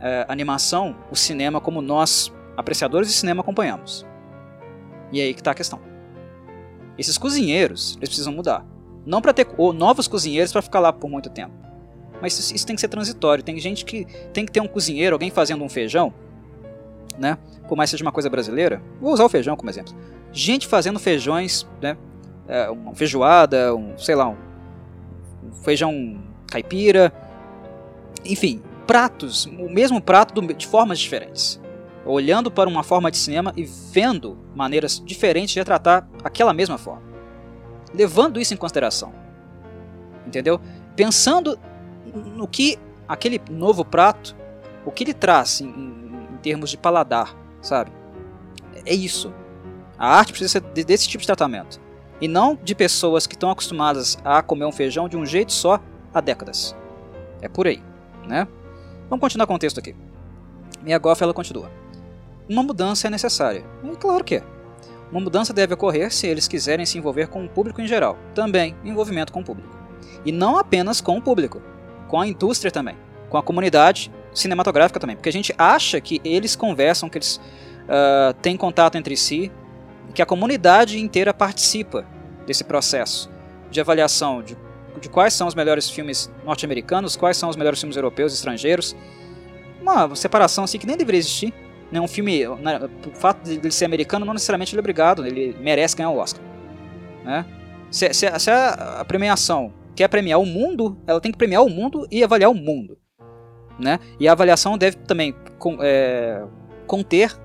a 0.00 0.08
eh, 0.08 0.26
animação, 0.28 0.96
o 1.10 1.16
cinema 1.16 1.60
como 1.60 1.80
nós, 1.80 2.32
apreciadores 2.56 3.08
de 3.08 3.14
cinema, 3.14 3.40
acompanhamos. 3.40 4.06
E 5.12 5.20
é 5.20 5.24
aí 5.24 5.34
que 5.34 5.40
está 5.40 5.52
a 5.52 5.54
questão. 5.54 5.95
Esses 6.98 7.18
cozinheiros, 7.18 7.96
eles 7.98 8.08
precisam 8.08 8.32
mudar. 8.32 8.64
Não 9.04 9.20
para 9.20 9.32
ter 9.32 9.46
novos 9.74 10.08
cozinheiros 10.08 10.52
para 10.52 10.62
ficar 10.62 10.80
lá 10.80 10.92
por 10.92 11.08
muito 11.08 11.30
tempo. 11.30 11.54
Mas 12.20 12.38
isso, 12.38 12.54
isso, 12.54 12.66
tem 12.66 12.74
que 12.74 12.80
ser 12.80 12.88
transitório. 12.88 13.44
Tem 13.44 13.58
gente 13.58 13.84
que 13.84 14.06
tem 14.32 14.44
que 14.44 14.52
ter 14.52 14.60
um 14.60 14.66
cozinheiro, 14.66 15.14
alguém 15.14 15.30
fazendo 15.30 15.62
um 15.62 15.68
feijão, 15.68 16.12
né? 17.18 17.38
Por 17.68 17.76
mais 17.76 17.90
seja 17.90 18.02
uma 18.02 18.12
coisa 18.12 18.30
brasileira. 18.30 18.82
Vou 19.00 19.12
usar 19.12 19.24
o 19.24 19.28
feijão 19.28 19.56
como 19.56 19.70
exemplo. 19.70 19.94
Gente 20.32 20.66
fazendo 20.66 20.98
feijões, 20.98 21.66
né? 21.80 21.96
É, 22.48 22.70
uma 22.70 22.94
feijoada, 22.94 23.74
um, 23.74 23.96
sei 23.98 24.14
lá, 24.14 24.28
um, 24.28 24.36
um 25.44 25.52
feijão 25.62 26.18
caipira. 26.50 27.12
Enfim, 28.24 28.62
pratos, 28.86 29.46
o 29.46 29.68
mesmo 29.68 30.00
prato 30.00 30.40
de 30.54 30.66
formas 30.66 30.98
diferentes. 30.98 31.60
Olhando 32.06 32.50
para 32.50 32.68
uma 32.68 32.82
forma 32.82 33.10
de 33.10 33.16
cinema 33.16 33.52
e 33.56 33.64
vendo 33.64 34.38
maneiras 34.54 35.02
diferentes 35.04 35.54
de 35.54 35.64
tratar 35.64 36.08
aquela 36.22 36.52
mesma 36.52 36.78
forma. 36.78 37.02
Levando 37.92 38.40
isso 38.40 38.54
em 38.54 38.56
consideração. 38.56 39.12
Entendeu? 40.26 40.60
Pensando 40.94 41.58
no 42.14 42.46
que 42.46 42.78
aquele 43.08 43.40
novo 43.50 43.84
prato, 43.84 44.36
o 44.84 44.90
que 44.90 45.04
ele 45.04 45.14
traz 45.14 45.60
em, 45.60 45.68
em, 45.68 46.34
em 46.34 46.36
termos 46.38 46.70
de 46.70 46.76
paladar, 46.76 47.36
sabe? 47.60 47.90
É 48.84 48.94
isso. 48.94 49.34
A 49.98 50.16
arte 50.16 50.32
precisa 50.32 50.52
ser 50.52 50.84
desse 50.84 51.08
tipo 51.08 51.20
de 51.20 51.26
tratamento. 51.26 51.80
E 52.20 52.28
não 52.28 52.56
de 52.62 52.74
pessoas 52.74 53.26
que 53.26 53.34
estão 53.34 53.50
acostumadas 53.50 54.16
a 54.24 54.42
comer 54.42 54.64
um 54.64 54.72
feijão 54.72 55.08
de 55.08 55.16
um 55.16 55.26
jeito 55.26 55.52
só 55.52 55.80
há 56.14 56.20
décadas. 56.20 56.74
É 57.42 57.48
por 57.48 57.66
aí, 57.66 57.82
né? 58.26 58.46
Vamos 59.08 59.20
continuar 59.20 59.46
com 59.46 59.54
o 59.54 59.58
texto 59.58 59.78
aqui. 59.78 59.94
Minha 60.82 60.98
Goff 60.98 61.22
ela 61.22 61.34
continua. 61.34 61.70
Uma 62.48 62.62
mudança 62.62 63.06
é 63.06 63.10
necessária. 63.10 63.64
E 63.82 63.96
claro 63.96 64.24
que 64.24 64.36
é. 64.36 64.42
Uma 65.10 65.20
mudança 65.20 65.52
deve 65.52 65.74
ocorrer 65.74 66.12
se 66.12 66.26
eles 66.26 66.48
quiserem 66.48 66.84
se 66.84 66.98
envolver 66.98 67.28
com 67.28 67.44
o 67.44 67.48
público 67.48 67.80
em 67.80 67.86
geral. 67.86 68.18
Também 68.34 68.74
envolvimento 68.84 69.32
com 69.32 69.40
o 69.40 69.44
público. 69.44 69.76
E 70.24 70.32
não 70.32 70.58
apenas 70.58 71.00
com 71.00 71.16
o 71.16 71.22
público, 71.22 71.62
com 72.08 72.20
a 72.20 72.26
indústria 72.26 72.70
também, 72.70 72.96
com 73.28 73.36
a 73.36 73.42
comunidade 73.42 74.10
cinematográfica 74.34 74.98
também. 74.98 75.16
Porque 75.16 75.28
a 75.28 75.32
gente 75.32 75.54
acha 75.56 76.00
que 76.00 76.20
eles 76.24 76.56
conversam, 76.56 77.08
que 77.08 77.18
eles 77.18 77.36
uh, 77.36 78.34
têm 78.42 78.56
contato 78.56 78.96
entre 78.96 79.16
si, 79.16 79.50
que 80.14 80.22
a 80.22 80.26
comunidade 80.26 80.98
inteira 80.98 81.32
participa 81.32 82.06
desse 82.46 82.64
processo 82.64 83.30
de 83.70 83.80
avaliação 83.80 84.42
de 84.42 84.56
de 85.00 85.08
quais 85.08 85.34
são 85.34 85.46
os 85.46 85.54
melhores 85.54 85.90
filmes 85.90 86.30
norte-americanos, 86.44 87.16
quais 87.16 87.36
são 87.36 87.48
os 87.48 87.56
melhores 87.56 87.78
filmes 87.78 87.96
europeus, 87.96 88.32
estrangeiros. 88.32 88.96
Uma 89.80 90.14
separação 90.16 90.64
assim 90.64 90.78
que 90.78 90.86
nem 90.86 90.96
deveria 90.96 91.18
existir. 91.18 91.52
Né? 91.90 92.00
Um 92.00 92.08
filme, 92.08 92.46
né, 92.60 92.80
por 93.02 93.12
fato 93.14 93.44
de 93.44 93.54
ele 93.54 93.70
ser 93.70 93.84
americano, 93.84 94.24
não 94.26 94.32
necessariamente 94.32 94.74
ele 94.74 94.80
é 94.80 94.82
obrigado, 94.82 95.26
ele 95.26 95.56
merece 95.60 95.96
ganhar 95.96 96.10
o 96.10 96.18
Oscar. 96.18 96.42
Né? 97.24 97.44
Se, 97.90 98.12
se, 98.12 98.38
se 98.38 98.50
a, 98.50 99.00
a 99.00 99.04
premiação 99.04 99.72
quer 99.94 100.08
premiar 100.08 100.40
o 100.40 100.46
mundo, 100.46 100.98
ela 101.06 101.20
tem 101.20 101.32
que 101.32 101.38
premiar 101.38 101.64
o 101.64 101.70
mundo 101.70 102.06
e 102.10 102.22
avaliar 102.22 102.50
o 102.50 102.54
mundo. 102.54 102.98
Né? 103.78 103.98
E 104.18 104.28
a 104.28 104.32
avaliação 104.32 104.76
deve 104.76 104.96
também 104.98 105.34
com, 105.58 105.78
é, 105.80 106.42
conter 106.86 107.36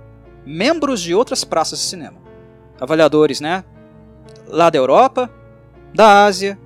membros 0.46 1.02
de 1.02 1.14
outras 1.14 1.44
praças 1.44 1.80
de 1.80 1.86
cinema. 1.86 2.18
Avaliadores 2.80 3.40
né, 3.40 3.64
lá 4.48 4.70
da 4.70 4.78
Europa, 4.78 5.30
da 5.94 6.26
Ásia, 6.26 6.58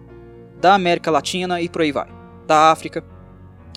da 0.60 0.74
América 0.74 1.12
Latina 1.12 1.62
e 1.62 1.70
por 1.70 1.82
aí 1.82 1.92
vai. 1.92 2.08
Da 2.48 2.72
África. 2.72 3.04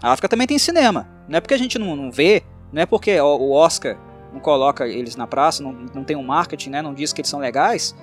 A 0.02 0.12
África 0.12 0.28
também 0.28 0.46
tem 0.46 0.58
cinema. 0.58 1.08
Não 1.28 1.36
é 1.36 1.40
porque 1.40 1.54
a 1.54 1.58
gente 1.58 1.78
não, 1.78 1.96
não 1.96 2.10
vê, 2.10 2.42
não 2.72 2.82
é 2.82 2.86
porque 2.86 3.18
o 3.20 3.52
Oscar 3.52 3.98
não 4.32 4.40
coloca 4.40 4.86
eles 4.86 5.16
na 5.16 5.26
praça, 5.26 5.62
não, 5.62 5.72
não 5.72 6.04
tem 6.04 6.16
um 6.16 6.22
marketing, 6.22 6.70
né, 6.70 6.82
não 6.82 6.94
diz 6.94 7.12
que 7.12 7.20
eles 7.20 7.30
são 7.30 7.40
legais, 7.40 7.94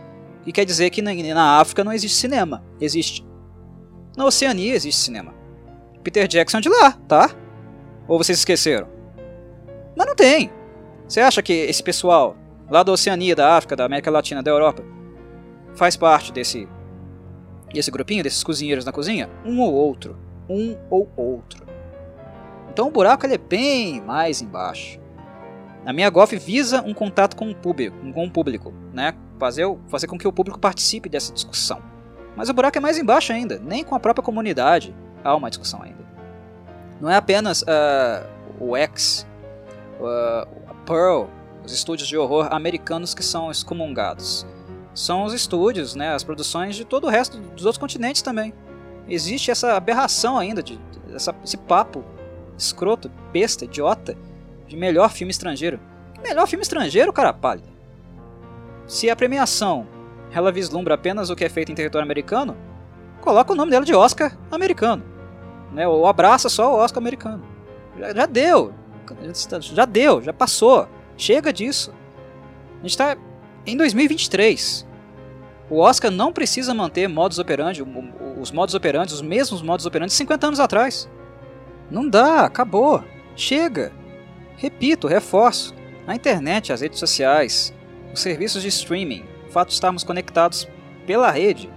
e 0.46 0.52
quer 0.52 0.66
dizer 0.66 0.90
que 0.90 1.02
na, 1.02 1.14
na 1.14 1.60
África 1.60 1.84
não 1.84 1.92
existe 1.92 2.18
cinema. 2.18 2.64
Existe. 2.80 3.26
Na 4.16 4.26
Oceania 4.26 4.76
existe 4.76 5.02
cinema. 5.02 5.34
Peter 6.04 6.28
Jackson 6.28 6.60
é 6.60 6.62
de 6.62 6.70
lá, 6.70 6.92
tá? 7.08 7.32
Ou 8.08 8.18
vocês 8.18 8.38
esqueceram? 8.38 8.88
Mas 9.98 10.06
não 10.06 10.16
tem. 10.16 10.52
Você 11.08 11.20
acha 11.20 11.42
que 11.42 11.54
esse 11.54 11.82
pessoal 11.82 12.36
lá 12.70 12.84
da 12.84 12.92
Oceania, 12.92 13.36
da 13.36 13.58
África, 13.58 13.76
da 13.76 13.86
América 13.86 14.12
Latina, 14.12 14.44
da 14.44 14.52
Europa, 14.52 14.84
faz 15.74 15.98
parte 15.98 16.32
desse 16.32 16.68
e 17.74 17.80
esse 17.80 17.92
grupinho 17.92 18.24
desses 18.24 18.44
cozinheiros 18.44 18.86
na 18.86 18.92
cozinha? 18.92 19.30
Um 19.44 19.60
ou 19.60 19.74
outro. 19.74 20.18
Um 20.48 20.78
ou 20.90 21.12
outro. 21.18 21.66
Então 22.76 22.90
o 22.90 22.92
buraco 22.92 23.26
ele 23.26 23.36
é 23.36 23.38
bem 23.38 24.02
mais 24.02 24.42
embaixo. 24.42 25.00
A 25.86 25.94
minha 25.94 26.10
golf 26.10 26.34
visa 26.34 26.82
um 26.82 26.94
contato 26.94 27.34
com 27.34 27.50
o 27.50 27.56
público, 27.56 27.96
com 28.12 28.26
o 28.26 28.30
público, 28.30 28.74
né? 28.92 29.16
Fazer, 29.40 29.66
fazer 29.88 30.08
com 30.08 30.18
que 30.18 30.28
o 30.28 30.34
público 30.34 30.60
participe 30.60 31.08
dessa 31.08 31.32
discussão. 31.32 31.82
Mas 32.36 32.50
o 32.50 32.54
buraco 32.54 32.78
é 32.78 32.82
mais 32.82 32.98
embaixo 32.98 33.32
ainda. 33.32 33.62
Nem 33.64 33.82
com 33.82 33.96
a 33.96 34.00
própria 34.00 34.22
comunidade 34.22 34.94
há 35.24 35.34
uma 35.34 35.50
discussão 35.50 35.82
ainda. 35.82 36.04
Não 37.00 37.10
é 37.10 37.16
apenas 37.16 37.62
uh, 37.62 38.28
o 38.60 38.76
X, 38.76 39.26
uh, 40.02 40.46
a 40.68 40.74
Pearl, 40.86 41.28
os 41.64 41.72
estúdios 41.72 42.10
de 42.10 42.18
horror 42.18 42.50
americanos 42.52 43.14
que 43.14 43.24
são 43.24 43.50
excomungados 43.50 44.46
são 44.94 45.24
os 45.24 45.34
estúdios, 45.34 45.96
né, 45.96 46.14
as 46.14 46.26
produções 46.26 46.76
de 46.76 46.84
todo 46.84 47.06
o 47.06 47.10
resto 47.10 47.38
dos 47.38 47.64
outros 47.64 47.78
continentes 47.78 48.22
também. 48.22 48.54
Existe 49.08 49.50
essa 49.50 49.78
aberração 49.78 50.38
ainda, 50.38 50.62
de, 50.62 50.78
essa, 51.14 51.34
esse 51.42 51.56
papo 51.56 52.04
escroto, 52.58 53.12
besta, 53.32 53.66
idiota, 53.66 54.18
de 54.68 54.76
melhor 54.76 55.12
filme 55.12 55.32
estrangeiro. 55.32 55.80
Melhor 56.22 56.48
filme 56.48 56.64
estrangeiro, 56.64 57.14
cara 57.14 57.34
pálida. 57.34 57.68
Se 58.88 59.10
a 59.10 59.16
premiação 59.16 59.88
ela 60.32 60.52
vislumbra 60.52 60.96
apenas 60.96 61.30
o 61.30 61.36
que 61.36 61.46
é 61.46 61.50
feito 61.50 61.72
em 61.72 61.76
território 61.76 62.04
americano, 62.04 62.58
coloca 63.22 63.54
o 63.54 63.56
nome 63.56 63.72
dela 63.72 63.86
de 63.86 63.94
Oscar 63.94 64.38
americano. 64.52 65.04
Né, 65.72 65.88
ou 65.88 66.08
abraça 66.08 66.50
só 66.50 66.74
o 66.74 66.78
Oscar 66.78 67.02
americano. 67.02 67.44
Já, 67.98 68.14
já 68.14 68.26
deu. 68.26 68.74
Já 69.62 69.86
deu, 69.86 70.22
já 70.22 70.34
passou. 70.34 70.88
Chega 71.18 71.54
disso. 71.54 71.94
A 72.80 72.82
gente 72.82 72.92
está 72.92 73.18
em 73.66 73.76
2023, 73.78 74.86
o 75.70 75.80
Oscar 75.80 76.12
não 76.12 76.32
precisa 76.32 76.74
manter 76.74 77.08
modus 77.08 77.40
operandi, 77.40 77.84
os 78.40 78.52
modos 78.52 78.76
operantes, 78.76 79.16
os 79.16 79.22
mesmos 79.22 79.62
modos 79.62 79.86
operantes 79.86 80.16
50 80.16 80.48
anos 80.48 80.60
atrás. 80.60 81.10
Não 81.90 82.08
dá, 82.08 82.46
acabou. 82.46 83.04
Chega. 83.36 83.92
Repito, 84.58 85.08
reforço. 85.08 85.74
A 86.08 86.16
internet, 86.16 86.72
as 86.72 86.82
redes 86.82 87.00
sociais, 87.00 87.74
os 88.14 88.20
serviços 88.20 88.62
de 88.62 88.68
streaming, 88.68 89.26
o 89.48 89.52
fato 89.52 89.70
de 89.70 89.74
estarmos 89.74 90.04
conectados 90.04 90.68
pela 91.06 91.32
rede, 91.32 91.70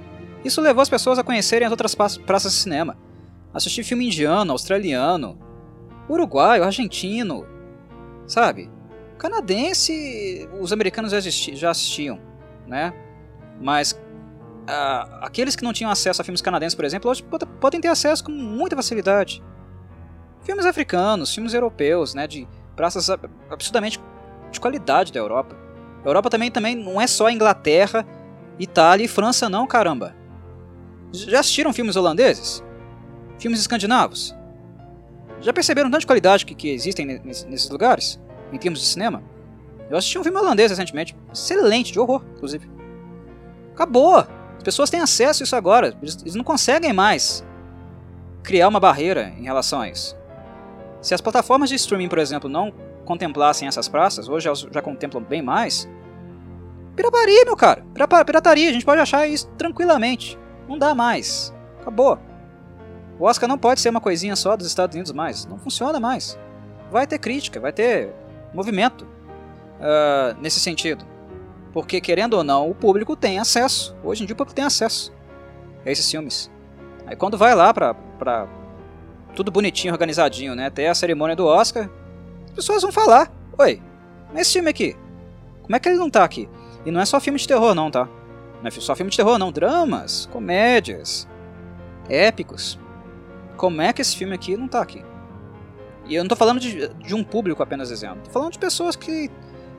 isso 0.45 0.61
levou 0.61 0.83
as 0.83 0.89
pessoas 0.89 1.19
a 1.19 1.25
conhecerem 1.25 1.67
as 1.67 1.71
outras 1.71 1.95
praças 1.95 2.53
de 2.53 2.59
cinema. 2.59 2.97
Assistir 3.53 3.83
filme 3.83 4.07
indiano, 4.07 4.53
australiano, 4.53 5.39
uruguaio, 6.09 6.63
argentino, 6.63 7.47
sabe? 8.27 8.71
Canadense, 9.19 10.49
os 10.61 10.73
americanos 10.73 11.11
já, 11.11 11.19
assisti, 11.19 11.57
já 11.57 11.71
assistiam, 11.71 12.21
né? 12.67 12.93
Mas 13.61 13.93
uh, 13.93 15.19
aqueles 15.23 15.57
que 15.57 15.65
não 15.65 15.73
tinham 15.73 15.91
acesso 15.91 16.21
a 16.23 16.25
filmes 16.25 16.41
canadenses, 16.41 16.75
por 16.75 16.85
exemplo, 16.85 17.11
hoje 17.11 17.25
podem 17.61 17.81
ter 17.81 17.89
acesso 17.89 18.23
com 18.23 18.31
muita 18.31 18.77
facilidade. 18.77 19.43
Filmes 20.43 20.67
africanos, 20.67 21.35
filmes 21.35 21.55
europeus, 21.55 22.15
né? 22.15 22.27
De 22.27 22.47
praças 22.77 23.11
absurdamente 23.51 24.01
de 24.51 24.61
qualidade 24.61 25.13
da 25.13 25.21
Europa. 25.21 25.57
A 26.05 26.09
Europa 26.09 26.31
também, 26.31 26.51
também 26.51 26.75
não 26.75 27.01
é 27.01 27.07
só 27.07 27.31
Inglaterra, 27.31 28.07
Itália 28.59 29.05
e 29.05 29.09
França, 29.09 29.49
não, 29.49 29.67
caramba. 29.67 30.15
Já 31.13 31.41
assistiram 31.41 31.73
filmes 31.73 31.97
holandeses? 31.97 32.63
Filmes 33.39 33.61
escandinavos? 33.61 34.35
Já 35.41 35.53
perceberam 35.53 35.91
tanta 35.91 36.07
qualidade 36.07 36.45
que, 36.45 36.55
que 36.55 36.71
existem 36.71 37.07
nesses 37.07 37.69
lugares? 37.71 38.19
em 38.53 38.59
termos 38.59 38.81
de 38.81 38.87
cinema. 38.87 39.23
Eu 39.91 39.97
assisti 39.97 40.19
um 40.19 40.25
filme 40.25 40.39
holandês 40.39 40.71
recentemente, 40.71 41.17
excelente, 41.33 41.93
de 41.93 42.01
horror, 42.01 42.23
inclusive. 42.35 42.69
Acabou! 43.73 44.27
As 44.57 44.63
pessoas 44.63 44.91
têm 44.91 45.01
acesso 45.01 45.43
a 45.43 45.45
isso 45.45 45.57
agora, 45.57 45.97
eles, 46.03 46.19
eles 46.21 46.35
não 46.35 46.45
conseguem 46.45 46.93
mais 46.93 47.45
criar 48.43 48.69
uma 48.69 48.81
barreira 48.81 49.33
em 49.39 49.45
relação 49.45 49.81
a 49.81 49.89
isso. 49.89 50.17
Se 51.01 51.15
as 51.15 51.21
plataformas 51.21 51.69
de 51.69 51.77
streaming, 51.77 52.09
por 52.09 52.19
exemplo, 52.19 52.49
não 52.49 52.73
contemplassem 53.05 53.69
essas 53.69 53.89
praças, 53.89 54.29
hoje 54.29 54.49
elas 54.49 54.61
já 54.61 54.83
contemplam 54.83 55.23
bem 55.23 55.41
mais. 55.41 55.89
Pirataria, 56.97 57.45
meu 57.45 57.57
cara! 57.57 57.85
Pirataria, 58.25 58.69
a 58.69 58.73
gente 58.73 58.85
pode 58.85 59.01
achar 59.01 59.27
isso 59.27 59.49
tranquilamente. 59.57 60.39
Não 60.69 60.77
dá 60.77 60.95
mais. 60.95 61.55
Acabou. 61.81 62.19
O 63.19 63.25
Oscar 63.25 63.49
não 63.49 63.57
pode 63.57 63.81
ser 63.81 63.89
uma 63.89 64.01
coisinha 64.01 64.37
só 64.37 64.57
dos 64.57 64.67
Estados 64.67 64.95
Unidos 64.95 65.13
mais. 65.13 65.47
Não 65.47 65.59
funciona 65.59 65.99
mais. 65.99 66.39
Vai 66.91 67.07
ter 67.07 67.19
crítica, 67.19 67.61
vai 67.61 67.73
ter 67.73 68.13
movimento 68.53 69.05
uh, 69.05 70.41
nesse 70.41 70.61
sentido. 70.61 71.05
Porque, 71.73 72.01
querendo 72.01 72.35
ou 72.35 72.45
não, 72.45 72.69
o 72.69 72.75
público 72.75 73.15
tem 73.15 73.39
acesso. 73.39 73.97
Hoje 74.03 74.23
em 74.23 74.27
dia 74.27 74.35
o 74.35 74.37
público 74.37 74.55
tem 74.55 74.65
acesso 74.65 75.13
a 75.85 75.91
esses 75.91 76.11
filmes. 76.11 76.51
Aí 77.07 77.17
quando 77.17 77.39
vai 77.39 77.55
lá 77.55 77.73
pra, 77.73 77.95
pra 77.95 78.47
tudo 79.39 79.53
bonitinho, 79.53 79.95
organizadinho, 79.95 80.57
né? 80.57 80.67
Até 80.67 80.89
a 80.89 80.95
cerimônia 80.97 81.37
do 81.37 81.47
Oscar, 81.47 81.89
as 82.47 82.51
pessoas 82.51 82.83
vão 82.83 82.91
falar: 82.91 83.31
Oi, 83.57 83.81
esse 84.35 84.55
filme 84.55 84.69
aqui, 84.69 84.97
como 85.63 85.77
é 85.77 85.79
que 85.79 85.89
ele 85.89 85.97
não 85.97 86.11
tá 86.11 86.25
aqui? 86.25 86.49
E 86.85 86.91
não 86.91 87.01
é 87.01 87.07
só 87.07 87.21
filme 87.21 87.39
de 87.39 87.47
terror, 87.47 87.73
não, 87.73 87.89
tá? 87.89 88.09
Não 88.61 88.67
é 88.67 88.71
só 88.73 88.97
filme 88.97 89.13
de 89.13 89.17
terror, 89.17 89.39
não. 89.39 89.53
Dramas, 89.53 90.27
comédias, 90.33 91.29
épicos. 92.09 92.81
Como 93.57 93.81
é 93.81 93.93
que 93.93 94.03
esse 94.03 94.17
filme 94.17 94.35
aqui 94.35 94.57
não 94.57 94.67
tá 94.67 94.83
aqui? 94.83 95.05
E 96.07 96.17
eu 96.17 96.23
não 96.23 96.27
estou 96.27 96.37
falando 96.37 96.59
de, 96.59 96.89
de, 96.89 97.15
um 97.15 97.23
público 97.23 97.63
apenas 97.63 97.91
dizendo, 97.91 98.17
estou 98.17 98.33
falando 98.33 98.53
de 98.53 98.59
pessoas 98.59 98.97
que 98.97 99.31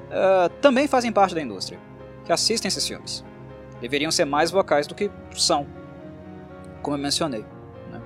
uh, 0.08 0.50
também 0.62 0.88
fazem 0.88 1.12
parte 1.12 1.36
da 1.36 1.42
indústria, 1.42 1.80
que 2.24 2.32
assistem 2.32 2.70
esses 2.70 2.88
filmes. 2.88 3.26
Deveriam 3.82 4.12
ser 4.12 4.24
mais 4.24 4.52
vocais 4.52 4.88
do 4.88 4.96
que 4.96 5.12
são, 5.36 5.68
como 6.82 6.96
eu 6.96 7.02
mencionei. 7.02 7.44
Né? 7.92 8.02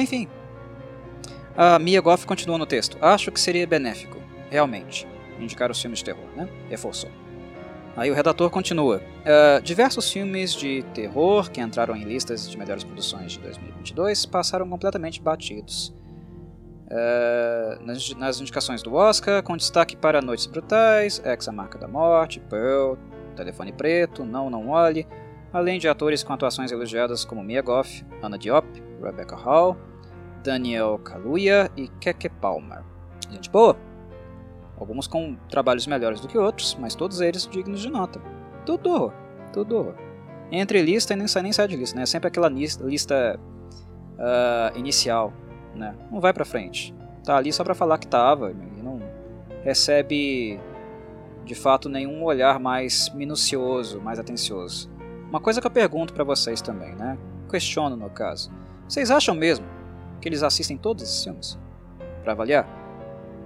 Enfim, 0.00 0.28
A 1.56 1.78
Mia 1.78 2.00
Goff 2.00 2.26
continua 2.26 2.58
no 2.58 2.66
texto. 2.66 2.98
Acho 3.00 3.30
que 3.30 3.40
seria 3.40 3.66
benéfico, 3.66 4.18
realmente, 4.50 5.06
indicar 5.38 5.70
os 5.70 5.80
filmes 5.80 6.00
de 6.00 6.06
terror, 6.06 6.26
né? 6.36 6.48
Reforçou. 6.68 7.10
Aí 7.96 8.10
o 8.10 8.14
redator 8.14 8.50
continua. 8.50 9.00
Uh, 9.20 9.62
diversos 9.62 10.10
filmes 10.10 10.52
de 10.52 10.82
terror 10.94 11.48
que 11.48 11.60
entraram 11.60 11.94
em 11.94 12.02
listas 12.02 12.50
de 12.50 12.58
melhores 12.58 12.82
produções 12.82 13.32
de 13.32 13.38
2022 13.38 14.26
passaram 14.26 14.68
completamente 14.68 15.22
batidos. 15.22 15.94
Uh, 16.86 17.84
nas, 17.84 18.14
nas, 18.14 18.40
indicações 18.40 18.82
do 18.82 18.94
Oscar, 18.94 19.42
com 19.42 19.56
destaque 19.56 19.96
para 19.96 20.20
Noites 20.20 20.46
Brutais, 20.46 21.22
Ex 21.24 21.48
a 21.48 21.52
Marca 21.52 21.78
da 21.78 21.86
Morte, 21.86 22.40
Pearl, 22.40 22.94
Telefone 23.36 23.72
Preto, 23.72 24.24
Não 24.24 24.50
Não 24.50 24.70
Olhe, 24.70 25.06
além 25.52 25.78
de 25.78 25.88
atores 25.88 26.24
com 26.24 26.32
atuações 26.32 26.72
elogiadas 26.72 27.24
como 27.24 27.44
Mia 27.44 27.62
Goff, 27.62 28.04
Anna 28.20 28.36
Diop, 28.36 28.66
Rebecca 29.00 29.36
Hall, 29.36 29.76
Daniel 30.44 31.00
Kaluuya 31.02 31.70
e 31.74 31.88
Keke 31.88 32.28
Palmer. 32.28 32.82
Gente 33.30 33.50
boa! 33.50 33.76
Alguns 34.78 35.06
com 35.06 35.36
trabalhos 35.48 35.86
melhores 35.86 36.20
do 36.20 36.28
que 36.28 36.36
outros, 36.36 36.76
mas 36.78 36.94
todos 36.94 37.20
eles 37.20 37.46
dignos 37.46 37.80
de 37.80 37.88
nota. 37.88 38.20
Tudo 38.66 38.90
horror, 38.90 39.12
tudo 39.52 39.76
horror. 39.76 39.94
Entre 40.52 40.82
lista 40.82 41.14
e 41.14 41.16
nem 41.16 41.26
sai, 41.26 41.42
nem 41.42 41.52
sai 41.52 41.66
de 41.66 41.76
lista, 41.76 41.96
né? 41.96 42.02
É 42.02 42.06
sempre 42.06 42.28
aquela 42.28 42.48
lista, 42.48 43.40
uh, 44.18 44.78
inicial, 44.78 45.32
né? 45.74 45.96
Não 46.10 46.20
vai 46.20 46.34
pra 46.34 46.44
frente. 46.44 46.94
Tá 47.24 47.36
ali 47.36 47.50
só 47.50 47.64
pra 47.64 47.74
falar 47.74 47.96
que 47.96 48.06
tava 48.06 48.50
e 48.50 48.82
não 48.82 49.00
recebe 49.62 50.60
de 51.44 51.54
fato 51.54 51.88
nenhum 51.88 52.22
olhar 52.22 52.60
mais 52.60 53.08
minucioso, 53.14 54.00
mais 54.00 54.18
atencioso. 54.18 54.90
Uma 55.30 55.40
coisa 55.40 55.60
que 55.60 55.66
eu 55.66 55.70
pergunto 55.70 56.12
para 56.12 56.24
vocês 56.24 56.60
também, 56.60 56.94
né? 56.94 57.16
Questiono 57.50 57.96
no 57.96 58.10
caso. 58.10 58.52
Vocês 58.86 59.10
acham 59.10 59.34
mesmo 59.34 59.66
que 60.24 60.28
eles 60.30 60.42
assistem 60.42 60.78
todos 60.78 61.02
esses 61.02 61.22
filmes 61.22 61.58
para 62.22 62.32
avaliar? 62.32 62.66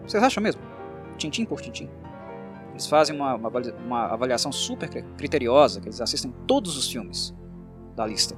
Vocês 0.06 0.22
acham 0.22 0.40
mesmo? 0.40 0.62
tintim 1.16 1.44
por 1.44 1.60
tintim. 1.60 1.90
Eles 2.70 2.86
fazem 2.86 3.16
uma, 3.16 3.34
uma, 3.34 3.50
uma 3.84 4.04
avaliação 4.04 4.52
super 4.52 4.88
criteriosa, 5.16 5.80
que 5.80 5.88
eles 5.88 6.00
assistem 6.00 6.32
todos 6.46 6.76
os 6.76 6.88
filmes 6.88 7.34
da 7.96 8.06
lista 8.06 8.36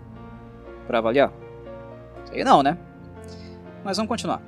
para 0.86 0.97
avaliar. 0.97 1.30
Sei 2.24 2.43
não, 2.43 2.62
né? 2.62 2.78
Mas 3.84 3.99
vamos 3.99 4.09
continuar. 4.09 4.41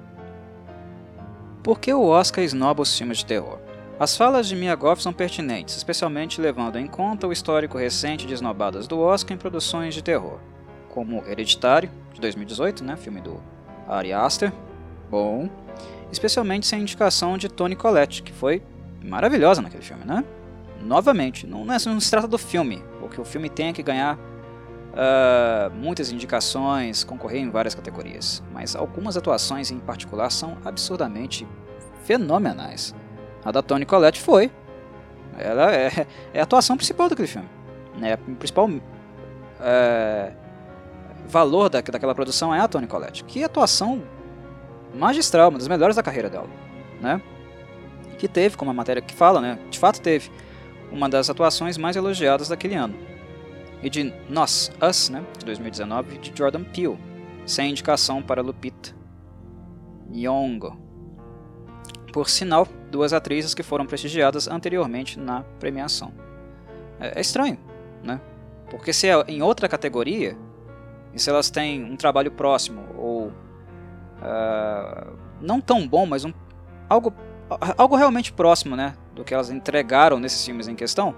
Por 1.62 1.78
que 1.78 1.92
o 1.92 2.06
Oscar 2.06 2.42
esnoba 2.42 2.80
os 2.80 2.96
filmes 2.96 3.18
de 3.18 3.26
terror? 3.26 3.58
As 4.00 4.16
falas 4.16 4.48
de 4.48 4.56
Mia 4.56 4.74
Goff 4.74 5.02
são 5.02 5.12
pertinentes, 5.12 5.76
especialmente 5.76 6.40
levando 6.40 6.78
em 6.78 6.86
conta 6.86 7.26
o 7.26 7.32
histórico 7.32 7.76
recente 7.76 8.26
de 8.26 8.32
esnobadas 8.32 8.88
do 8.88 8.98
Oscar 8.98 9.34
em 9.34 9.38
produções 9.38 9.94
de 9.94 10.02
terror, 10.02 10.40
como 10.88 11.22
Hereditário, 11.26 11.90
de 12.14 12.22
2018, 12.22 12.82
né, 12.82 12.96
filme 12.96 13.20
do 13.20 13.51
Ari 13.88 14.12
Aster, 14.12 14.52
bom, 15.10 15.48
especialmente 16.10 16.66
sem 16.66 16.78
a 16.78 16.82
indicação 16.82 17.36
de 17.36 17.48
Toni 17.48 17.76
Collette, 17.76 18.22
que 18.22 18.32
foi 18.32 18.62
maravilhosa 19.02 19.60
naquele 19.62 19.82
filme, 19.82 20.04
né? 20.04 20.24
Novamente, 20.80 21.46
não, 21.46 21.64
não, 21.64 21.74
é, 21.74 21.78
não 21.86 22.00
se 22.00 22.10
trata 22.10 22.26
do 22.26 22.38
filme, 22.38 22.82
porque 23.00 23.20
o 23.20 23.24
filme 23.24 23.48
tem 23.48 23.72
que 23.72 23.82
ganhar 23.82 24.16
uh, 24.16 25.70
muitas 25.74 26.10
indicações, 26.10 27.04
concorrer 27.04 27.40
em 27.40 27.50
várias 27.50 27.74
categorias, 27.74 28.42
mas 28.52 28.74
algumas 28.74 29.16
atuações 29.16 29.70
em 29.70 29.78
particular 29.78 30.30
são 30.30 30.56
absurdamente 30.64 31.46
fenomenais. 32.04 32.94
A 33.44 33.50
da 33.50 33.62
Toni 33.62 33.86
Collette 33.86 34.20
foi. 34.20 34.50
Ela 35.38 35.74
é, 35.74 36.06
é 36.34 36.40
a 36.40 36.42
atuação 36.42 36.76
principal 36.76 37.08
daquele 37.08 37.28
filme. 37.28 37.48
É, 38.02 38.14
o 38.14 38.36
principal 38.36 38.68
é, 39.60 40.32
valor 41.28 41.68
da, 41.68 41.80
daquela 41.80 42.14
produção 42.14 42.54
é 42.54 42.60
a 42.60 42.68
Toni 42.68 42.86
Collette. 42.86 43.24
Que 43.24 43.44
atuação 43.44 44.02
magistral, 44.94 45.48
uma 45.48 45.58
das 45.58 45.68
melhores 45.68 45.96
da 45.96 46.02
carreira 46.02 46.28
dela, 46.28 46.48
né? 47.00 47.20
Que 48.18 48.28
teve, 48.28 48.56
como 48.56 48.70
a 48.70 48.74
matéria 48.74 49.02
que 49.02 49.14
fala, 49.14 49.40
né? 49.40 49.58
De 49.70 49.78
fato 49.78 50.00
teve 50.00 50.30
uma 50.90 51.08
das 51.08 51.30
atuações 51.30 51.78
mais 51.78 51.96
elogiadas 51.96 52.48
daquele 52.48 52.74
ano. 52.74 52.94
E 53.82 53.90
de 53.90 54.12
Nós, 54.28 54.70
Us, 54.80 55.08
né? 55.08 55.24
De 55.38 55.44
2019, 55.46 56.18
de 56.18 56.32
Jordan 56.36 56.62
Peele, 56.64 56.98
sem 57.46 57.70
indicação 57.70 58.22
para 58.22 58.42
Lupita 58.42 58.94
Nyong'o. 60.08 60.80
Por 62.12 62.28
sinal, 62.28 62.68
duas 62.90 63.12
atrizes 63.12 63.54
que 63.54 63.62
foram 63.62 63.86
prestigiadas 63.86 64.46
anteriormente 64.46 65.18
na 65.18 65.42
premiação. 65.58 66.12
É, 67.00 67.18
é 67.18 67.20
estranho, 67.20 67.58
né? 68.04 68.20
Porque 68.70 68.92
se 68.92 69.08
é 69.08 69.24
em 69.26 69.42
outra 69.42 69.68
categoria, 69.68 70.36
e 71.14 71.18
se 71.18 71.28
elas 71.28 71.50
têm 71.50 71.84
um 71.84 71.96
trabalho 71.96 72.30
próximo 72.30 72.86
ou 72.96 73.26
uh, 73.28 75.12
não 75.40 75.60
tão 75.60 75.86
bom, 75.86 76.06
mas 76.06 76.24
um, 76.24 76.32
algo, 76.88 77.12
algo 77.76 77.96
realmente 77.96 78.32
próximo 78.32 78.76
né, 78.76 78.94
do 79.14 79.24
que 79.24 79.34
elas 79.34 79.50
entregaram 79.50 80.18
nesses 80.18 80.44
filmes 80.44 80.68
em 80.68 80.74
questão, 80.74 81.14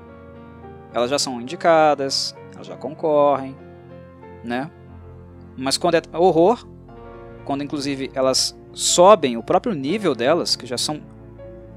elas 0.93 1.11
já 1.11 1.19
são 1.19 1.41
indicadas, 1.41 2.35
elas 2.55 2.67
já 2.67 2.77
concorrem, 2.77 3.57
né? 4.43 4.71
Mas 5.57 5.77
quando 5.77 5.97
é 5.97 6.03
horror, 6.13 6.67
quando 7.45 7.63
inclusive 7.63 8.11
elas 8.15 8.57
sobem 8.73 9.37
o 9.37 9.43
próprio 9.43 9.75
nível 9.75 10.15
delas, 10.15 10.57
que 10.57 10.67
já 10.67 10.79
são 10.79 11.01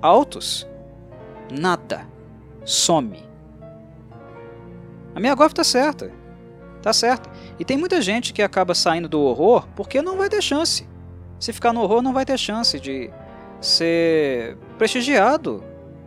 altos, 0.01 0.67
nada, 1.51 2.07
some. 2.65 3.23
A 5.15 5.19
minha 5.19 5.33
Goff 5.35 5.53
tá 5.53 5.63
certa, 5.63 6.11
tá 6.81 6.93
certa. 6.93 7.29
E 7.59 7.65
tem 7.65 7.77
muita 7.77 8.01
gente 8.01 8.33
que 8.33 8.41
acaba 8.41 8.75
saindo 8.75 9.07
do 9.07 9.21
horror 9.21 9.67
porque 9.75 10.01
não 10.01 10.17
vai 10.17 10.29
ter 10.29 10.41
chance. 10.41 10.87
Se 11.39 11.53
ficar 11.53 11.73
no 11.73 11.81
horror, 11.81 12.01
não 12.01 12.13
vai 12.13 12.25
ter 12.25 12.37
chance 12.37 12.79
de 12.79 13.09
ser 13.59 14.57
prestigiado 14.77 15.63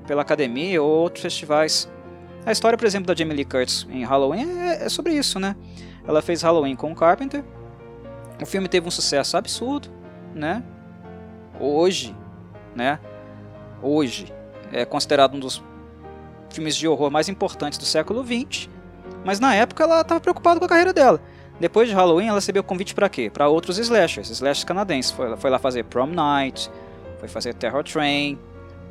pela 0.07 0.23
academia 0.23 0.83
ou 0.83 0.89
outros 0.89 1.23
festivais. 1.23 1.91
A 2.45 2.53
história, 2.53 2.79
por 2.79 2.87
exemplo, 2.87 3.07
da 3.07 3.15
Jamie 3.15 3.37
Lee 3.37 3.45
Curtis 3.45 3.87
em 3.91 4.05
Halloween 4.05 4.49
é, 4.61 4.85
é 4.85 4.89
sobre 4.89 5.13
isso, 5.13 5.39
né? 5.39 5.57
Ela 6.07 6.23
fez 6.23 6.43
Halloween 6.43 6.75
com 6.75 6.95
Carpenter. 6.95 7.45
O 8.41 8.47
filme 8.47 8.69
teve 8.69 8.89
um 8.89 8.91
sucesso 8.91 9.37
absurdo, 9.37 9.89
né? 10.35 10.63
Hoje, 11.61 12.17
né? 12.75 12.99
Hoje 13.83 14.33
é 14.73 14.85
considerado 14.85 15.35
um 15.35 15.41
dos 15.41 15.63
filmes 16.49 16.75
de 16.75 16.89
horror 16.89 17.11
mais 17.11 17.29
importantes 17.29 17.79
do 17.79 17.85
século 17.85 18.25
XX. 18.25 18.69
Mas 19.25 19.39
na 19.39 19.55
época 19.55 19.85
ela 19.85 20.01
estava 20.01 20.21
preocupada 20.21 20.59
com 20.59 20.65
a 20.65 20.69
carreira 20.69 20.93
dela. 20.93 21.21
Depois 21.61 21.89
de 21.89 21.95
Halloween, 21.95 22.29
ela 22.29 22.37
recebeu 22.37 22.65
convite 22.65 22.95
para 22.95 23.09
quê? 23.09 23.29
Para 23.29 23.47
outros 23.49 23.79
slashers, 23.79 24.31
slashers 24.31 24.65
canadenses. 24.65 25.11
Foi, 25.11 25.37
foi 25.37 25.51
lá 25.51 25.59
fazer 25.59 25.85
Prom 25.85 26.07
Night, 26.07 26.71
foi 27.19 27.29
fazer 27.29 27.53
Terror 27.53 27.85
Train, 27.85 28.39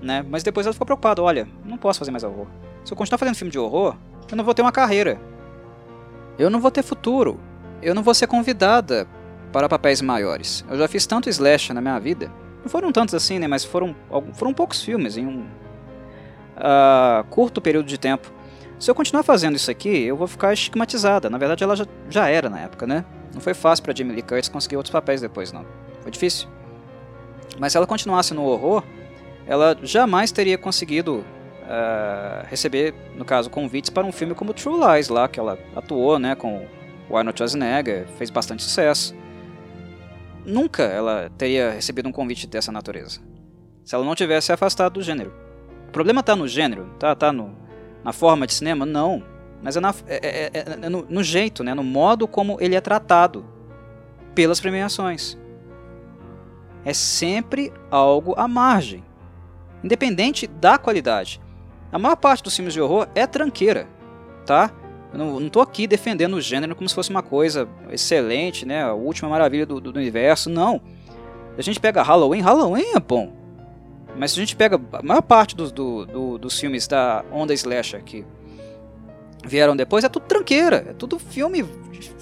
né? 0.01 0.23
Mas 0.29 0.43
depois 0.43 0.67
ela 0.67 0.73
ficou 0.73 0.85
preocupada, 0.85 1.21
olha, 1.21 1.47
não 1.65 1.77
posso 1.77 1.97
fazer 1.97 2.11
mais 2.11 2.23
horror. 2.23 2.45
Se 2.85 2.93
eu 2.93 2.97
continuar 2.97 3.17
fazendo 3.17 3.35
filme 3.35 3.51
de 3.51 3.57
horror, 3.57 3.95
eu 4.29 4.37
não 4.37 4.43
vou 4.43 4.53
ter 4.53 4.61
uma 4.61 4.71
carreira. 4.71 5.19
Eu 6.37 6.49
não 6.49 6.59
vou 6.59 6.69
ter 6.69 6.83
futuro. 6.83 7.39
Eu 7.81 7.95
não 7.95 8.03
vou 8.03 8.13
ser 8.13 8.27
convidada 8.27 9.07
para 9.51 9.67
papéis 9.67 10.01
maiores. 10.01 10.63
Eu 10.69 10.77
já 10.77 10.87
fiz 10.87 11.07
tanto 11.07 11.27
slasher 11.29 11.73
na 11.73 11.81
minha 11.81 11.99
vida. 11.99 12.31
Não 12.61 12.69
foram 12.69 12.91
tantos 12.91 13.15
assim, 13.15 13.39
né? 13.39 13.47
Mas 13.47 13.65
foram, 13.65 13.95
foram 14.33 14.53
poucos 14.53 14.81
filmes 14.81 15.17
em 15.17 15.25
um 15.25 15.41
uh, 16.57 17.23
curto 17.29 17.59
período 17.59 17.87
de 17.87 17.97
tempo. 17.97 18.31
Se 18.79 18.89
eu 18.89 18.95
continuar 18.95 19.23
fazendo 19.23 19.57
isso 19.57 19.69
aqui, 19.69 20.03
eu 20.03 20.15
vou 20.15 20.25
ficar 20.25 20.53
estigmatizada. 20.53 21.29
Na 21.29 21.37
verdade, 21.37 21.63
ela 21.63 21.75
já, 21.75 21.85
já 22.09 22.29
era 22.29 22.49
na 22.49 22.61
época, 22.61 22.87
né? 22.87 23.03
Não 23.33 23.41
foi 23.41 23.53
fácil 23.53 23.83
para 23.83 23.93
Jamie 23.93 24.13
Lee 24.13 24.21
Curtis 24.21 24.47
conseguir 24.47 24.77
outros 24.77 24.91
papéis 24.91 25.19
depois, 25.19 25.51
não. 25.51 25.65
Foi 26.01 26.09
difícil. 26.09 26.47
Mas 27.59 27.73
se 27.73 27.77
ela 27.77 27.85
continuasse 27.85 28.33
no 28.33 28.45
horror, 28.45 28.83
ela 29.45 29.77
jamais 29.83 30.31
teria 30.31 30.57
conseguido 30.57 31.17
uh, 31.17 32.45
receber, 32.47 32.93
no 33.15 33.25
caso, 33.25 33.49
convites 33.49 33.89
para 33.89 34.07
um 34.07 34.13
filme 34.13 34.33
como 34.33 34.53
True 34.53 34.79
Lies, 34.79 35.09
lá 35.09 35.27
que 35.27 35.39
ela 35.39 35.59
atuou, 35.75 36.17
né, 36.17 36.35
com 36.35 36.65
o 37.09 37.17
Arnold 37.17 37.37
Schwarzenegger, 37.37 38.07
fez 38.17 38.29
bastante 38.29 38.63
sucesso. 38.63 39.13
Nunca 40.45 40.83
ela 40.83 41.29
teria 41.37 41.71
recebido 41.71 42.07
um 42.07 42.13
convite 42.13 42.47
dessa 42.47 42.71
natureza, 42.71 43.19
se 43.83 43.93
ela 43.93 44.05
não 44.05 44.15
tivesse 44.15 44.53
afastado 44.53 44.93
do 44.93 45.01
gênero. 45.01 45.33
O 45.89 45.91
problema 45.91 46.21
está 46.21 46.35
no 46.35 46.47
gênero, 46.47 46.89
tá, 46.97 47.13
tá 47.13 47.33
no, 47.33 47.55
na 48.03 48.13
forma 48.13 48.47
de 48.47 48.53
cinema? 48.53 48.85
Não. 48.85 49.23
Mas 49.61 49.75
é, 49.75 49.79
na, 49.79 49.93
é, 50.07 50.15
é, 50.15 50.51
é, 50.53 50.85
é 50.85 50.89
no, 50.89 51.05
no, 51.09 51.23
jeito, 51.23 51.63
né? 51.63 51.73
no 51.73 51.83
modo 51.83 52.27
como 52.27 52.57
ele 52.59 52.75
é 52.75 52.81
tratado 52.81 53.45
pelas 54.33 54.59
premiações. 54.59 55.37
É 56.85 56.93
sempre 56.93 57.73
algo 57.91 58.33
à 58.37 58.47
margem, 58.47 59.03
independente 59.83 60.47
da 60.47 60.77
qualidade. 60.77 61.41
A 61.91 61.99
maior 61.99 62.15
parte 62.15 62.43
dos 62.43 62.55
filmes 62.55 62.73
de 62.73 62.79
horror 62.79 63.07
é 63.13 63.27
tranqueira, 63.27 63.87
tá? 64.45 64.71
Eu 65.11 65.17
não, 65.17 65.45
estou 65.45 65.61
aqui 65.61 65.87
defendendo 65.87 66.35
o 66.35 66.41
gênero 66.41 66.75
como 66.75 66.87
se 66.87 66.93
fosse 66.93 67.09
uma 67.09 67.23
coisa 67.23 67.67
excelente, 67.91 68.65
né? 68.65 68.83
A 68.83 68.93
última 68.93 69.27
maravilha 69.27 69.65
do, 69.65 69.81
do, 69.81 69.91
do 69.91 69.97
universo. 69.97 70.49
Não. 70.49 70.79
A 71.57 71.61
gente 71.61 71.79
pega 71.79 72.03
Halloween, 72.03 72.41
Halloween 72.41 72.93
é 72.95 72.99
bom. 72.99 73.33
Mas 74.17 74.31
se 74.31 74.39
a 74.39 74.41
gente 74.41 74.55
pega 74.55 74.79
a 74.93 75.03
maior 75.03 75.21
parte 75.21 75.55
dos, 75.55 75.71
do, 75.71 76.05
do, 76.05 76.37
dos 76.37 76.59
filmes 76.59 76.87
da 76.87 77.23
onda 77.31 77.53
slasher 77.53 78.03
que 78.03 78.25
vieram 79.45 79.75
depois, 79.75 80.03
é 80.03 80.09
tudo 80.09 80.25
tranqueira, 80.25 80.87
é 80.89 80.93
tudo 80.93 81.17
filme 81.17 81.63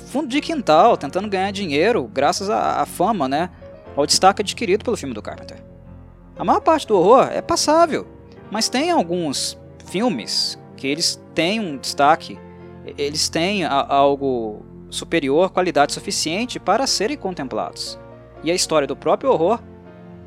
fundo 0.08 0.28
de 0.28 0.40
quintal, 0.40 0.96
tentando 0.96 1.28
ganhar 1.28 1.52
dinheiro 1.52 2.10
graças 2.14 2.50
à, 2.50 2.82
à 2.82 2.86
fama, 2.86 3.28
né? 3.28 3.50
ao 3.98 4.06
destaque 4.06 4.44
adquirido 4.44 4.86
pelo 4.86 4.96
filme 4.96 5.14
do 5.14 5.22
Carpenter. 5.24 5.58
A 6.38 6.46
maior 6.46 6.62
parte 6.62 6.86
do 6.86 6.96
horror 6.96 7.30
é 7.32 7.42
passável, 7.42 8.08
mas 8.52 8.70
tem 8.70 8.92
alguns 8.92 9.58
filmes 9.88 10.58
que 10.76 10.86
eles 10.86 11.20
têm 11.34 11.60
um 11.60 11.78
destaque, 11.78 12.38
eles 12.96 13.28
têm 13.28 13.66
algo 13.66 14.64
superior, 14.90 15.50
qualidade 15.50 15.94
suficiente 15.94 16.60
para 16.60 16.86
serem 16.86 17.18
contemplados. 17.18 17.98
E 18.44 18.52
a 18.52 18.54
história 18.54 18.88
do 18.88 18.96
próprio 18.96 19.32
horror 19.32 19.60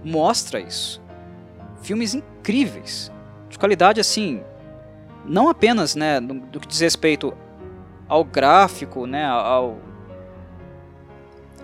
mostra 0.04 0.60
isso. 0.60 1.00
Filmes 1.80 2.14
incríveis, 2.14 3.10
de 3.48 3.58
qualidade 3.58 4.00
assim, 4.00 4.42
não 5.24 5.48
apenas 5.48 5.94
né, 5.94 6.20
no, 6.20 6.34
do 6.34 6.60
que 6.60 6.68
diz 6.68 6.80
respeito 6.80 7.32
ao 8.08 8.24
gráfico, 8.24 9.06
né, 9.06 9.24
ao, 9.24 9.78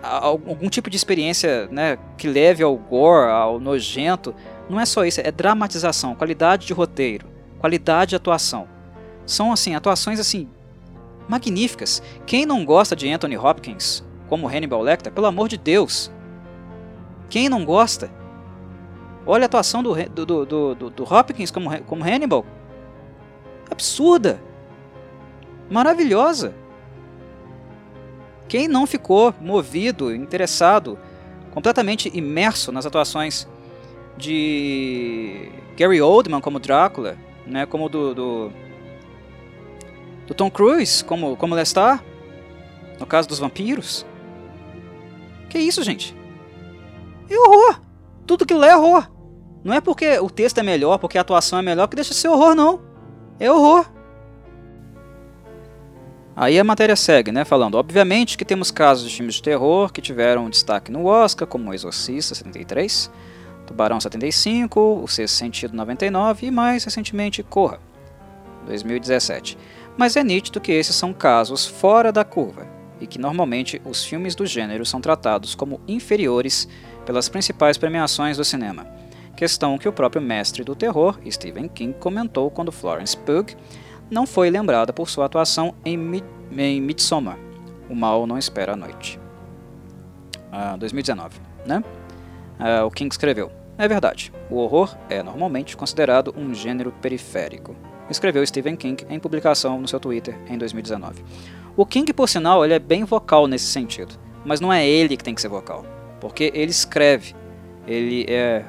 a 0.02 0.24
algum 0.26 0.68
tipo 0.68 0.88
de 0.88 0.96
experiência 0.96 1.68
né, 1.70 1.98
que 2.16 2.28
leve 2.28 2.62
ao 2.62 2.76
gore, 2.76 3.30
ao 3.30 3.58
nojento, 3.58 4.34
não 4.68 4.80
é 4.80 4.86
só 4.86 5.04
isso, 5.04 5.20
é 5.20 5.30
dramatização, 5.30 6.14
qualidade 6.14 6.66
de 6.66 6.72
roteiro, 6.72 7.26
qualidade 7.58 8.10
de 8.10 8.16
atuação. 8.16 8.68
São 9.24 9.52
assim 9.52 9.74
atuações 9.74 10.20
assim 10.20 10.48
magníficas. 11.28 12.02
Quem 12.24 12.46
não 12.46 12.64
gosta 12.64 12.94
de 12.94 13.10
Anthony 13.10 13.36
Hopkins 13.36 14.04
como 14.28 14.48
Hannibal 14.48 14.82
Lecter, 14.82 15.12
pelo 15.12 15.26
amor 15.26 15.48
de 15.48 15.56
Deus? 15.56 16.10
Quem 17.28 17.48
não 17.48 17.64
gosta? 17.64 18.10
Olha 19.26 19.44
a 19.44 19.46
atuação 19.46 19.82
do, 19.82 19.94
do, 19.94 20.26
do, 20.26 20.74
do, 20.74 20.90
do 20.90 21.02
Hopkins 21.02 21.50
como, 21.50 21.82
como 21.82 22.04
Hannibal. 22.04 22.46
Absurda. 23.68 24.40
Maravilhosa. 25.68 26.54
Quem 28.48 28.68
não 28.68 28.86
ficou 28.86 29.34
movido, 29.40 30.14
interessado, 30.14 30.96
completamente 31.50 32.08
imerso 32.16 32.70
nas 32.70 32.86
atuações 32.86 33.48
de 34.16 35.50
Gary 35.76 36.00
Oldman 36.00 36.40
como 36.40 36.60
Drácula, 36.60 37.16
né, 37.44 37.66
como 37.66 37.88
do, 37.88 38.14
do, 38.14 38.52
do 40.28 40.34
Tom 40.34 40.48
Cruise 40.48 41.02
como, 41.04 41.36
como 41.36 41.56
Lestat, 41.56 42.00
no 43.00 43.06
caso 43.06 43.28
dos 43.28 43.40
vampiros. 43.40 44.06
Que 45.50 45.58
isso, 45.58 45.82
gente? 45.82 46.14
É 47.28 47.36
horror! 47.36 47.80
Tudo 48.24 48.46
que 48.46 48.54
lê 48.54 48.68
é 48.68 48.76
horror! 48.76 49.15
Não 49.66 49.74
é 49.74 49.80
porque 49.80 50.16
o 50.20 50.30
texto 50.30 50.58
é 50.58 50.62
melhor, 50.62 50.96
porque 50.96 51.18
a 51.18 51.22
atuação 51.22 51.58
é 51.58 51.62
melhor 51.62 51.88
que 51.88 51.96
deixa 51.96 52.14
de 52.14 52.20
ser 52.20 52.28
horror, 52.28 52.54
não. 52.54 52.80
É 53.40 53.50
horror. 53.50 53.84
Aí 56.36 56.56
a 56.56 56.62
matéria 56.62 56.94
segue, 56.94 57.32
né, 57.32 57.44
falando, 57.44 57.74
obviamente 57.74 58.38
que 58.38 58.44
temos 58.44 58.70
casos 58.70 59.10
de 59.10 59.16
filmes 59.16 59.34
de 59.34 59.42
terror 59.42 59.92
que 59.92 60.00
tiveram 60.00 60.48
destaque 60.48 60.92
no 60.92 61.06
Oscar, 61.06 61.48
como 61.48 61.70
O 61.70 61.74
Exorcista 61.74 62.32
73, 62.36 63.10
Tubarão 63.66 63.98
75, 63.98 65.00
O 65.02 65.08
Sexto 65.08 65.34
Sentido 65.34 65.74
99 65.74 66.46
e 66.46 66.50
mais 66.52 66.84
recentemente 66.84 67.42
Corra 67.42 67.80
2017. 68.66 69.58
Mas 69.96 70.14
é 70.14 70.22
nítido 70.22 70.60
que 70.60 70.70
esses 70.70 70.94
são 70.94 71.12
casos 71.12 71.66
fora 71.66 72.12
da 72.12 72.24
curva 72.24 72.68
e 73.00 73.06
que 73.06 73.18
normalmente 73.18 73.82
os 73.84 74.04
filmes 74.04 74.36
do 74.36 74.46
gênero 74.46 74.86
são 74.86 75.00
tratados 75.00 75.56
como 75.56 75.80
inferiores 75.88 76.68
pelas 77.04 77.28
principais 77.28 77.76
premiações 77.76 78.36
do 78.36 78.44
cinema. 78.44 78.95
Questão 79.36 79.76
que 79.76 79.86
o 79.86 79.92
próprio 79.92 80.22
mestre 80.22 80.64
do 80.64 80.74
terror, 80.74 81.18
Stephen 81.30 81.68
King, 81.68 81.94
comentou 82.00 82.50
quando 82.50 82.72
Florence 82.72 83.14
Pugh 83.14 83.54
não 84.10 84.26
foi 84.26 84.48
lembrada 84.48 84.94
por 84.94 85.10
sua 85.10 85.26
atuação 85.26 85.74
em, 85.84 85.96
Mid 85.96 86.24
em 86.56 86.80
Midsommar, 86.80 87.38
O 87.90 87.94
Mal 87.94 88.26
Não 88.26 88.38
Espera 88.38 88.72
a 88.72 88.76
Noite. 88.76 89.20
Ah, 90.50 90.76
2019, 90.78 91.38
né? 91.66 91.84
Uh, 92.58 92.86
o 92.86 92.90
King 92.90 93.12
escreveu: 93.12 93.52
É 93.76 93.86
verdade, 93.86 94.32
o 94.48 94.56
horror 94.56 94.96
é 95.10 95.22
normalmente 95.22 95.76
considerado 95.76 96.34
um 96.34 96.54
gênero 96.54 96.90
periférico. 97.02 97.76
Escreveu 98.08 98.46
Stephen 98.46 98.76
King 98.76 99.04
em 99.10 99.18
publicação 99.18 99.78
no 99.78 99.86
seu 99.86 100.00
Twitter 100.00 100.38
em 100.48 100.56
2019. 100.56 101.22
O 101.76 101.84
King, 101.84 102.10
por 102.14 102.28
sinal, 102.28 102.64
ele 102.64 102.72
é 102.72 102.78
bem 102.78 103.04
vocal 103.04 103.46
nesse 103.46 103.66
sentido, 103.66 104.14
mas 104.46 104.60
não 104.60 104.72
é 104.72 104.86
ele 104.86 105.16
que 105.16 105.24
tem 105.24 105.34
que 105.34 105.42
ser 105.42 105.48
vocal, 105.48 105.84
porque 106.20 106.50
ele 106.54 106.70
escreve, 106.70 107.34
ele 107.86 108.24
é 108.28 108.64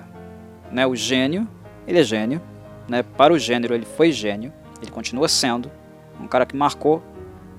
né, 0.71 0.85
o 0.85 0.95
gênio, 0.95 1.47
ele 1.87 1.99
é 1.99 2.03
gênio, 2.03 2.41
né, 2.87 3.03
para 3.03 3.33
o 3.33 3.39
gênero 3.39 3.73
ele 3.73 3.85
foi 3.85 4.11
gênio, 4.11 4.53
ele 4.81 4.91
continua 4.91 5.27
sendo 5.27 5.71
um 6.19 6.27
cara 6.27 6.45
que 6.45 6.55
marcou 6.55 7.03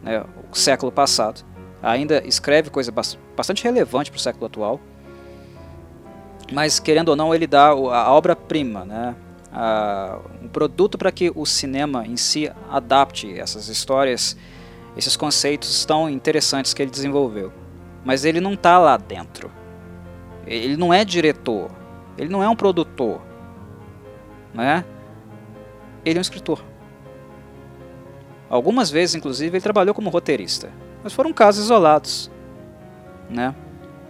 né, 0.03 0.25
o 0.51 0.57
século 0.57 0.91
passado, 0.93 1.45
ainda 1.83 2.23
escreve 2.27 2.71
coisa 2.71 2.93
bastante 2.93 3.63
relevante 3.65 4.11
para 4.11 4.19
o 4.19 4.21
século 4.21 4.47
atual, 4.47 4.81
mas 6.53 6.79
querendo 6.79 7.11
ou 7.11 7.17
não 7.17 7.35
ele 7.35 7.47
dá 7.47 7.69
a 7.69 8.13
obra-prima, 8.13 8.85
né, 8.85 9.15
um 10.43 10.49
produto 10.49 10.99
para 10.99 11.11
que 11.11 11.33
o 11.35 11.45
cinema 11.47 12.07
em 12.07 12.17
si 12.17 12.51
adapte 12.71 13.39
essas 13.39 13.69
histórias, 13.69 14.37
esses 14.97 15.17
conceitos 15.17 15.85
tão 15.85 16.09
interessantes 16.09 16.75
que 16.75 16.83
ele 16.83 16.91
desenvolveu. 16.91 17.53
Mas 18.05 18.25
ele 18.25 18.41
não 18.41 18.55
está 18.55 18.79
lá 18.79 18.97
dentro. 18.97 19.51
Ele 20.47 20.77
não 20.77 20.93
é 20.93 21.05
diretor. 21.05 21.71
Ele 22.19 22.29
não 22.29 22.43
é 22.43 22.49
um 22.49 22.57
produtor. 22.57 23.21
Né? 24.53 24.85
Ele 26.05 26.19
é 26.19 26.21
um 26.21 26.23
escritor. 26.23 26.63
Algumas 28.51 28.91
vezes, 28.91 29.15
inclusive, 29.15 29.57
ele 29.57 29.63
trabalhou 29.63 29.95
como 29.95 30.09
roteirista, 30.09 30.73
mas 31.05 31.13
foram 31.13 31.33
casos 31.33 31.67
isolados, 31.67 32.31
né? 33.29 33.55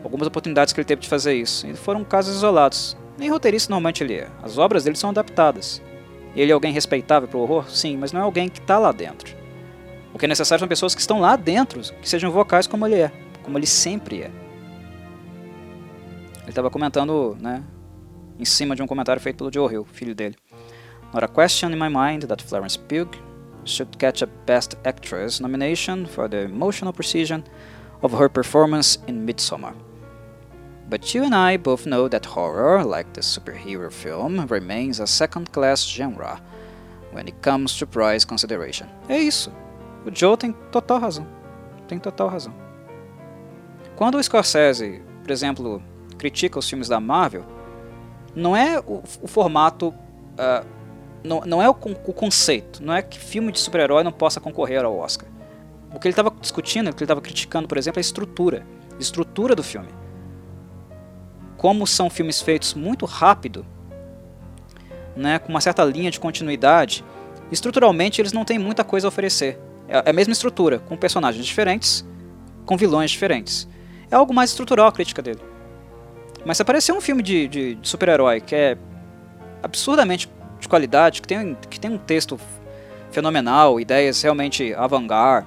Algumas 0.05 0.29
oportunidades 0.29 0.73
que 0.73 0.79
ele 0.79 0.87
teve 0.87 1.03
de 1.03 1.09
fazer 1.09 1.35
isso, 1.35 1.67
e 1.67 1.75
foram 1.75 2.05
casos 2.05 2.37
isolados. 2.37 2.97
Nem 3.19 3.31
roteirista 3.31 3.71
normalmente 3.71 4.05
ele 4.05 4.15
é. 4.15 4.29
As 4.41 4.57
obras 4.57 4.85
dele 4.85 4.97
são 4.97 5.11
adaptadas. 5.11 5.83
Ele 6.37 6.53
é 6.53 6.55
alguém 6.55 6.73
respeitável 6.73 7.29
para 7.29 7.37
o 7.37 7.43
horror? 7.43 7.69
Sim, 7.69 7.97
mas 7.97 8.13
não 8.13 8.21
é 8.21 8.25
alguém 8.25 8.49
que 8.49 8.61
está 8.61 8.79
lá 8.79 8.93
dentro. 8.93 9.37
O 10.15 10.19
que 10.19 10.25
é 10.25 10.29
necessário 10.29 10.61
são 10.61 10.69
pessoas 10.69 10.95
que 10.95 11.01
estão 11.01 11.19
lá 11.19 11.35
dentro, 11.35 11.81
que 11.81 12.09
sejam 12.09 12.31
vocais 12.31 12.69
como 12.69 12.87
ele 12.87 12.95
é, 12.95 13.13
como 13.43 13.59
ele 13.59 13.67
sempre 13.67 14.23
é. 14.23 14.31
Ele 16.43 16.51
estava 16.51 16.71
comentando, 16.71 17.37
né, 17.41 17.65
em 18.39 18.45
cima 18.45 18.77
de 18.77 18.83
um 18.83 18.87
comentário 18.87 19.21
feito 19.21 19.39
pelo 19.39 19.53
Joe 19.53 19.73
Hill, 19.73 19.87
filho 19.93 20.15
dele. 20.15 20.37
Not 21.13 21.25
a 21.25 21.29
question 21.29 21.71
in 21.73 21.79
my 21.79 21.89
mind 21.89 22.27
that 22.29 22.43
Florence 22.43 22.79
Pugh 22.79 23.11
should 23.65 23.97
catch 23.99 24.23
a 24.23 24.29
Best 24.47 24.77
Actress 24.85 25.41
nomination 25.41 26.07
for 26.07 26.29
the 26.29 26.45
emotional 26.45 26.93
precision 26.93 27.43
of 28.03 28.15
her 28.15 28.29
performance 28.29 28.99
in 29.07 29.27
Midsommar. 29.27 29.75
But 30.89 31.15
you 31.15 31.25
and 31.25 31.35
I 31.35 31.59
both 31.59 31.87
know 31.87 32.09
that 32.09 32.25
horror, 32.25 32.83
like 32.83 33.13
the 33.13 33.21
superhero 33.21 33.93
film, 33.93 34.47
remains 34.47 35.01
a 35.01 35.07
second-class 35.07 35.87
genre 35.87 36.41
when 37.13 37.29
it 37.29 37.43
comes 37.43 37.77
to 37.79 37.87
price 37.87 38.25
consideration. 38.25 38.87
É 39.09 39.19
isso. 39.19 39.53
O 40.07 40.11
Joe 40.15 40.37
tem 40.37 40.53
total 40.73 40.99
razão. 40.99 41.27
Tem 41.87 41.99
total 41.99 42.29
razão. 42.29 42.55
Quando 43.97 44.17
o 44.17 44.23
Scorsese, 44.23 45.03
por 45.23 45.31
exemplo, 45.31 45.83
critica 46.17 46.59
os 46.59 46.69
filmes 46.69 46.89
da 46.89 47.01
Marvel, 47.01 47.45
não 48.39 48.57
é 48.57 48.79
o, 48.79 49.03
o 49.23 49.27
formato 49.27 49.89
uh, 49.89 50.67
não, 51.23 51.41
não 51.41 51.63
é 51.63 51.69
o, 51.69 51.73
o, 51.73 52.13
conceito, 52.13 52.83
não 52.83 52.95
é 52.95 53.03
que 53.03 53.19
filme 53.19 53.51
de 53.51 53.59
super-herói 53.59 54.05
não 54.05 54.13
possa 54.13 54.41
concorrer 54.41 54.85
ao 54.85 54.97
Oscar. 54.97 55.29
O 55.93 55.99
que 55.99 56.07
ele 56.07 56.13
estava 56.13 56.31
discutindo, 56.31 56.89
o 56.89 56.95
que 56.95 56.99
ele 56.99 57.05
estava 57.05 57.21
criticando, 57.21 57.67
por 57.67 57.77
exemplo, 57.77 57.99
é 57.99 58.01
a 58.01 58.03
estrutura, 58.03 58.65
a 58.97 59.01
estrutura 59.01 59.55
do 59.55 59.63
filme. 59.63 59.89
Como 61.57 61.87
são 61.87 62.09
filmes 62.09 62.41
feitos 62.41 62.75
muito 62.75 63.05
rápido, 63.05 63.67
né, 65.17 65.39
com 65.41 65.49
uma 65.49 65.61
certa 65.61 65.85
linha 65.85 66.11
de 66.11 66.21
continuidade, 66.21 67.05
estruturalmente 67.51 68.21
eles 68.21 68.33
não 68.33 68.45
têm 68.45 68.59
muita 68.59 68.85
coisa 68.85 69.07
a 69.07 69.09
oferecer. 69.09 69.59
É, 69.89 70.03
é 70.07 70.11
a 70.11 70.13
mesma 70.13 70.33
estrutura, 70.33 70.79
com 70.79 70.97
personagens 70.97 71.45
diferentes, 71.45 72.07
com 72.65 72.77
vilões 72.77 73.11
diferentes. 73.11 73.67
É 74.11 74.15
algo 74.15 74.33
mais 74.33 74.51
estrutural 74.51 74.87
a 74.87 74.93
crítica 74.93 75.21
dele. 75.21 75.41
Mas 76.45 76.57
se 76.57 76.63
aparecer 76.63 76.93
um 76.93 77.01
filme 77.01 77.23
de, 77.23 77.49
de, 77.49 77.75
de 77.75 77.89
super-herói 77.89 78.41
que 78.41 78.55
é 78.55 78.79
absurdamente 79.63 80.31
de 80.61 80.69
qualidade, 80.69 81.21
que 81.21 81.29
tem, 81.29 81.57
que 81.69 81.79
tem 81.79 81.91
um 81.91 81.99
texto 81.99 82.39
fenomenal, 83.11 83.81
ideias 83.81 84.23
realmente 84.23 84.75
avant-garde, 84.75 85.47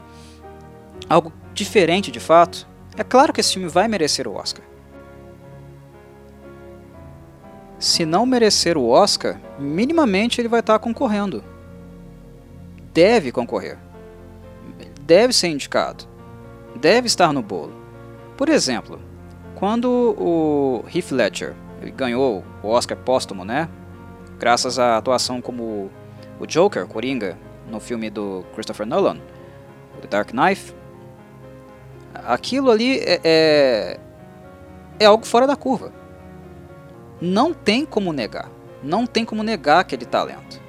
algo 1.09 1.31
diferente 1.53 2.11
de 2.11 2.19
fato, 2.19 2.67
é 2.97 3.03
claro 3.03 3.33
que 3.33 3.39
esse 3.39 3.53
filme 3.53 3.67
vai 3.67 3.87
merecer 3.87 4.27
o 4.27 4.35
Oscar. 4.35 4.63
Se 7.79 8.05
não 8.05 8.25
merecer 8.25 8.77
o 8.77 8.87
Oscar, 8.87 9.39
minimamente 9.57 10.39
ele 10.39 10.47
vai 10.47 10.59
estar 10.59 10.77
concorrendo. 10.77 11.43
Deve 12.93 13.31
concorrer. 13.31 13.77
Deve 15.01 15.33
ser 15.33 15.47
indicado. 15.47 16.05
Deve 16.75 17.07
estar 17.07 17.33
no 17.33 17.41
bolo. 17.41 17.73
Por 18.37 18.49
exemplo, 18.49 18.99
quando 19.61 20.15
o 20.17 20.83
Heath 20.93 21.11
Ledger 21.11 21.53
ganhou 21.95 22.43
o 22.63 22.69
Oscar 22.69 22.97
póstumo, 22.97 23.45
né? 23.45 23.69
graças 24.39 24.79
à 24.79 24.97
atuação 24.97 25.39
como 25.39 25.91
o 26.39 26.47
Joker, 26.47 26.87
Coringa, 26.87 27.37
no 27.69 27.79
filme 27.79 28.09
do 28.09 28.43
Christopher 28.55 28.87
Nolan, 28.87 29.19
The 30.01 30.07
Dark 30.07 30.33
Knight, 30.33 30.75
aquilo 32.11 32.71
ali 32.71 32.97
é, 32.97 33.21
é, 33.23 33.99
é 34.99 35.05
algo 35.05 35.27
fora 35.27 35.45
da 35.45 35.55
curva. 35.55 35.93
não 37.21 37.53
tem 37.53 37.85
como 37.85 38.11
negar. 38.11 38.49
Não 38.81 39.05
tem 39.05 39.23
como 39.23 39.43
negar 39.43 39.81
aquele 39.81 40.05
talento. 40.05 40.59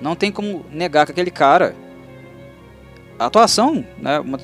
Não 0.00 0.16
tem 0.16 0.32
como 0.32 0.64
negar 0.70 1.04
que 1.04 1.12
aquele 1.12 1.30
cara. 1.30 1.76
A 3.18 3.26
atuação, 3.26 3.84
né, 3.98 4.18
uma 4.20 4.38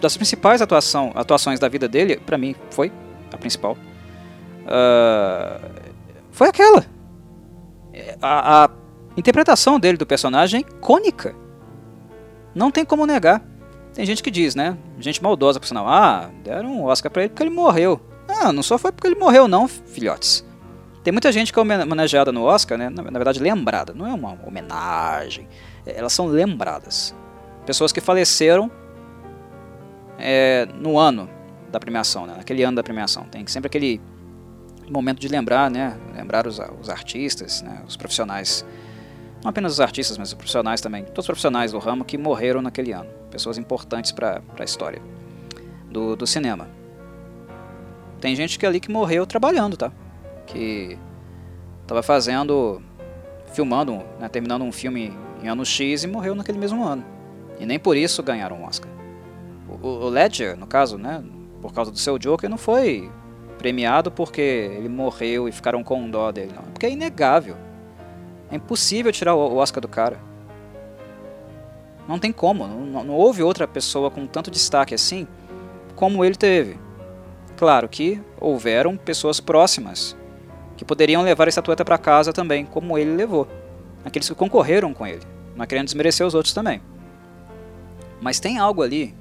das 0.00 0.16
principais 0.16 0.62
atuação, 0.62 1.12
atuações 1.14 1.60
da 1.60 1.68
vida 1.68 1.86
dele, 1.86 2.16
para 2.16 2.38
mim, 2.38 2.56
foi 2.70 2.90
a 3.32 3.38
principal. 3.38 3.76
Uh, 4.64 5.88
foi 6.30 6.48
aquela. 6.48 6.84
A, 8.22 8.64
a 8.64 8.70
interpretação 9.16 9.80
dele 9.80 9.98
do 9.98 10.06
personagem 10.06 10.64
é 10.64 10.68
icônica. 10.68 11.34
Não 12.54 12.70
tem 12.70 12.84
como 12.84 13.06
negar. 13.06 13.42
Tem 13.94 14.04
gente 14.04 14.22
que 14.22 14.30
diz, 14.30 14.54
né? 14.54 14.76
Gente 14.98 15.22
maldosa 15.22 15.58
por 15.58 15.66
sinal. 15.66 15.88
Ah, 15.88 16.30
deram 16.44 16.70
um 16.70 16.84
Oscar 16.84 17.10
pra 17.10 17.22
ele 17.22 17.30
porque 17.30 17.42
ele 17.42 17.50
morreu. 17.50 18.00
Ah, 18.28 18.52
não 18.52 18.62
só 18.62 18.78
foi 18.78 18.92
porque 18.92 19.06
ele 19.06 19.18
morreu, 19.18 19.48
não, 19.48 19.66
filhotes. 19.66 20.44
Tem 21.02 21.12
muita 21.12 21.32
gente 21.32 21.52
que 21.52 21.58
é 21.58 21.62
homenageada 21.62 22.30
no 22.30 22.44
Oscar, 22.44 22.76
né? 22.76 22.90
Na, 22.90 23.02
verdade, 23.02 23.40
lembrada. 23.40 23.94
Não 23.94 24.06
é 24.06 24.12
uma 24.12 24.38
homenagem. 24.46 25.48
É, 25.86 25.98
elas 25.98 26.12
são 26.12 26.26
lembradas. 26.26 27.14
Pessoas 27.64 27.92
que 27.92 28.00
faleceram 28.00 28.70
é, 30.18 30.68
no 30.74 30.98
ano 30.98 31.28
da 31.70 31.78
premiação, 31.78 32.26
né? 32.26 32.34
naquele 32.36 32.62
ano 32.62 32.76
da 32.76 32.82
premiação. 32.82 33.24
Tem 33.24 33.46
sempre 33.46 33.66
aquele 33.66 34.00
momento 34.88 35.20
de 35.20 35.28
lembrar, 35.28 35.70
né? 35.70 35.98
Lembrar 36.14 36.46
os, 36.46 36.60
os 36.80 36.88
artistas, 36.88 37.62
né? 37.62 37.82
os 37.86 37.96
profissionais. 37.96 38.64
Não 39.42 39.50
apenas 39.50 39.72
os 39.72 39.80
artistas, 39.80 40.18
mas 40.18 40.28
os 40.28 40.34
profissionais 40.34 40.80
também. 40.80 41.04
Todos 41.04 41.24
os 41.24 41.26
profissionais 41.26 41.72
do 41.72 41.78
ramo 41.78 42.04
que 42.04 42.18
morreram 42.18 42.62
naquele 42.62 42.92
ano. 42.92 43.10
Pessoas 43.30 43.58
importantes 43.58 44.12
para 44.12 44.42
a 44.58 44.64
história 44.64 45.00
do, 45.90 46.16
do 46.16 46.26
cinema. 46.26 46.68
Tem 48.20 48.34
gente 48.34 48.58
que 48.58 48.66
é 48.66 48.68
ali 48.68 48.80
que 48.80 48.90
morreu 48.90 49.26
trabalhando, 49.26 49.76
tá? 49.76 49.92
que 50.48 50.98
estava 51.82 52.02
fazendo, 52.02 52.82
filmando, 53.52 54.02
né, 54.18 54.28
terminando 54.28 54.62
um 54.62 54.72
filme 54.72 55.12
em 55.42 55.48
ano 55.48 55.64
X 55.64 56.04
e 56.04 56.06
morreu 56.06 56.34
naquele 56.34 56.58
mesmo 56.58 56.84
ano. 56.84 57.04
E 57.60 57.66
nem 57.66 57.78
por 57.78 57.96
isso 57.96 58.22
ganharam 58.22 58.56
um 58.56 58.64
Oscar. 58.64 58.90
O, 59.68 59.86
o 59.86 60.08
Ledger, 60.08 60.56
no 60.56 60.66
caso, 60.66 60.96
né, 60.98 61.22
por 61.60 61.72
causa 61.72 61.90
do 61.90 61.98
seu 61.98 62.18
Joker, 62.18 62.48
não 62.48 62.58
foi 62.58 63.10
premiado 63.58 64.10
porque 64.10 64.40
ele 64.40 64.88
morreu 64.88 65.48
e 65.48 65.52
ficaram 65.52 65.82
com 65.82 66.08
dó 66.08 66.30
dele, 66.30 66.52
não. 66.54 66.62
Porque 66.64 66.86
é 66.86 66.90
inegável. 66.90 67.56
É 68.50 68.56
impossível 68.56 69.12
tirar 69.12 69.34
o 69.34 69.56
Oscar 69.56 69.80
do 69.80 69.88
cara. 69.88 70.18
Não 72.06 72.18
tem 72.18 72.32
como. 72.32 72.66
Não, 72.66 73.04
não 73.04 73.14
houve 73.14 73.42
outra 73.42 73.66
pessoa 73.68 74.10
com 74.10 74.26
tanto 74.26 74.50
destaque 74.50 74.94
assim 74.94 75.26
como 75.94 76.24
ele 76.24 76.36
teve. 76.36 76.78
Claro 77.56 77.88
que 77.88 78.22
houveram 78.40 78.96
pessoas 78.96 79.40
próximas 79.40 80.16
que 80.76 80.84
poderiam 80.84 81.22
levar 81.22 81.46
a 81.46 81.50
estatueta 81.50 81.84
para 81.84 81.98
casa 81.98 82.32
também, 82.32 82.64
como 82.64 82.96
ele 82.96 83.16
levou. 83.16 83.48
Aqueles 84.04 84.28
que 84.28 84.34
concorreram 84.34 84.94
com 84.94 85.04
ele, 85.04 85.22
não 85.56 85.66
querendo 85.66 85.86
desmerecer 85.86 86.24
os 86.24 86.34
outros 86.34 86.54
também. 86.54 86.80
Mas 88.20 88.38
tem 88.38 88.58
algo 88.58 88.80
ali 88.80 89.12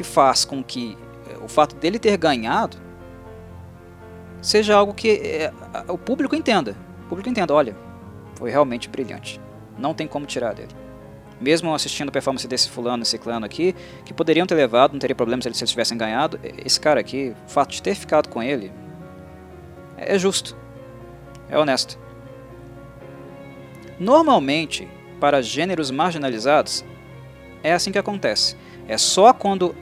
que 0.00 0.04
faz 0.04 0.46
com 0.46 0.64
que 0.64 0.96
eh, 1.28 1.36
o 1.42 1.46
fato 1.46 1.76
dele 1.76 1.98
ter 1.98 2.16
ganhado 2.16 2.78
seja 4.40 4.74
algo 4.74 4.94
que 4.94 5.10
é, 5.10 5.52
o 5.88 5.98
público 5.98 6.34
entenda. 6.34 6.74
O 7.04 7.08
público 7.10 7.28
entenda, 7.28 7.52
olha, 7.52 7.76
foi 8.34 8.50
realmente 8.50 8.88
brilhante. 8.88 9.38
Não 9.76 9.92
tem 9.92 10.06
como 10.06 10.24
tirar 10.24 10.54
dele. 10.54 10.74
Mesmo 11.38 11.74
assistindo 11.74 12.08
a 12.08 12.12
performance 12.12 12.48
desse 12.48 12.70
fulano, 12.70 13.02
esse 13.02 13.18
clã 13.18 13.44
aqui, 13.44 13.74
que 14.02 14.14
poderiam 14.14 14.46
ter 14.46 14.54
levado, 14.54 14.92
não 14.92 14.98
teria 14.98 15.14
problema 15.14 15.42
se 15.42 15.48
eles 15.48 15.58
tivessem 15.58 15.98
ganhado, 15.98 16.40
esse 16.64 16.80
cara 16.80 16.98
aqui, 16.98 17.34
o 17.46 17.50
fato 17.50 17.72
de 17.72 17.82
ter 17.82 17.94
ficado 17.94 18.30
com 18.30 18.42
ele, 18.42 18.72
é 19.98 20.18
justo, 20.18 20.56
é 21.46 21.58
honesto. 21.58 21.98
Normalmente, 23.98 24.88
para 25.20 25.42
gêneros 25.42 25.90
marginalizados, 25.90 26.84
é 27.62 27.74
assim 27.74 27.92
que 27.92 27.98
acontece. 27.98 28.56
É 28.88 28.96
só 28.96 29.32
quando 29.34 29.74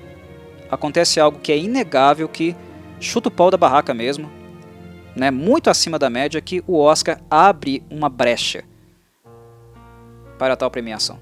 acontece 0.71 1.21
algo 1.21 1.39
que 1.39 1.53
é 1.53 1.59
inegável 1.59 2.29
que 2.29 2.55
chuta 3.01 3.29
o 3.29 3.33
pau 3.33 3.51
da 3.51 3.57
barraca 3.57 3.95
mesmo, 3.95 4.31
né, 5.15 5.31
muito 5.31 5.71
acima 5.71 5.99
da 5.99 6.09
média, 6.09 6.41
que 6.41 6.63
o 6.67 6.79
Oscar 6.79 7.21
abre 7.31 7.83
uma 7.91 8.09
brecha 8.09 8.65
para 10.39 10.57
tal 10.57 10.71
premiação. 10.71 11.19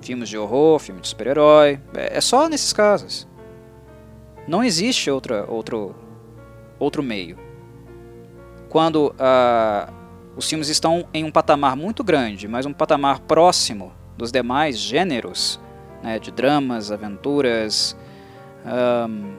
Filmes 0.00 0.28
de 0.28 0.38
horror, 0.38 0.78
filme 0.78 1.00
de 1.00 1.08
super-herói, 1.08 1.78
é, 1.94 2.16
é 2.16 2.20
só 2.20 2.48
nesses 2.48 2.72
casos. 2.72 3.28
Não 4.48 4.64
existe 4.64 5.10
outra, 5.10 5.44
outro, 5.46 5.94
outro 6.78 7.02
meio 7.02 7.50
quando 8.70 9.08
uh, 9.08 9.92
os 10.36 10.48
filmes 10.48 10.68
estão 10.68 11.06
em 11.12 11.24
um 11.24 11.30
patamar 11.30 11.76
muito 11.76 12.02
grande, 12.02 12.46
mas 12.46 12.64
um 12.64 12.72
patamar 12.72 13.18
próximo 13.20 13.92
dos 14.16 14.30
demais 14.30 14.78
gêneros, 14.78 15.60
né, 16.02 16.18
de 16.18 16.30
dramas, 16.30 16.90
aventuras, 16.92 17.96
um, 18.64 19.34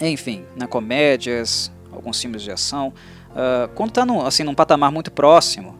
enfim, 0.00 0.44
na 0.56 0.64
né, 0.64 0.66
comédias, 0.66 1.72
alguns 1.92 2.20
filmes 2.20 2.42
de 2.42 2.50
ação, 2.50 2.92
uh, 3.30 3.68
quando 3.74 3.90
está 3.90 4.04
assim, 4.26 4.42
num 4.42 4.54
patamar 4.54 4.90
muito 4.90 5.10
próximo, 5.10 5.78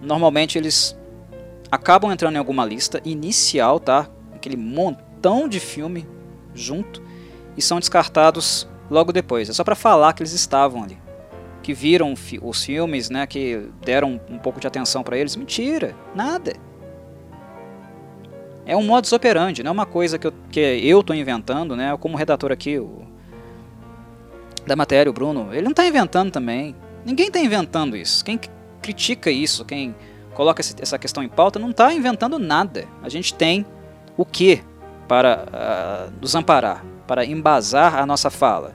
normalmente 0.00 0.56
eles 0.58 0.96
acabam 1.70 2.12
entrando 2.12 2.36
em 2.36 2.38
alguma 2.38 2.64
lista 2.64 3.00
inicial, 3.04 3.78
tá? 3.80 4.08
Aquele 4.34 4.56
montão 4.56 5.48
de 5.48 5.60
filme 5.60 6.06
junto 6.54 7.02
e 7.56 7.62
são 7.62 7.78
descartados 7.78 8.68
logo 8.90 9.12
depois. 9.12 9.48
É 9.48 9.52
só 9.52 9.64
para 9.64 9.74
falar 9.74 10.12
que 10.12 10.22
eles 10.22 10.32
estavam 10.32 10.82
ali 10.82 10.98
que 11.66 11.74
viram 11.74 12.14
os 12.42 12.62
filmes, 12.64 13.10
né, 13.10 13.26
que 13.26 13.68
deram 13.84 14.20
um 14.30 14.38
pouco 14.38 14.60
de 14.60 14.68
atenção 14.68 15.02
para 15.02 15.18
eles. 15.18 15.34
Mentira, 15.34 15.96
nada. 16.14 16.52
É 18.66 18.76
um 18.76 18.82
modus 18.82 19.12
operandi, 19.12 19.62
não 19.62 19.70
é 19.70 19.72
uma 19.72 19.86
coisa 19.86 20.18
que 20.18 20.26
eu, 20.26 20.34
que 20.50 20.60
eu 20.60 21.02
tô 21.02 21.14
inventando, 21.14 21.76
né? 21.76 21.96
Como 21.98 22.16
redator 22.16 22.50
aqui 22.50 22.78
o, 22.78 23.02
da 24.66 24.74
matéria, 24.74 25.08
o 25.08 25.12
Bruno, 25.12 25.48
ele 25.52 25.62
não 25.62 25.70
está 25.70 25.86
inventando 25.86 26.30
também. 26.30 26.74
Ninguém 27.04 27.28
está 27.28 27.38
inventando 27.38 27.96
isso. 27.96 28.24
Quem 28.24 28.40
critica 28.82 29.30
isso, 29.30 29.64
quem 29.64 29.94
coloca 30.34 30.60
essa 30.60 30.98
questão 30.98 31.22
em 31.22 31.28
pauta, 31.28 31.58
não 31.58 31.70
está 31.70 31.92
inventando 31.94 32.38
nada. 32.38 32.86
A 33.02 33.08
gente 33.08 33.32
tem 33.32 33.64
o 34.16 34.24
que 34.24 34.62
para 35.06 35.44
uh, 35.46 36.12
nos 36.20 36.34
amparar, 36.34 36.84
para 37.06 37.24
embasar 37.24 37.96
a 37.96 38.04
nossa 38.04 38.28
fala, 38.30 38.74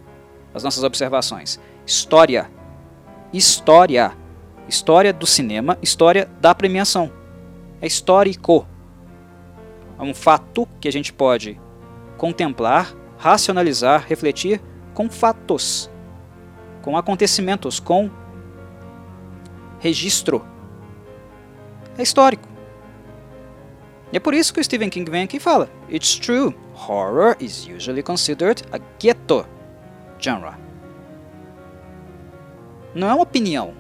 as 0.53 0.63
nossas 0.63 0.83
observações? 0.83 1.59
História 1.85 2.49
história. 3.33 4.13
História 4.67 5.11
do 5.11 5.25
cinema, 5.25 5.77
história 5.81 6.29
da 6.39 6.55
premiação. 6.55 7.11
É 7.81 7.87
histórico. 7.87 8.65
Um 10.01 10.13
fato 10.13 10.67
que 10.79 10.87
a 10.87 10.91
gente 10.91 11.13
pode 11.13 11.59
contemplar, 12.17 12.93
racionalizar, 13.17 14.05
refletir 14.07 14.61
com 14.93 15.09
fatos, 15.09 15.89
com 16.81 16.97
acontecimentos, 16.97 17.79
com 17.79 18.09
registro. 19.79 20.45
É 21.97 22.01
histórico. 22.01 22.49
E 24.11 24.17
é 24.17 24.19
por 24.19 24.33
isso 24.33 24.53
que 24.53 24.59
o 24.59 24.63
Stephen 24.63 24.89
King 24.89 25.09
vem 25.09 25.23
aqui 25.23 25.37
e 25.37 25.39
fala: 25.39 25.69
It's 25.89 26.15
true, 26.15 26.55
horror 26.73 27.35
is 27.39 27.67
usually 27.67 28.03
considered 28.03 28.63
a 28.71 28.79
ghetto 28.99 29.45
genre. 30.19 30.55
Não 32.93 33.07
é 33.07 33.13
uma 33.13 33.23
opinião. 33.23 33.73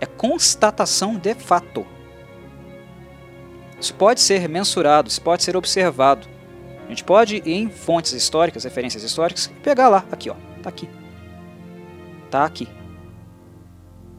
É 0.00 0.06
constatação 0.06 1.16
de 1.16 1.34
fato. 1.34 1.86
Isso 3.82 3.94
pode 3.94 4.20
ser 4.20 4.48
mensurado, 4.48 5.08
isso 5.08 5.20
pode 5.20 5.42
ser 5.42 5.56
observado. 5.56 6.28
A 6.86 6.88
gente 6.88 7.02
pode 7.02 7.42
ir 7.44 7.48
em 7.48 7.68
fontes 7.68 8.12
históricas, 8.12 8.62
referências 8.62 9.02
históricas, 9.02 9.46
e 9.46 9.54
pegar 9.54 9.88
lá, 9.88 10.04
aqui 10.12 10.30
ó, 10.30 10.36
tá 10.62 10.68
aqui. 10.68 10.88
Tá 12.30 12.44
aqui. 12.44 12.68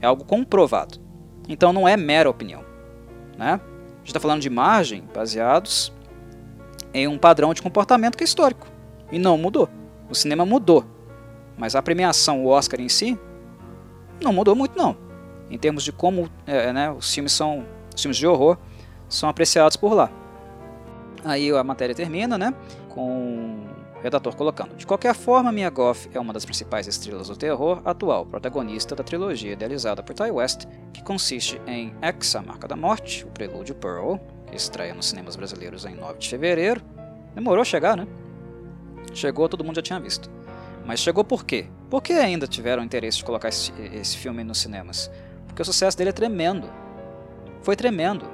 É 0.02 0.06
algo 0.06 0.26
comprovado. 0.26 1.00
Então 1.48 1.72
não 1.72 1.88
é 1.88 1.96
mera 1.96 2.30
opinião. 2.30 2.62
Né? 3.38 3.54
A 3.54 3.98
gente 4.00 4.08
está 4.08 4.20
falando 4.20 4.42
de 4.42 4.50
margem 4.50 5.02
baseados 5.14 5.94
em 6.94 7.08
um 7.08 7.18
padrão 7.18 7.54
de 7.54 7.62
comportamento 7.62 8.18
que 8.18 8.24
é 8.24 8.28
histórico. 8.28 8.68
E 9.14 9.18
não 9.18 9.38
mudou. 9.38 9.70
O 10.10 10.14
cinema 10.14 10.46
mudou. 10.46 10.84
Mas 11.58 11.74
a 11.74 11.82
premiação, 11.82 12.44
o 12.44 12.48
Oscar 12.48 12.82
em 12.82 12.90
si, 12.90 13.18
não 14.22 14.34
mudou 14.34 14.56
muito 14.56 14.78
não. 14.78 14.98
Em 15.50 15.58
termos 15.58 15.86
de 15.86 15.94
como 15.94 16.30
é, 16.46 16.74
né, 16.74 16.92
os 16.92 17.14
filmes 17.14 17.32
são, 17.32 17.66
os 17.96 18.02
filmes 18.02 18.18
de 18.18 18.28
horror 18.28 18.58
são 19.14 19.30
apreciados 19.30 19.78
por 19.78 19.94
lá. 19.94 20.12
Aí 21.24 21.52
a 21.52 21.64
matéria 21.64 21.96
termina, 21.96 22.38
né, 22.38 22.54
com 22.90 23.66
o 23.98 24.02
redator 24.02 24.36
colocando: 24.36 24.76
De 24.76 24.86
qualquer 24.86 25.16
forma, 25.16 25.52
Mia 25.52 25.70
Goff 25.70 26.10
é 26.14 26.20
uma 26.20 26.34
das 26.34 26.44
principais 26.44 26.88
estrelas 26.88 27.28
do 27.28 27.36
terror 27.36 27.82
atual, 27.86 28.26
protagonista 28.26 28.96
da 28.96 29.04
trilogia 29.04 29.54
idealizada 29.54 30.04
por 30.04 30.14
Ty 30.14 30.32
West, 30.32 30.66
que 30.92 31.02
consiste 31.04 31.62
em 31.66 31.94
X, 32.02 32.36
a 32.36 32.42
Marca 32.42 32.68
da 32.68 32.76
Morte, 32.76 33.26
o 33.26 33.30
Prelúdio 33.30 33.76
Pearl, 33.76 34.18
que 34.48 34.56
estreia 34.56 34.94
nos 34.94 35.08
cinemas 35.08 35.36
brasileiros 35.36 35.86
em 35.86 35.96
9 35.96 36.20
de 36.20 36.30
fevereiro. 36.30 36.82
Demorou 37.34 37.62
a 37.62 37.66
chegar, 37.66 37.96
né? 37.96 38.06
Chegou, 39.14 39.48
todo 39.48 39.64
mundo 39.64 39.76
já 39.76 39.82
tinha 39.82 40.00
visto. 40.00 40.30
Mas 40.86 41.00
chegou 41.00 41.24
por 41.24 41.46
quê? 41.46 41.68
Por 41.90 42.02
que 42.02 42.14
ainda 42.14 42.48
tiveram 42.48 42.84
interesse 42.84 43.20
de 43.20 43.26
colocar 43.26 43.48
esse, 43.48 43.72
esse 43.94 44.18
filme 44.18 44.44
nos 44.44 44.60
cinemas? 44.60 45.10
Porque 45.48 45.62
o 45.62 45.66
sucesso 45.66 45.98
dele 45.98 46.10
é 46.10 46.14
tremendo. 46.14 46.68
Foi 47.62 47.76
tremendo. 47.76 48.33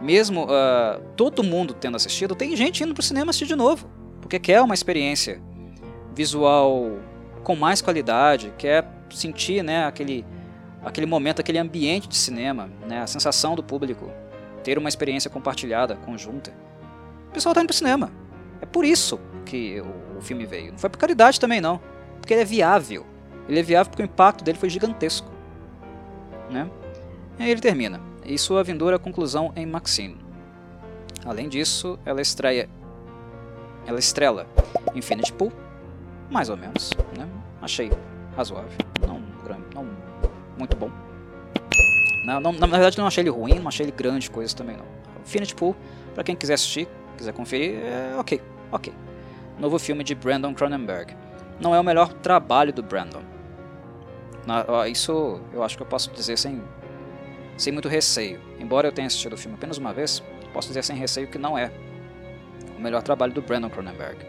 Mesmo 0.00 0.44
uh, 0.44 1.02
todo 1.16 1.42
mundo 1.42 1.74
tendo 1.74 1.96
assistido, 1.96 2.34
tem 2.34 2.54
gente 2.56 2.82
indo 2.84 2.94
para 2.94 3.00
o 3.00 3.04
cinema 3.04 3.30
assistir 3.30 3.46
de 3.46 3.56
novo. 3.56 3.90
Porque 4.20 4.38
quer 4.38 4.60
uma 4.60 4.74
experiência 4.74 5.40
visual 6.14 6.98
com 7.42 7.56
mais 7.56 7.80
qualidade, 7.80 8.52
quer 8.58 8.86
sentir 9.10 9.62
né, 9.62 9.86
aquele, 9.86 10.24
aquele 10.84 11.06
momento, 11.06 11.40
aquele 11.40 11.58
ambiente 11.58 12.08
de 12.08 12.16
cinema, 12.16 12.68
né, 12.86 13.00
a 13.00 13.06
sensação 13.06 13.54
do 13.54 13.62
público, 13.62 14.10
ter 14.62 14.78
uma 14.78 14.88
experiência 14.88 15.30
compartilhada, 15.30 15.96
conjunta. 15.96 16.52
O 17.28 17.32
pessoal 17.32 17.52
está 17.52 17.60
indo 17.60 17.68
para 17.68 17.74
o 17.74 17.76
cinema. 17.76 18.12
É 18.60 18.66
por 18.66 18.84
isso 18.84 19.18
que 19.44 19.80
o, 19.80 20.18
o 20.18 20.20
filme 20.20 20.44
veio. 20.44 20.72
Não 20.72 20.78
foi 20.78 20.90
por 20.90 20.98
caridade 20.98 21.38
também, 21.38 21.60
não. 21.60 21.80
Porque 22.20 22.34
ele 22.34 22.42
é 22.42 22.44
viável. 22.44 23.06
Ele 23.48 23.60
é 23.60 23.62
viável 23.62 23.90
porque 23.90 24.02
o 24.02 24.04
impacto 24.04 24.44
dele 24.44 24.58
foi 24.58 24.68
gigantesco. 24.68 25.30
Né? 26.50 26.68
E 27.38 27.44
aí 27.44 27.50
ele 27.50 27.60
termina. 27.60 28.00
E 28.28 28.38
sua 28.38 28.62
vindoura 28.62 28.98
conclusão 28.98 29.52
em 29.56 29.64
Maxine. 29.64 30.18
Além 31.24 31.48
disso, 31.48 31.98
ela 32.04 32.20
estreia. 32.20 32.68
Ela 33.86 33.98
estrela 33.98 34.46
Infinity 34.94 35.32
Pool, 35.32 35.50
mais 36.30 36.50
ou 36.50 36.56
menos. 36.56 36.90
Né? 37.16 37.26
Achei 37.62 37.90
razoável. 38.36 38.70
Não, 39.06 39.22
não 39.74 39.88
muito 40.58 40.76
bom. 40.76 40.90
Não, 42.26 42.38
não, 42.38 42.52
na 42.52 42.66
verdade, 42.66 42.98
não 42.98 43.06
achei 43.06 43.22
ele 43.22 43.30
ruim, 43.30 43.58
não 43.60 43.68
achei 43.68 43.86
ele 43.86 43.92
grande 43.92 44.30
coisa 44.30 44.54
também 44.54 44.76
não. 44.76 44.84
Infinity 45.24 45.54
Pool, 45.54 45.74
para 46.14 46.22
quem 46.22 46.36
quiser 46.36 46.54
assistir, 46.54 46.86
quiser 47.16 47.32
conferir, 47.32 47.80
é 47.80 48.14
ok, 48.18 48.42
ok. 48.70 48.92
Novo 49.58 49.78
filme 49.78 50.04
de 50.04 50.14
Brandon 50.14 50.52
Cronenberg. 50.52 51.16
Não 51.58 51.74
é 51.74 51.80
o 51.80 51.84
melhor 51.84 52.12
trabalho 52.12 52.74
do 52.74 52.82
Brandon. 52.82 53.22
Isso 54.90 55.40
eu 55.52 55.62
acho 55.62 55.78
que 55.78 55.82
eu 55.82 55.86
posso 55.86 56.10
dizer 56.12 56.36
sem, 56.36 56.62
sem 57.58 57.72
muito 57.72 57.88
receio. 57.88 58.40
Embora 58.58 58.88
eu 58.88 58.92
tenha 58.92 59.06
assistido 59.06 59.34
o 59.34 59.36
filme 59.36 59.56
apenas 59.56 59.76
uma 59.76 59.92
vez, 59.92 60.22
posso 60.52 60.68
dizer 60.68 60.82
sem 60.84 60.96
receio 60.96 61.28
que 61.28 61.36
não 61.36 61.58
é 61.58 61.70
o 62.76 62.80
melhor 62.80 63.02
trabalho 63.02 63.34
do 63.34 63.42
Brandon 63.42 63.68
Cronenberg. 63.68 64.24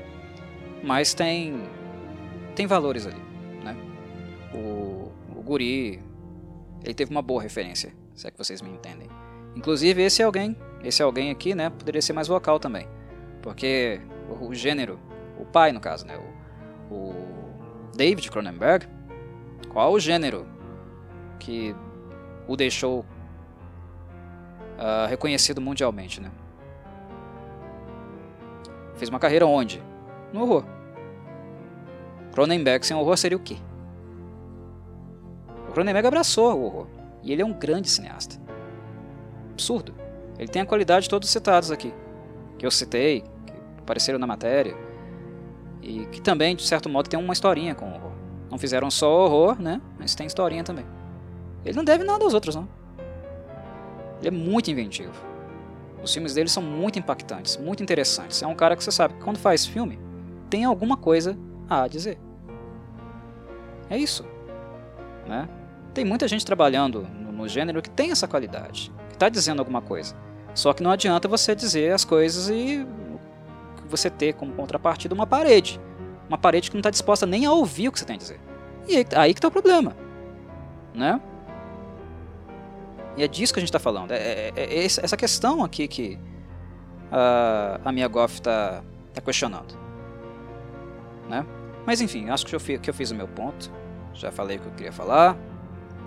Mas 0.83 1.13
tem 1.13 1.69
tem 2.55 2.67
valores 2.67 3.05
ali, 3.07 3.21
né? 3.63 3.77
O, 4.53 5.11
o 5.37 5.41
Guri, 5.41 6.01
ele 6.83 6.93
teve 6.93 7.11
uma 7.11 7.21
boa 7.21 7.41
referência, 7.41 7.93
se 8.15 8.27
é 8.27 8.31
que 8.31 8.37
vocês 8.37 8.61
me 8.61 8.69
entendem. 8.69 9.07
Inclusive 9.55 10.01
esse 10.01 10.21
alguém, 10.21 10.57
esse 10.83 11.01
alguém 11.01 11.31
aqui, 11.31 11.55
né, 11.55 11.69
poderia 11.69 12.01
ser 12.01 12.13
mais 12.13 12.27
vocal 12.27 12.59
também, 12.59 12.87
porque 13.41 14.01
o, 14.29 14.47
o 14.47 14.53
gênero, 14.53 14.99
o 15.39 15.45
pai 15.45 15.71
no 15.71 15.79
caso, 15.79 16.05
né, 16.05 16.17
o, 16.89 16.93
o 16.93 17.13
David 17.95 18.29
Cronenberg, 18.29 18.87
qual 19.69 19.93
o 19.93 19.99
gênero 19.99 20.45
que 21.39 21.75
o 22.47 22.55
deixou 22.55 23.05
uh, 24.79 25.07
reconhecido 25.07 25.59
mundialmente, 25.59 26.21
né? 26.21 26.31
Fez 28.95 29.09
uma 29.09 29.19
carreira 29.19 29.45
onde? 29.45 29.83
No 30.33 30.41
horror. 30.41 30.63
Cronenberg 32.33 32.85
sem 32.85 32.95
horror 32.95 33.17
seria 33.17 33.37
o 33.37 33.41
quê? 33.41 33.57
O 35.67 35.71
Cronenberg 35.71 36.07
abraçou 36.07 36.55
o 36.55 36.65
horror. 36.65 36.87
E 37.21 37.31
ele 37.31 37.41
é 37.41 37.45
um 37.45 37.53
grande 37.53 37.89
cineasta. 37.89 38.37
Absurdo. 39.51 39.93
Ele 40.37 40.47
tem 40.47 40.61
a 40.61 40.65
qualidade 40.65 41.03
de 41.03 41.09
todos 41.09 41.29
citados 41.29 41.69
aqui. 41.69 41.93
Que 42.57 42.65
eu 42.65 42.71
citei, 42.71 43.21
que 43.21 43.53
apareceram 43.79 44.17
na 44.17 44.27
matéria. 44.27 44.75
E 45.81 46.05
que 46.07 46.21
também, 46.21 46.55
de 46.55 46.65
certo 46.65 46.89
modo, 46.89 47.09
tem 47.09 47.19
uma 47.19 47.33
historinha 47.33 47.75
com 47.75 47.85
o 47.85 47.93
horror. 47.93 48.11
Não 48.49 48.57
fizeram 48.57 48.89
só 48.89 49.25
horror, 49.25 49.61
né? 49.61 49.81
Mas 49.97 50.15
tem 50.15 50.27
historinha 50.27 50.63
também. 50.63 50.85
Ele 51.63 51.75
não 51.75 51.83
deve 51.83 52.03
nada 52.03 52.23
aos 52.23 52.33
outros, 52.33 52.55
não. 52.55 52.67
Ele 54.19 54.27
é 54.27 54.31
muito 54.31 54.69
inventivo. 54.69 55.13
Os 56.01 56.13
filmes 56.13 56.33
dele 56.33 56.49
são 56.49 56.63
muito 56.63 56.97
impactantes, 56.97 57.57
muito 57.57 57.83
interessantes. 57.83 58.41
É 58.41 58.47
um 58.47 58.55
cara 58.55 58.75
que 58.75 58.83
você 58.83 58.91
sabe 58.91 59.15
que 59.15 59.21
quando 59.21 59.37
faz 59.37 59.65
filme, 59.65 59.99
tem 60.49 60.65
alguma 60.65 60.95
coisa 60.95 61.37
a 61.69 61.87
dizer. 61.87 62.17
É 63.89 63.97
isso. 63.97 64.25
Né? 65.27 65.47
Tem 65.93 66.05
muita 66.05 66.27
gente 66.27 66.45
trabalhando 66.45 67.07
no, 67.31 67.47
gênero 67.47 67.81
que 67.81 67.89
tem 67.89 68.11
essa 68.11 68.27
qualidade, 68.27 68.91
que 69.07 69.15
está 69.15 69.29
dizendo 69.29 69.59
alguma 69.59 69.81
coisa. 69.81 70.15
Só 70.53 70.73
que 70.73 70.83
não 70.83 70.91
adianta 70.91 71.27
você 71.27 71.55
dizer 71.55 71.93
as 71.93 72.03
coisas 72.03 72.49
e 72.49 72.85
você 73.87 74.09
ter 74.09 74.33
como 74.33 74.53
contrapartida 74.53 75.15
uma 75.15 75.25
parede. 75.25 75.79
Uma 76.27 76.37
parede 76.37 76.69
que 76.69 76.75
não 76.75 76.79
está 76.79 76.89
disposta 76.89 77.25
nem 77.25 77.45
a 77.45 77.51
ouvir 77.51 77.87
o 77.87 77.91
que 77.91 77.99
você 77.99 78.05
tem 78.05 78.15
a 78.15 78.19
dizer. 78.19 78.39
E 78.87 78.97
aí, 78.97 79.05
aí 79.15 79.33
que 79.33 79.39
está 79.39 79.47
o 79.47 79.51
problema. 79.51 79.95
Né? 80.93 81.19
E 83.17 83.23
é 83.23 83.27
disso 83.27 83.53
que 83.53 83.59
a 83.59 83.61
gente 83.61 83.69
está 83.69 83.79
falando. 83.79 84.11
É, 84.11 84.17
é, 84.17 84.53
é, 84.55 84.79
é 84.79 84.85
essa 84.85 85.17
questão 85.17 85.63
aqui 85.63 85.87
que 85.87 86.19
a, 87.11 87.79
a 87.83 87.91
minha 87.91 88.07
Goff 88.07 88.35
está 88.35 88.83
tá 89.13 89.21
questionando. 89.21 89.77
Né? 91.27 91.45
Mas 91.85 92.01
enfim, 92.01 92.29
acho 92.29 92.45
que 92.45 92.55
eu, 92.55 92.59
fiz, 92.59 92.79
que 92.79 92.89
eu 92.89 92.93
fiz 92.93 93.11
o 93.11 93.15
meu 93.15 93.27
ponto. 93.27 93.71
Já 94.13 94.31
falei 94.31 94.57
o 94.57 94.61
que 94.61 94.67
eu 94.67 94.73
queria 94.73 94.91
falar. 94.91 95.37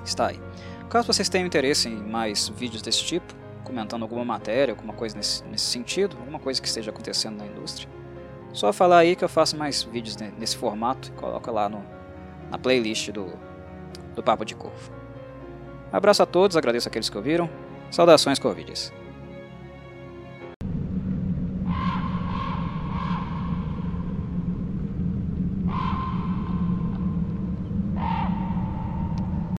Está 0.04 0.28
aí. 0.28 0.40
Caso 0.88 1.06
vocês 1.06 1.28
tenham 1.28 1.46
interesse 1.46 1.88
em 1.88 1.96
mais 1.96 2.48
vídeos 2.50 2.82
desse 2.82 3.02
tipo, 3.02 3.34
comentando 3.64 4.02
alguma 4.02 4.24
matéria, 4.24 4.72
alguma 4.72 4.92
coisa 4.92 5.16
nesse, 5.16 5.42
nesse 5.44 5.64
sentido, 5.64 6.16
alguma 6.18 6.38
coisa 6.38 6.60
que 6.60 6.68
esteja 6.68 6.90
acontecendo 6.90 7.38
na 7.38 7.46
indústria, 7.46 7.88
só 8.52 8.70
falar 8.74 8.98
aí 8.98 9.16
que 9.16 9.24
eu 9.24 9.28
faço 9.28 9.56
mais 9.56 9.82
vídeos 9.82 10.16
nesse 10.38 10.54
formato 10.54 11.08
e 11.08 11.12
coloco 11.12 11.50
lá 11.50 11.68
no, 11.68 11.82
na 12.50 12.58
playlist 12.58 13.10
do, 13.10 13.32
do 14.14 14.22
Papo 14.22 14.44
de 14.44 14.54
Corvo. 14.54 14.92
Abraço 15.92 16.22
a 16.22 16.26
todos, 16.26 16.56
agradeço 16.56 16.88
aqueles 16.88 17.10
que 17.10 17.16
ouviram. 17.16 17.50
Saudações 17.90 18.38
Corvides. 18.38 18.92